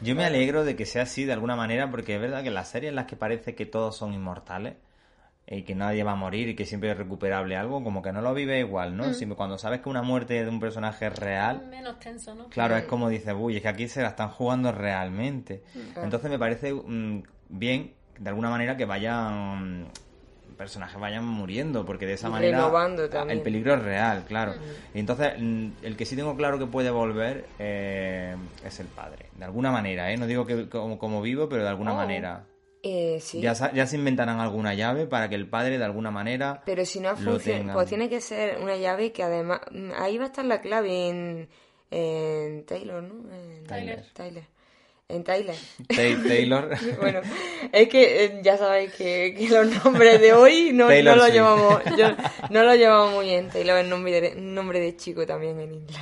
Yo 0.01 0.16
me 0.16 0.26
alegro 0.26 0.66
de 0.66 0.76
que 0.76 0.86
sea 0.86 1.04
así 1.04 1.24
de 1.24 1.34
alguna 1.34 1.56
manera, 1.56 1.89
porque 1.89 2.16
es 2.16 2.22
verdad 2.22 2.41
que 2.41 2.49
en 2.49 2.56
las 2.56 2.68
series 2.70 2.89
en 2.89 2.95
las 2.95 3.06
que 3.06 3.16
parece 3.16 3.56
que 3.56 3.66
todos 3.66 3.95
son 3.95 4.14
inmortales 4.14 4.76
y 5.47 5.64
que 5.64 5.76
nadie 5.76 6.04
va 6.04 6.14
a 6.14 6.16
morir 6.16 6.49
y 6.49 6.56
que 6.56 6.66
siempre 6.66 6.91
es 6.91 6.97
recuperable 6.97 7.56
algo, 7.56 7.84
como 7.84 8.01
que 8.01 8.12
no 8.12 8.22
lo 8.22 8.34
vive 8.34 8.60
igual, 8.60 8.97
¿no? 8.97 9.14
Si- 9.14 9.26
cuando 9.28 9.58
sabes 9.58 9.82
que 9.82 9.89
una 9.89 10.01
muerte 10.01 10.43
de 10.43 10.49
un 10.49 10.60
personaje 10.60 11.08
es 11.08 11.16
real, 11.18 11.68
Menos 11.70 11.99
tenso, 11.99 12.34
¿no? 12.36 12.47
Claro, 12.49 12.76
es 12.76 12.84
como 12.86 13.08
dices, 13.10 13.34
uy, 13.38 13.58
es 13.58 13.62
que 13.62 13.68
aquí 13.68 13.88
se 13.88 14.01
la 14.01 14.10
están 14.10 14.30
jugando 14.30 14.72
realmente. 14.72 15.64
Entonces 16.01 16.30
me 16.30 16.39
parece 16.39 16.74
mm, 16.74 17.24
bien, 17.49 17.93
de 18.20 18.30
alguna 18.30 18.49
manera, 18.49 18.76
que 18.78 18.86
vayan 18.86 19.88
personajes 20.54 20.99
vayan 20.99 21.26
muriendo, 21.26 21.86
porque 21.86 22.06
de 22.06 22.14
esa 22.14 22.30
manera 22.30 22.70
el 23.30 23.41
peligro 23.41 23.74
es 23.76 23.82
real, 23.84 24.24
claro. 24.28 24.54
Y 24.93 24.99
entonces, 24.99 25.34
mm, 25.39 25.68
el 25.84 25.95
que 25.97 26.06
sí 26.06 26.16
tengo 26.16 26.36
claro 26.36 26.58
que 26.60 26.66
puede 26.66 26.89
volver 26.91 27.45
eh, 27.60 28.36
es 28.66 28.80
el 28.80 28.88
padre, 28.88 29.30
de 29.36 29.45
alguna 29.45 29.72
manera, 29.72 30.12
¿eh? 30.12 30.18
No 30.18 30.28
digo 30.28 30.45
que 30.45 30.70
como, 30.70 30.97
como 30.97 31.22
vivo, 31.22 31.47
pero 31.49 31.64
de 31.64 31.70
alguna 31.70 31.93
Oh. 31.93 31.97
manera. 31.97 32.45
Eh, 32.86 33.20
sí. 33.22 33.39
Ya, 33.39 33.54
ya 33.72 33.88
se 33.88 33.95
inventarán 33.95 34.39
alguna 34.41 34.74
llave 34.74 35.06
para 35.06 35.30
que 35.30 35.36
el 35.36 35.47
padre, 35.47 35.78
de 35.78 35.86
alguna 35.86 36.12
manera, 36.12 36.62
Pero 36.66 36.84
si 36.86 36.99
no 36.99 37.16
funciona, 37.16 37.74
pues 37.74 37.88
tiene 37.88 38.10
que 38.10 38.20
ser 38.20 38.60
una 38.62 38.76
llave 38.76 39.14
que 39.14 39.24
además... 39.24 39.62
mm, 39.72 39.91
Ahí 39.97 40.18
va 40.18 40.26
a 40.26 40.28
estar 40.28 40.43
la 40.43 40.60
clave 40.60 41.08
en, 41.10 41.49
en 41.91 42.66
Taylor, 42.66 43.01
¿no? 43.04 43.34
En 43.34 43.64
Tyler. 43.66 44.04
Tyler. 44.14 44.43
En 45.14 45.24
Tyler. 45.24 45.55
Ta- 45.88 45.95
Taylor... 46.28 46.70
Bueno, 46.99 47.22
es 47.72 47.88
que 47.89 48.26
eh, 48.26 48.39
ya 48.43 48.57
sabéis 48.57 48.93
que, 48.93 49.36
que 49.38 49.47
los 49.49 49.84
nombres 49.84 50.20
de 50.20 50.34
hoy 50.34 50.72
no, 50.74 50.88
Taylor 50.88 51.16
no 51.18 51.24
lo 51.28 51.30
llevamos 51.34 51.84
yo- 51.97 52.16
no 52.49 52.64
lo 52.64 52.76
llevamos 52.76 53.14
muy 53.14 53.26
bien. 53.28 53.49
Taylor 53.49 53.78
es 53.80 53.88
nombre 53.88 54.22
de, 54.22 54.36
nombre 54.36 54.80
de 54.80 54.95
chico 54.97 55.26
también 55.26 55.59
en 55.59 55.74
inglés. 55.74 55.99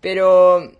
Pero 0.00 0.70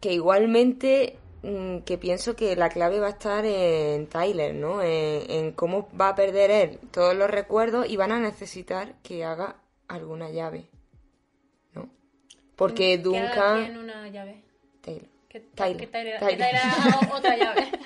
que 0.00 0.12
igualmente 0.12 1.16
mm, 1.42 1.78
que 1.78 1.96
pienso 1.98 2.36
que 2.36 2.56
la 2.56 2.68
clave 2.68 2.98
va 3.00 3.06
a 3.06 3.10
estar 3.10 3.44
en 3.44 4.06
Tyler, 4.08 4.54
¿no? 4.54 4.82
En, 4.82 5.30
en 5.30 5.52
cómo 5.52 5.88
va 5.98 6.08
a 6.10 6.14
perder 6.14 6.50
él 6.50 6.78
todos 6.90 7.14
los 7.14 7.30
recuerdos 7.30 7.88
y 7.88 7.96
van 7.96 8.12
a 8.12 8.20
necesitar 8.20 8.94
que 9.02 9.24
haga 9.24 9.56
alguna 9.88 10.30
llave, 10.30 10.66
¿no? 11.74 11.88
Porque 12.56 13.00
Que 13.02 13.18
haga 13.18 13.28
Duncan... 13.34 13.64
quien 13.64 13.78
una 13.78 14.08
llave. 14.08 14.42
Taylor. 14.80 15.08
Que, 15.34 15.40
Tyler. 15.40 15.90
que 15.90 16.44
haga 16.44 17.10
otra 17.12 17.36
llave. 17.36 17.66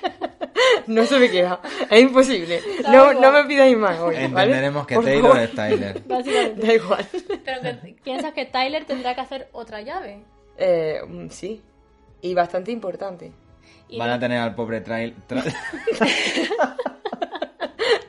No 0.85 1.03
se 1.05 1.17
me 1.17 1.31
queda, 1.31 1.59
es 1.89 2.01
imposible. 2.01 2.61
No, 2.91 3.13
no 3.13 3.31
me 3.31 3.45
pidáis 3.45 3.75
más 3.77 3.97
hoy. 3.99 4.13
¿vale? 4.15 4.25
Entenderemos 4.25 4.85
que 4.85 4.95
Por 4.95 5.05
Taylor 5.05 5.31
favor. 5.31 5.39
es 5.43 5.55
Tyler. 5.55 6.01
Básicamente. 6.07 6.67
Da 6.67 6.73
igual. 6.73 7.05
Pero 7.45 7.61
que 7.61 7.95
piensas 8.03 8.33
que 8.33 8.45
Tyler 8.45 8.85
tendrá 8.85 9.15
que 9.15 9.21
hacer 9.21 9.47
otra 9.53 9.81
llave. 9.81 10.19
Eh, 10.57 10.99
mm, 11.07 11.29
sí, 11.29 11.61
y 12.21 12.33
bastante 12.35 12.71
importante. 12.71 13.31
Y 13.87 13.97
Van 13.97 14.09
a 14.11 14.19
tener 14.19 14.39
al 14.39 14.53
pobre 14.53 14.81
trail... 14.81 15.15
tra- 15.27 15.43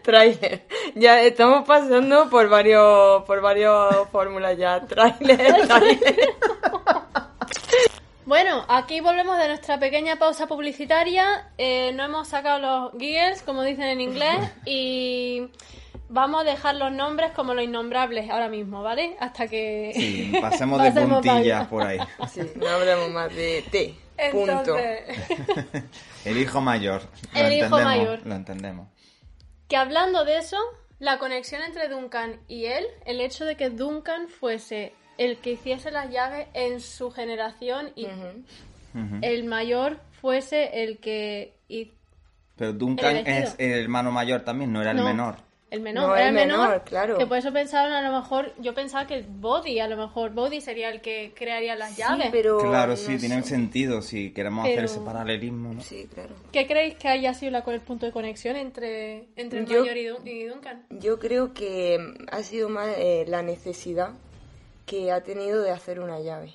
Trailer. 0.02 0.66
Ya 0.96 1.22
estamos 1.22 1.66
pasando 1.66 2.28
por 2.28 2.48
varios, 2.50 3.22
por 3.24 3.40
varios 3.40 4.08
fórmulas 4.10 4.58
ya. 4.58 4.80
Trailer, 4.80 5.66
trailer. 5.68 6.34
Bueno, 8.30 8.64
aquí 8.68 9.00
volvemos 9.00 9.38
de 9.38 9.48
nuestra 9.48 9.80
pequeña 9.80 10.14
pausa 10.14 10.46
publicitaria. 10.46 11.50
Eh, 11.58 11.90
no 11.94 12.04
hemos 12.04 12.28
sacado 12.28 12.60
los 12.60 12.92
giggles, 12.92 13.42
como 13.42 13.64
dicen 13.64 13.86
en 13.86 14.00
inglés, 14.00 14.38
y 14.64 15.48
vamos 16.08 16.42
a 16.42 16.44
dejar 16.44 16.76
los 16.76 16.92
nombres 16.92 17.32
como 17.32 17.54
los 17.54 17.64
innombrables 17.64 18.30
ahora 18.30 18.48
mismo, 18.48 18.84
¿vale? 18.84 19.16
Hasta 19.18 19.48
que... 19.48 19.90
Sí, 19.96 20.32
pasemos 20.40 20.80
de 20.80 20.92
puntillas 20.92 21.66
por 21.66 21.82
ahí. 21.82 21.98
Sí, 22.32 22.42
no 22.54 22.68
hablemos 22.68 23.10
más 23.10 23.34
de 23.34 23.64
T. 23.68 23.96
Punto. 24.30 24.78
Entonces, 24.78 25.84
El 26.24 26.38
hijo 26.38 26.60
mayor. 26.60 27.02
Lo 27.34 27.40
El 27.40 27.52
hijo 27.54 27.80
mayor. 27.80 28.24
Lo 28.24 28.36
entendemos. 28.36 28.86
que 29.66 29.76
hablando 29.76 30.24
de 30.24 30.38
eso, 30.38 30.56
la 31.00 31.18
conexión 31.18 31.62
entre 31.62 31.88
Duncan 31.88 32.38
y 32.46 32.66
él, 32.66 32.86
el 33.06 33.20
hecho 33.20 33.44
de 33.44 33.56
que 33.56 33.70
Duncan 33.70 34.28
fuese 34.28 34.94
el 35.20 35.36
que 35.36 35.52
hiciese 35.52 35.90
las 35.90 36.10
llaves 36.10 36.46
en 36.54 36.80
su 36.80 37.10
generación 37.10 37.90
y 37.94 38.06
el 39.22 39.44
mayor 39.44 39.98
fuese 40.20 40.82
el 40.82 40.98
que... 40.98 41.52
hi- 41.68 41.92
Pero 42.56 42.72
Duncan 42.72 43.18
El 43.18 43.26
es 43.26 43.54
el 43.58 43.72
hermano 43.72 44.10
mayor 44.12 44.40
también, 44.42 44.72
no 44.72 44.80
era 44.80 44.92
el 44.92 44.96
No. 44.96 45.04
menor. 45.04 45.36
El 45.70 45.82
menor, 45.82 46.08
No, 46.08 46.16
era 46.16 46.28
el 46.28 46.34
menor, 46.34 46.58
menor, 46.68 46.82
claro. 46.84 47.16
Que 47.18 47.26
por 47.26 47.36
eso 47.38 47.52
pensaron 47.52 47.92
a 47.92 48.02
lo 48.02 48.18
mejor, 48.18 48.52
yo 48.58 48.74
pensaba 48.74 49.06
que 49.06 49.22
Body, 49.28 49.78
a 49.78 49.86
lo 49.86 49.96
mejor 49.96 50.30
Body 50.32 50.60
sería 50.60 50.88
el 50.90 51.00
que 51.00 51.32
crearía 51.36 51.76
las 51.76 51.96
llaves. 51.96 52.24
Sí, 52.24 52.28
pero... 52.32 52.58
claro, 52.58 52.90
no 52.92 52.96
sí, 52.96 53.18
tiene 53.18 53.40
sentido 53.44 54.02
si 54.02 54.32
queremos 54.32 54.64
Pero- 54.64 54.82
hacer 54.82 54.84
ese 54.96 55.04
paralelismo, 55.04 55.74
¿no? 55.74 55.80
Sí, 55.82 56.08
claro. 56.12 56.34
¿Qué 56.50 56.66
creéis 56.66 56.94
que 56.96 57.06
haya 57.08 57.34
sido 57.34 57.52
la, 57.52 57.58
el 57.64 57.80
punto 57.82 58.04
de 58.06 58.10
conexión 58.10 58.56
entre, 58.56 59.26
entre 59.36 59.60
el 59.60 59.66
Yo- 59.66 59.80
mayor 59.82 59.96
y, 59.96 60.06
Dun- 60.06 60.26
y 60.26 60.44
Duncan? 60.46 60.86
Yo 60.90 61.18
creo 61.20 61.54
que 61.54 61.98
ha 62.32 62.42
sido 62.42 62.68
más 62.68 62.88
eh, 62.98 63.24
la 63.28 63.42
necesidad 63.42 64.10
que 64.90 65.12
ha 65.12 65.22
tenido 65.22 65.62
de 65.62 65.70
hacer 65.70 66.00
una 66.00 66.18
llave. 66.20 66.52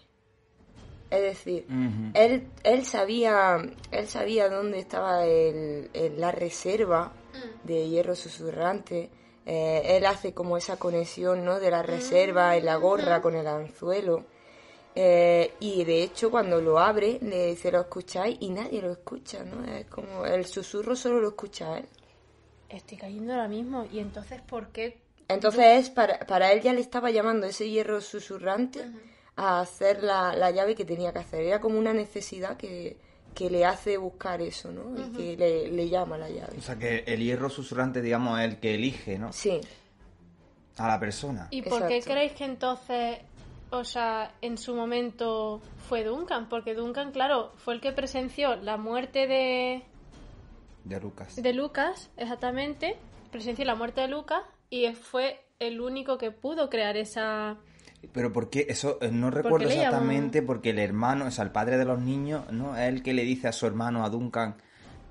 Es 1.09 1.21
decir, 1.21 1.65
él, 2.13 2.47
él 2.63 2.86
sabía 2.86 3.57
él 3.91 4.07
sabía 4.07 4.49
dónde 4.49 4.79
estaba 4.79 5.25
el, 5.25 5.89
el- 5.93 6.19
la 6.19 6.31
reserva 6.31 7.13
de 7.63 7.88
hierro 7.88 8.15
susurrante. 8.15 9.09
Eh, 9.45 9.95
él 9.97 10.05
hace 10.05 10.33
como 10.33 10.57
esa 10.57 10.77
conexión 10.77 11.45
¿no? 11.45 11.59
de 11.59 11.69
la 11.71 11.83
reserva 11.83 12.57
en 12.57 12.65
la 12.65 12.75
gorra 12.75 13.21
con 13.21 13.36
el 13.36 13.47
anzuelo. 13.47 14.25
Eh, 14.95 15.53
y 15.59 15.83
de 15.86 16.03
hecho 16.03 16.31
cuando 16.31 16.59
lo 16.61 16.79
abre 16.79 17.19
le 17.21 17.47
dice 17.47 17.71
lo 17.71 17.81
escucháis 17.81 18.38
y 18.39 18.49
nadie 18.49 18.81
lo 18.81 18.91
escucha, 18.91 19.43
¿no? 19.43 19.63
Es 19.71 19.86
como 19.88 20.25
el 20.25 20.45
susurro 20.45 20.95
solo 20.95 21.19
lo 21.21 21.29
escucha 21.29 21.77
él. 21.77 21.86
Estoy 22.69 22.97
cayendo 22.97 23.33
ahora 23.33 23.47
mismo. 23.47 23.86
¿Y 23.91 23.99
entonces 23.99 24.41
por 24.41 24.69
qué? 24.69 24.97
Entonces 25.28 25.65
es 25.80 25.89
para, 25.89 26.19
para 26.19 26.51
él 26.51 26.61
ya 26.61 26.73
le 26.73 26.82
estaba 26.82 27.09
llamando 27.11 27.47
ese 27.47 27.69
hierro 27.69 27.99
susurrante 28.01 28.86
a 29.36 29.59
hacer 29.59 30.03
la, 30.03 30.36
la 30.36 30.51
llave 30.51 30.76
que 30.76 30.86
tenía 30.86 31.11
que 31.11 31.19
hacer. 31.19 31.41
Era 31.41 31.59
como 31.59 31.80
una 31.80 31.93
necesidad 31.93 32.57
que, 32.57 32.97
que 33.34 33.49
le 33.49 33.65
hace 33.65 33.97
buscar 33.97 34.41
eso, 34.41 34.71
¿no? 34.71 34.95
Y 34.97 35.11
que 35.11 35.36
le, 35.38 35.71
le 35.71 35.89
llama 35.89 36.17
la 36.17 36.30
llave. 36.30 36.57
O 36.57 36.61
sea 36.61 36.78
que 36.78 37.03
el 37.07 37.21
hierro 37.21 37.49
susurrante, 37.49 38.01
digamos, 38.01 38.39
es 38.39 38.45
el 38.45 38.59
que 38.59 38.76
elige, 38.76 39.17
¿no? 39.17 39.34
Sí, 39.34 39.59
A 40.78 40.88
la 40.88 40.99
persona. 40.99 41.47
¿Y 41.51 41.61
por 41.63 41.88
qué 41.88 42.01
creéis 42.01 42.34
que 42.34 42.45
entonces, 42.45 43.17
o 43.71 43.84
sea, 43.84 44.32
en 44.41 44.57
su 44.57 44.76
momento 44.76 45.59
fue 45.89 46.03
Duncan? 46.03 46.47
Porque 46.49 46.76
Duncan, 46.76 47.11
claro, 47.11 47.51
fue 47.57 47.73
el 47.73 47.82
que 47.82 47.91
presenció 47.91 48.55
la 48.57 48.78
muerte 48.78 49.28
de, 49.28 49.84
De 50.84 50.99
Lucas. 51.01 51.36
de 51.36 51.53
Lucas, 51.53 52.09
exactamente, 52.15 52.95
presenció 53.32 53.65
la 53.65 53.76
muerte 53.76 54.01
de 54.01 54.07
Lucas 54.07 54.41
y 54.70 54.88
fue 54.93 55.41
el 55.59 55.80
único 55.82 56.18
que 56.18 56.32
pudo 56.32 56.70
crear 56.70 56.97
esa... 56.97 57.57
Pero 58.13 58.32
¿por 58.32 58.49
qué? 58.49 58.68
Eso 58.70 58.99
eh, 59.01 59.09
no 59.11 59.32
recuerdo 59.32 59.68
exactamente 59.68 60.41
porque 60.43 60.70
el 60.72 60.80
hermano, 60.80 61.26
o 61.26 61.32
sea, 61.32 61.43
el 61.43 61.51
padre 61.51 61.78
de 61.78 61.86
los 61.86 61.99
niños, 61.99 62.51
¿no? 62.51 62.78
Es 62.78 62.88
el 62.89 63.01
que 63.01 63.13
le 63.13 63.24
dice 63.24 63.47
a 63.47 63.51
su 63.51 63.66
hermano, 63.66 64.05
a 64.05 64.09
Duncan, 64.09 64.57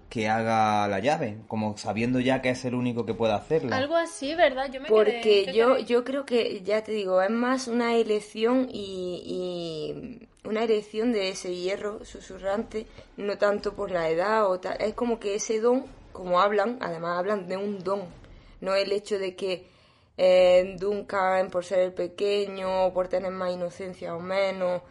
que 0.08 0.28
haga 0.28 0.86
la 0.86 1.00
llave, 1.00 1.38
como 1.48 1.76
sabiendo 1.76 2.20
ya 2.20 2.40
que 2.40 2.50
es 2.50 2.64
el 2.64 2.74
único 2.76 3.04
que 3.04 3.14
puede 3.14 3.32
hacerla. 3.32 3.76
Algo 3.76 3.96
así, 3.96 4.34
¿verdad? 4.36 4.70
Yo 4.70 4.80
me 4.80 4.86
Porque 4.88 5.44
quedé- 5.46 5.52
yo, 5.54 5.74
quedé- 5.76 5.84
yo 5.86 6.04
creo 6.04 6.24
que, 6.24 6.62
ya 6.62 6.84
te 6.84 6.92
digo, 6.92 7.20
es 7.20 7.30
más 7.30 7.66
una 7.66 7.96
elección 7.96 8.68
y, 8.70 9.22
y 9.26 10.28
una 10.48 10.62
elección 10.62 11.10
de 11.10 11.30
ese 11.30 11.52
hierro 11.56 12.04
susurrante, 12.04 12.86
no 13.16 13.38
tanto 13.38 13.74
por 13.74 13.90
la 13.90 14.08
edad 14.08 14.48
o 14.48 14.60
tal. 14.60 14.76
Es 14.80 14.94
como 14.94 15.18
que 15.18 15.34
ese 15.34 15.58
don, 15.60 15.84
como 16.12 16.40
hablan, 16.40 16.78
además 16.80 17.18
hablan 17.18 17.48
de 17.48 17.56
un 17.56 17.82
don, 17.82 18.02
no 18.64 18.74
el 18.74 18.90
hecho 18.92 19.18
de 19.18 19.36
que 19.36 19.66
eh, 20.16 20.76
Duncan, 20.78 21.50
por 21.50 21.64
ser 21.64 21.80
el 21.80 21.92
pequeño, 21.92 22.92
por 22.92 23.08
tener 23.08 23.30
más 23.30 23.52
inocencia 23.52 24.14
o 24.14 24.20
menos, 24.20 24.82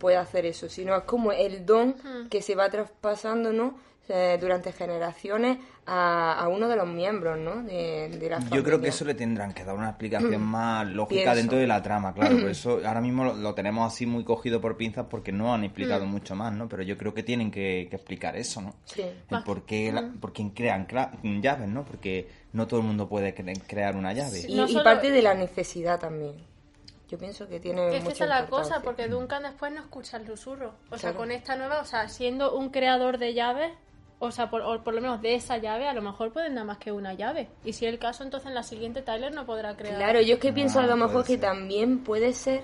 puede 0.00 0.16
hacer 0.16 0.46
eso, 0.46 0.68
sino 0.68 0.96
es 0.96 1.04
como 1.04 1.32
el 1.32 1.64
don 1.64 1.94
que 2.30 2.42
se 2.42 2.54
va 2.54 2.68
traspasando, 2.68 3.52
¿no? 3.52 3.78
Eh, 4.10 4.38
durante 4.40 4.72
generaciones 4.72 5.58
a, 5.90 6.34
a 6.34 6.48
uno 6.48 6.68
de 6.68 6.76
los 6.76 6.86
miembros, 6.86 7.38
¿no? 7.38 7.62
De, 7.62 8.08
de 8.10 8.28
la 8.30 8.38
Yo 8.40 8.48
creo 8.50 8.62
que 8.64 8.70
familia. 8.72 8.88
eso 8.90 9.04
le 9.06 9.14
tendrán 9.14 9.54
que 9.54 9.64
dar 9.64 9.74
una 9.74 9.88
explicación 9.88 10.42
más 10.42 10.86
lógica 10.86 11.22
Pienso. 11.22 11.36
dentro 11.36 11.58
de 11.58 11.66
la 11.66 11.82
trama, 11.82 12.12
claro. 12.12 12.38
Por 12.38 12.50
eso 12.50 12.80
ahora 12.84 13.00
mismo 13.00 13.24
lo, 13.24 13.34
lo 13.34 13.54
tenemos 13.54 13.92
así 13.92 14.04
muy 14.06 14.22
cogido 14.24 14.60
por 14.60 14.76
pinzas 14.76 15.06
porque 15.08 15.32
no 15.32 15.54
han 15.54 15.64
explicado 15.64 16.04
Mm. 16.04 16.10
mucho 16.10 16.34
más, 16.36 16.52
¿no? 16.52 16.68
Pero 16.68 16.82
yo 16.82 16.96
creo 16.98 17.14
que 17.14 17.22
tienen 17.22 17.50
que, 17.50 17.86
que 17.90 17.96
explicar 17.96 18.36
eso, 18.36 18.60
¿no? 18.60 18.74
Sí. 18.84 19.02
El 19.30 19.42
por 19.44 19.62
qué, 19.64 19.90
la- 19.90 20.12
por 20.20 20.32
qué 20.32 20.50
crean 20.54 20.86
cla- 20.86 21.10
llaves, 21.40 21.68
¿no? 21.68 21.84
Porque 21.84 22.28
no 22.52 22.66
todo 22.66 22.80
el 22.80 22.86
mundo 22.86 23.08
puede 23.08 23.34
cre- 23.34 23.60
crear 23.66 23.96
una 23.96 24.12
llave. 24.12 24.42
Y, 24.46 24.54
No 24.54 24.66
y 24.66 24.72
solo- 24.72 24.84
parte 24.84 25.10
de 25.10 25.22
la 25.22 25.34
necesidad 25.34 25.98
también. 25.98 26.34
Yo 27.08 27.16
pienso 27.16 27.48
que 27.48 27.58
tiene 27.58 27.96
Es 27.96 28.04
que 28.04 28.10
esa 28.12 28.24
es 28.24 28.28
la 28.28 28.46
cosa, 28.48 28.82
porque 28.82 29.08
Duncan 29.08 29.42
después 29.42 29.72
no 29.72 29.80
escucha 29.80 30.18
el 30.18 30.26
susurro. 30.26 30.74
O 30.90 30.98
sea, 30.98 31.14
con 31.14 31.30
esta 31.32 31.56
nueva, 31.56 31.80
o 31.80 31.84
sea, 31.86 32.06
siendo 32.10 32.54
un 32.54 32.68
creador 32.68 33.16
de 33.16 33.32
llaves, 33.32 33.72
o 34.20 34.30
sea, 34.30 34.50
por, 34.50 34.62
o 34.62 34.82
por 34.82 34.94
lo 34.94 35.00
menos 35.00 35.22
de 35.22 35.34
esa 35.34 35.58
llave, 35.58 35.86
a 35.88 35.94
lo 35.94 36.02
mejor 36.02 36.32
pueden 36.32 36.54
dar 36.54 36.64
más 36.64 36.78
que 36.78 36.92
una 36.92 37.14
llave. 37.14 37.48
Y 37.64 37.72
si 37.72 37.86
es 37.86 37.92
el 37.92 37.98
caso, 37.98 38.24
entonces 38.24 38.48
en 38.48 38.54
la 38.54 38.62
siguiente 38.62 39.02
Tyler 39.02 39.32
no 39.32 39.46
podrá 39.46 39.76
crear. 39.76 39.96
Claro, 39.96 40.20
yo 40.20 40.34
es 40.34 40.40
que 40.40 40.52
pienso 40.52 40.80
Ah, 40.80 40.84
a 40.84 40.86
lo 40.86 40.96
mejor 40.96 41.24
puede 41.24 41.26
que 41.26 41.38
también 41.38 41.98
puede 42.00 42.32
ser 42.32 42.62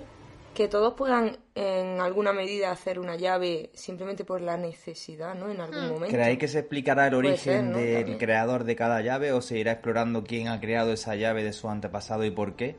que 0.54 0.68
todos 0.68 0.94
puedan 0.94 1.36
en 1.56 2.00
alguna 2.00 2.32
medida 2.32 2.70
hacer 2.70 3.00
una 3.00 3.16
llave 3.16 3.70
simplemente 3.74 4.24
por 4.24 4.40
la 4.40 4.56
necesidad, 4.56 5.34
¿no? 5.34 5.50
En 5.50 5.60
algún 5.60 5.88
momento. 5.88 6.14
¿Creéis 6.14 6.38
que 6.38 6.46
se 6.48 6.60
explicará 6.60 7.08
el 7.08 7.14
origen 7.14 7.38
ser, 7.38 7.64
¿no? 7.64 7.78
del 7.78 7.94
También. 7.96 8.18
creador 8.18 8.64
de 8.64 8.76
cada 8.76 9.00
llave 9.00 9.32
o 9.32 9.40
se 9.42 9.58
irá 9.58 9.72
explorando 9.72 10.22
quién 10.22 10.46
ha 10.48 10.60
creado 10.60 10.92
esa 10.92 11.16
llave 11.16 11.42
de 11.42 11.52
su 11.52 11.68
antepasado 11.68 12.24
y 12.24 12.30
por 12.30 12.54
qué? 12.54 12.76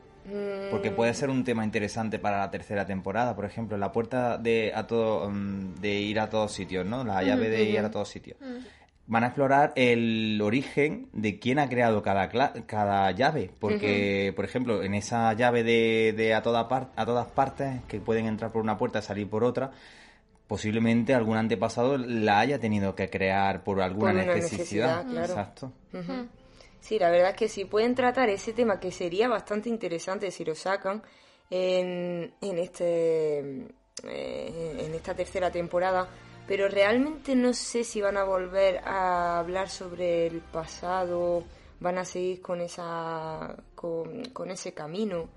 Porque 0.69 0.89
puede 0.91 1.13
ser 1.13 1.29
un 1.29 1.43
tema 1.43 1.63
interesante 1.63 2.17
para 2.19 2.39
la 2.39 2.49
tercera 2.51 2.85
temporada, 2.85 3.35
por 3.35 3.45
ejemplo, 3.45 3.77
la 3.77 3.91
puerta 3.91 4.37
de 4.37 4.71
a 4.73 4.87
todo 4.87 5.29
mm, 5.29 5.75
de 5.75 5.93
ir 5.93 6.19
a 6.19 6.29
todos 6.29 6.51
sitios, 6.51 6.85
¿no? 6.85 7.03
La 7.03 7.21
llave 7.23 7.49
de 7.49 7.63
ir 7.65 7.79
a 7.79 7.91
todos 7.91 8.09
sitios. 8.09 8.37
Van 9.07 9.23
a 9.23 9.27
explorar 9.27 9.71
el 9.75 10.41
origen 10.41 11.09
de 11.13 11.37
quién 11.37 11.59
ha 11.59 11.69
creado 11.69 12.01
cada 12.01 12.27
cada 12.65 13.11
llave, 13.11 13.51
porque 13.59 14.33
por 14.35 14.43
ejemplo, 14.45 14.81
en 14.81 14.95
esa 14.95 15.31
llave 15.33 15.63
de, 15.63 16.13
de 16.17 16.33
a 16.33 16.41
toda 16.41 16.67
par- 16.67 16.89
a 16.95 17.05
todas 17.05 17.27
partes 17.27 17.81
que 17.87 17.99
pueden 17.99 18.25
entrar 18.25 18.51
por 18.51 18.63
una 18.63 18.79
puerta 18.79 18.97
y 18.99 19.01
salir 19.03 19.29
por 19.29 19.43
otra, 19.43 19.69
posiblemente 20.47 21.13
algún 21.13 21.37
antepasado 21.37 21.99
la 21.99 22.39
haya 22.39 22.59
tenido 22.59 22.95
que 22.95 23.09
crear 23.11 23.63
por 23.63 23.79
alguna 23.81 24.13
Por 24.13 24.25
necesidad. 24.25 25.03
necesidad, 25.03 25.07
claro. 25.07 25.25
Exacto. 25.25 25.71
Sí, 26.85 26.99
la 26.99 27.09
verdad 27.09 27.31
es 27.31 27.35
que 27.35 27.47
si 27.47 27.65
pueden 27.65 27.95
tratar 27.95 28.29
ese 28.29 28.53
tema 28.53 28.79
que 28.79 28.91
sería 28.91 29.27
bastante 29.27 29.69
interesante 29.69 30.29
si 30.29 30.45
lo 30.45 30.53
sacan 30.53 31.01
en, 31.49 32.31
en 32.39 32.59
este 32.59 33.39
eh, 34.03 34.77
en 34.85 34.93
esta 34.93 35.15
tercera 35.15 35.49
temporada, 35.49 36.07
pero 36.47 36.67
realmente 36.67 37.35
no 37.35 37.53
sé 37.53 37.83
si 37.83 38.01
van 38.01 38.17
a 38.17 38.23
volver 38.23 38.81
a 38.85 39.39
hablar 39.39 39.67
sobre 39.67 40.27
el 40.27 40.41
pasado, 40.41 41.43
van 41.79 41.97
a 41.97 42.05
seguir 42.05 42.39
con 42.39 42.61
esa 42.61 43.55
con, 43.73 44.25
con 44.25 44.51
ese 44.51 44.75
camino 44.75 45.27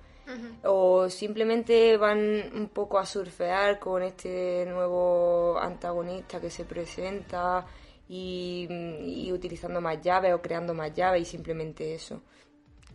o 0.65 1.09
simplemente 1.09 1.97
van 1.97 2.19
un 2.55 2.69
poco 2.69 2.99
a 2.99 3.07
surfear 3.07 3.79
con 3.79 4.03
este 4.03 4.67
nuevo 4.67 5.59
antagonista 5.59 6.43
que 6.43 6.51
se 6.51 6.67
presenta 6.67 7.65
y, 8.09 8.67
y 9.05 9.33
utilizando 9.33 9.81
más 9.81 10.01
llaves 10.01 10.33
o 10.33 10.41
creando 10.41 10.75
más 10.75 10.93
llaves 10.95 11.23
y 11.23 11.25
simplemente 11.25 11.95
eso. 11.95 12.23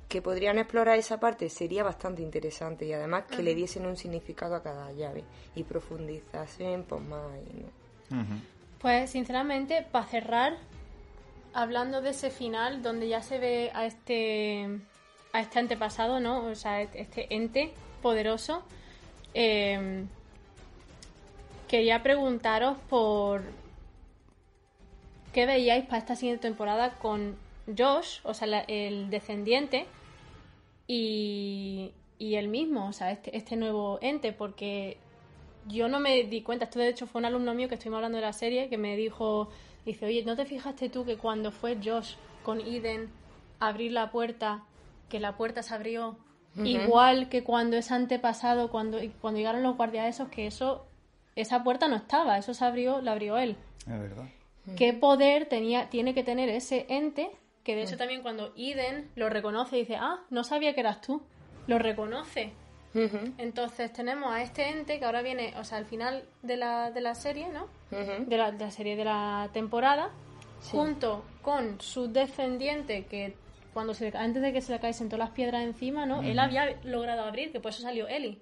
Que 0.10 0.22
podrían 0.22 0.60
explorar 0.60 0.98
esa 0.98 1.20
parte 1.20 1.50
sería 1.50 1.84
bastante 1.84 2.22
interesante 2.22 2.86
y 2.86 2.94
además 2.94 3.24
que 3.26 3.42
le 3.42 3.56
diesen 3.56 3.86
un 3.86 3.98
significado 3.98 4.56
a 4.56 4.62
cada 4.62 4.92
llave 4.92 5.24
y 5.56 5.64
profundizasen 5.64 6.84
pues 6.84 7.02
más. 7.02 7.32
y 7.52 7.62
no. 7.62 8.26
Pues 8.80 9.10
sinceramente, 9.12 9.88
para 9.92 10.06
cerrar, 10.06 10.58
hablando 11.54 12.02
de 12.02 12.10
ese 12.12 12.30
final 12.30 12.82
donde 12.84 13.08
ya 13.08 13.22
se 13.22 13.40
ve 13.40 13.72
a 13.74 13.86
este 13.86 14.68
a 15.32 15.40
este 15.40 15.60
antepasado, 15.60 16.20
¿no? 16.20 16.46
O 16.46 16.54
sea, 16.56 16.82
este 16.82 17.34
ente 17.34 17.74
poderoso. 18.02 18.64
eh, 19.34 20.06
quería 21.68 22.04
preguntaros 22.04 22.78
por 22.88 23.42
qué 25.34 25.46
veíais 25.46 25.86
para 25.86 25.98
esta 25.98 26.16
siguiente 26.16 26.44
temporada 26.48 26.98
con 27.00 27.36
Josh, 27.78 28.20
o 28.24 28.34
sea, 28.34 28.48
la- 28.48 28.62
el 28.68 29.10
descendiente, 29.10 29.86
y, 30.88 31.92
y 32.20 32.36
él 32.36 32.48
mismo, 32.48 32.88
o 32.88 32.94
sea, 32.94 33.12
este, 33.12 33.36
este 33.36 33.56
nuevo 33.56 34.00
ente, 34.02 34.34
porque 34.34 34.98
yo 35.68 35.88
no 35.88 36.00
me 36.00 36.24
di 36.24 36.42
cuenta, 36.42 36.66
esto 36.66 36.80
de 36.80 36.90
hecho 36.90 37.08
fue 37.08 37.20
un 37.20 37.26
alumno 37.26 37.54
mío 37.54 37.68
que 37.70 37.76
estuvimos 37.76 37.98
hablando 37.98 38.18
de 38.18 38.24
la 38.24 38.34
serie 38.34 38.70
que 38.70 38.78
me 38.78 38.96
dijo, 38.98 39.50
dice, 39.86 40.06
oye, 40.06 40.24
¿no 40.26 40.36
te 40.36 40.46
fijaste 40.46 40.90
tú 40.90 41.06
que 41.06 41.18
cuando 41.18 41.52
fue 41.52 41.78
Josh 41.84 42.16
con 42.44 42.60
Eden 42.60 43.10
a 43.60 43.68
abrir 43.70 43.92
la 43.94 44.12
puerta, 44.12 44.64
que 45.10 45.20
la 45.20 45.38
puerta 45.38 45.64
se 45.64 45.74
abrió 45.74 46.18
igual 46.68 47.30
que 47.30 47.44
cuando 47.44 47.78
es 47.78 47.92
antepasado, 47.92 48.70
cuando, 48.70 49.00
cuando 49.22 49.40
llegaron 49.40 49.64
los 49.64 49.76
guardias 49.78 50.08
esos, 50.08 50.28
que 50.30 50.46
eso, 50.46 50.86
esa 51.36 51.64
puerta 51.64 51.88
no 51.88 51.96
estaba, 51.96 52.38
eso 52.38 52.54
se 52.54 52.64
abrió, 52.66 53.02
la 53.02 53.14
abrió 53.14 53.38
él. 53.40 53.56
Es 53.88 54.00
verdad. 54.00 54.26
¿Qué 54.78 54.94
poder 54.94 55.48
tenía, 55.48 55.90
tiene 55.90 56.14
que 56.14 56.24
tener 56.24 56.50
ese 56.50 56.86
ente? 56.90 57.30
Que 57.64 57.76
de 57.76 57.84
hecho 57.84 57.98
también 57.98 58.22
cuando 58.22 58.54
Eden 58.58 59.10
lo 59.16 59.30
reconoce 59.30 59.76
dice, 59.78 59.96
ah, 59.96 60.20
no 60.30 60.44
sabía 60.44 60.74
que 60.74 60.82
eras 60.82 61.02
tú. 61.02 61.22
Lo 61.68 61.80
reconoce. 61.80 62.54
Entonces 63.38 63.92
tenemos 63.92 64.32
a 64.32 64.42
este 64.44 64.70
ente 64.70 65.00
que 65.00 65.06
ahora 65.06 65.22
viene, 65.22 65.54
o 65.58 65.64
sea, 65.64 65.78
al 65.80 65.86
final 65.86 66.26
de 66.44 66.58
la, 66.58 66.92
de 66.92 67.02
la 67.02 67.16
serie, 67.16 67.48
¿no? 67.50 67.68
De 68.30 68.38
la, 68.38 68.52
de 68.52 68.66
la 68.66 68.72
serie 68.72 68.96
de 68.96 69.06
la 69.06 69.50
temporada, 69.54 70.12
junto 70.72 71.24
con 71.42 71.82
su 71.82 72.08
descendiente 72.12 73.06
que 73.06 73.36
cuando 73.74 73.94
se, 73.94 74.12
le- 74.12 74.18
antes 74.18 74.42
de 74.44 74.54
que 74.54 74.62
se 74.62 74.72
le 74.72 74.80
caesen 74.80 75.08
todas 75.10 75.20
las 75.28 75.32
piedras 75.36 75.64
encima, 75.64 76.06
¿no? 76.06 76.22
Él 76.22 76.38
había 76.40 76.78
logrado 76.84 77.24
abrir, 77.24 77.52
que 77.52 77.60
por 77.60 77.72
eso 77.72 77.82
salió 77.82 78.08
Ellie. 78.08 78.42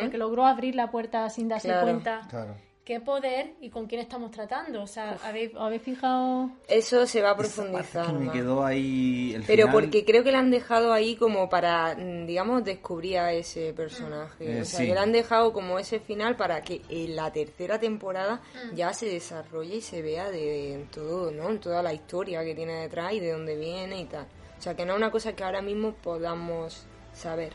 Porque 0.00 0.18
logró 0.18 0.44
abrir 0.44 0.74
la 0.74 0.90
puerta 0.90 1.28
sin 1.30 1.48
darse 1.48 1.68
Claro, 1.68 1.82
cuenta 1.86 2.20
Claro. 2.28 2.56
Qué 2.84 2.98
poder 3.00 3.52
y 3.60 3.70
con 3.70 3.86
quién 3.86 4.00
estamos 4.00 4.30
tratando. 4.32 4.82
O 4.82 4.86
sea, 4.86 5.16
¿habéis, 5.24 5.52
¿habéis 5.56 5.82
fijado? 5.82 6.50
Eso 6.68 7.06
se 7.06 7.22
va 7.22 7.30
a 7.30 7.36
profundizar. 7.36 8.06
que 8.06 8.12
me 8.12 8.30
quedó 8.32 8.64
ahí 8.64 9.34
el 9.36 9.42
Pero 9.44 9.68
final- 9.68 9.72
porque 9.72 10.04
creo 10.04 10.24
que 10.24 10.32
la 10.32 10.40
han 10.40 10.50
dejado 10.50 10.92
ahí 10.92 11.14
como 11.16 11.48
para, 11.48 11.94
mm, 11.94 12.26
digamos, 12.26 12.64
descubrir 12.64 13.18
a 13.18 13.32
ese 13.32 13.72
personaje. 13.72 14.58
Eh, 14.58 14.62
o 14.62 14.64
sea, 14.64 14.80
sí. 14.80 14.86
que 14.86 14.94
la 14.94 15.02
han 15.02 15.12
dejado 15.12 15.52
como 15.52 15.78
ese 15.78 16.00
final 16.00 16.36
para 16.36 16.62
que 16.62 16.82
en 16.88 17.14
la 17.14 17.32
tercera 17.32 17.78
temporada 17.78 18.40
ya 18.74 18.92
se 18.92 19.06
desarrolle 19.06 19.76
y 19.76 19.80
se 19.80 20.02
vea 20.02 20.28
de, 20.30 20.74
en 20.74 20.86
todo, 20.88 21.30
¿no? 21.30 21.50
En 21.50 21.60
toda 21.60 21.82
la 21.82 21.92
historia 21.94 22.44
que 22.44 22.54
tiene 22.54 22.74
detrás 22.80 23.12
y 23.12 23.20
de 23.20 23.30
dónde 23.32 23.56
viene 23.56 24.00
y 24.00 24.04
tal. 24.06 24.26
O 24.58 24.62
sea, 24.62 24.74
que 24.76 24.84
no 24.84 24.92
es 24.92 24.98
una 24.98 25.10
cosa 25.10 25.34
que 25.34 25.42
ahora 25.44 25.62
mismo 25.62 25.92
podamos 25.94 26.86
saber. 27.12 27.52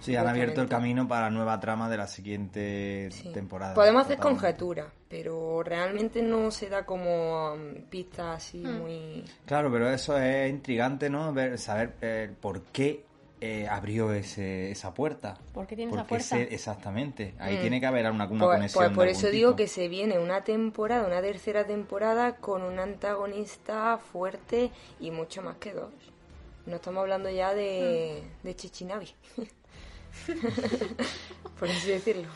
Sí, 0.00 0.14
han 0.16 0.26
abierto 0.28 0.60
el 0.62 0.68
camino 0.68 1.06
para 1.08 1.22
la 1.22 1.30
nueva 1.30 1.58
trama 1.60 1.88
de 1.88 1.96
la 1.96 2.06
siguiente 2.06 3.08
Sí. 3.10 3.30
temporada. 3.32 3.74
Podemos 3.74 4.04
hacer 4.04 4.18
conjeturas, 4.18 4.86
pero 5.08 5.62
realmente 5.62 6.22
no 6.22 6.50
se 6.50 6.68
da 6.68 6.84
como 6.84 7.56
mm, 7.56 7.88
pistas 7.90 8.36
así 8.36 8.58
muy... 8.58 9.24
Claro, 9.46 9.70
pero 9.72 9.88
eso 9.90 10.18
es 10.18 10.50
intrigante, 10.50 11.08
¿no? 11.10 11.32
Ver, 11.32 11.58
saber 11.58 11.94
eh, 12.00 12.30
por 12.40 12.62
qué 12.64 13.04
eh, 13.40 13.68
abrió 13.68 14.12
ese, 14.12 14.70
esa 14.72 14.92
puerta. 14.92 15.38
¿Por 15.54 15.66
qué 15.66 15.76
tiene 15.76 15.92
esa 15.92 16.00
Porque 16.02 16.08
fuerza? 16.08 16.38
ese- 16.40 16.54
exactamente. 16.54 17.34
Ahí 17.38 17.56
tiene 17.58 17.78
que 17.80 17.86
haber 17.86 18.04
alguna, 18.06 18.26
una 18.26 18.44
Pues, 18.46 18.56
conexión. 18.56 18.84
pues 18.84 18.94
por 18.96 19.06
eso 19.08 19.30
digo 19.30 19.54
que 19.56 19.68
se 19.68 19.86
viene 19.88 20.18
una 20.18 20.42
temporada, 20.42 21.06
una 21.06 21.20
tercera 21.22 21.64
temporada 21.64 22.36
con 22.36 22.62
un 22.62 22.78
antagonista 22.80 23.96
fuerte 23.98 24.70
y 25.00 25.10
mucho 25.12 25.42
más 25.42 25.56
que 25.58 25.72
dos. 25.72 25.92
No 26.68 26.76
estamos 26.76 27.00
hablando 27.02 27.30
ya 27.30 27.54
de, 27.54 28.22
Mm. 28.22 28.44
de 28.46 28.56
Chichinavi. 28.56 29.08
por 31.58 31.68
así 31.68 31.90
decirlo. 31.90 32.28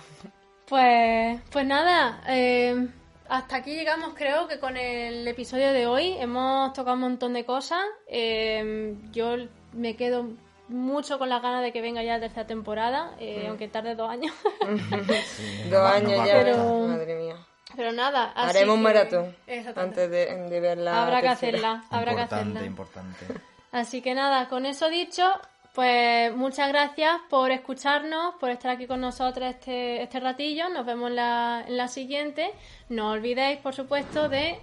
Pues, 0.67 1.41
pues 1.51 1.67
nada, 1.67 2.23
eh, 2.29 2.89
hasta 3.29 3.57
aquí 3.57 3.75
llegamos, 3.75 4.15
creo 4.15 4.49
que 4.49 4.59
con 4.59 4.77
el 4.77 5.27
episodio 5.29 5.73
de 5.73 5.87
hoy. 5.87 6.15
Hemos 6.19 6.73
tocado 6.73 6.95
un 6.95 7.03
montón 7.03 7.35
de 7.35 7.45
cosas. 7.45 7.81
Eh, 8.07 8.95
yo 9.13 9.37
me 9.73 9.97
quedo 9.97 10.31
mucho 10.69 11.19
con 11.19 11.29
las 11.29 11.43
ganas 11.43 11.63
de 11.63 11.73
que 11.73 11.83
venga 11.83 12.03
ya 12.03 12.15
la 12.15 12.21
tercera 12.21 12.47
temporada, 12.47 13.15
eh, 13.19 13.47
aunque 13.49 13.69
tarde 13.69 13.95
dos 13.95 14.11
años. 14.11 14.35
Dos 15.71 15.91
años 15.91 16.27
ya, 16.27 16.43
Pero- 16.43 16.87
madre 16.89 17.15
mía. 17.17 17.37
Pero 17.75 17.91
nada, 17.93 18.33
así 18.37 18.51
Haremos 18.59 18.75
un 18.77 18.81
que- 18.81 18.85
maratón 18.85 19.37
antes 19.77 20.11
de, 20.11 20.27
de 20.51 20.61
ver 20.61 20.77
la 20.79 21.03
Habrá 21.05 21.23
que 21.23 21.29
tercera. 21.29 21.49
hacerla, 21.73 21.85
habrá 21.91 22.15
que 22.15 22.21
importante, 22.23 22.67
importante. 22.67 23.27
Así 23.73 24.03
que 24.03 24.15
nada, 24.15 24.49
con 24.49 24.67
eso 24.67 24.89
dicho, 24.89 25.25
pues 25.75 26.35
muchas 26.37 26.69
gracias 26.69 27.21
por 27.31 27.51
escucharnos, 27.51 28.35
por 28.39 28.51
estar 28.51 28.73
aquí 28.73 28.87
con 28.87 29.01
nosotros 29.01 29.49
este, 29.49 30.03
este 30.03 30.21
ratillo. 30.21 30.69
Nos 30.69 30.85
vemos 30.85 31.09
en 31.11 31.17
la, 31.17 31.65
en 31.67 31.77
la 31.79 31.89
siguiente. 31.89 32.51
No 32.91 33.11
olvidéis, 33.13 33.59
por 33.61 33.75
supuesto, 33.75 34.29
de 34.29 34.61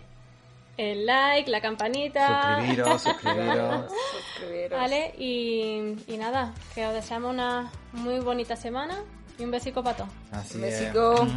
el 0.78 1.06
like, 1.06 1.50
la 1.50 1.60
campanita. 1.60 2.56
Suscribiros, 2.58 3.02
suscribiros. 3.02 3.92
Suscribiros. 4.38 4.72
¿Vale? 4.80 5.14
Y, 5.18 5.96
y 6.08 6.18
nada, 6.18 6.54
que 6.76 6.86
os 6.86 6.94
deseamos 6.94 7.34
una 7.34 7.72
muy 7.94 8.20
bonita 8.20 8.56
semana 8.56 8.96
y 9.40 9.44
un 9.44 9.52
besico 9.52 9.84
para 9.84 9.98
todos. 9.98 10.10
Así 10.32 10.58
Un 10.58 10.66
es. 10.66 10.80
besico. 10.80 11.28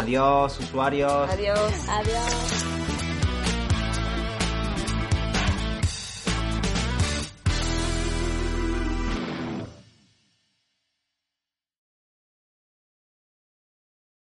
Adiós, 0.00 0.58
usuarios. 0.60 1.28
Adiós. 1.30 1.88
Adiós. 1.88 2.91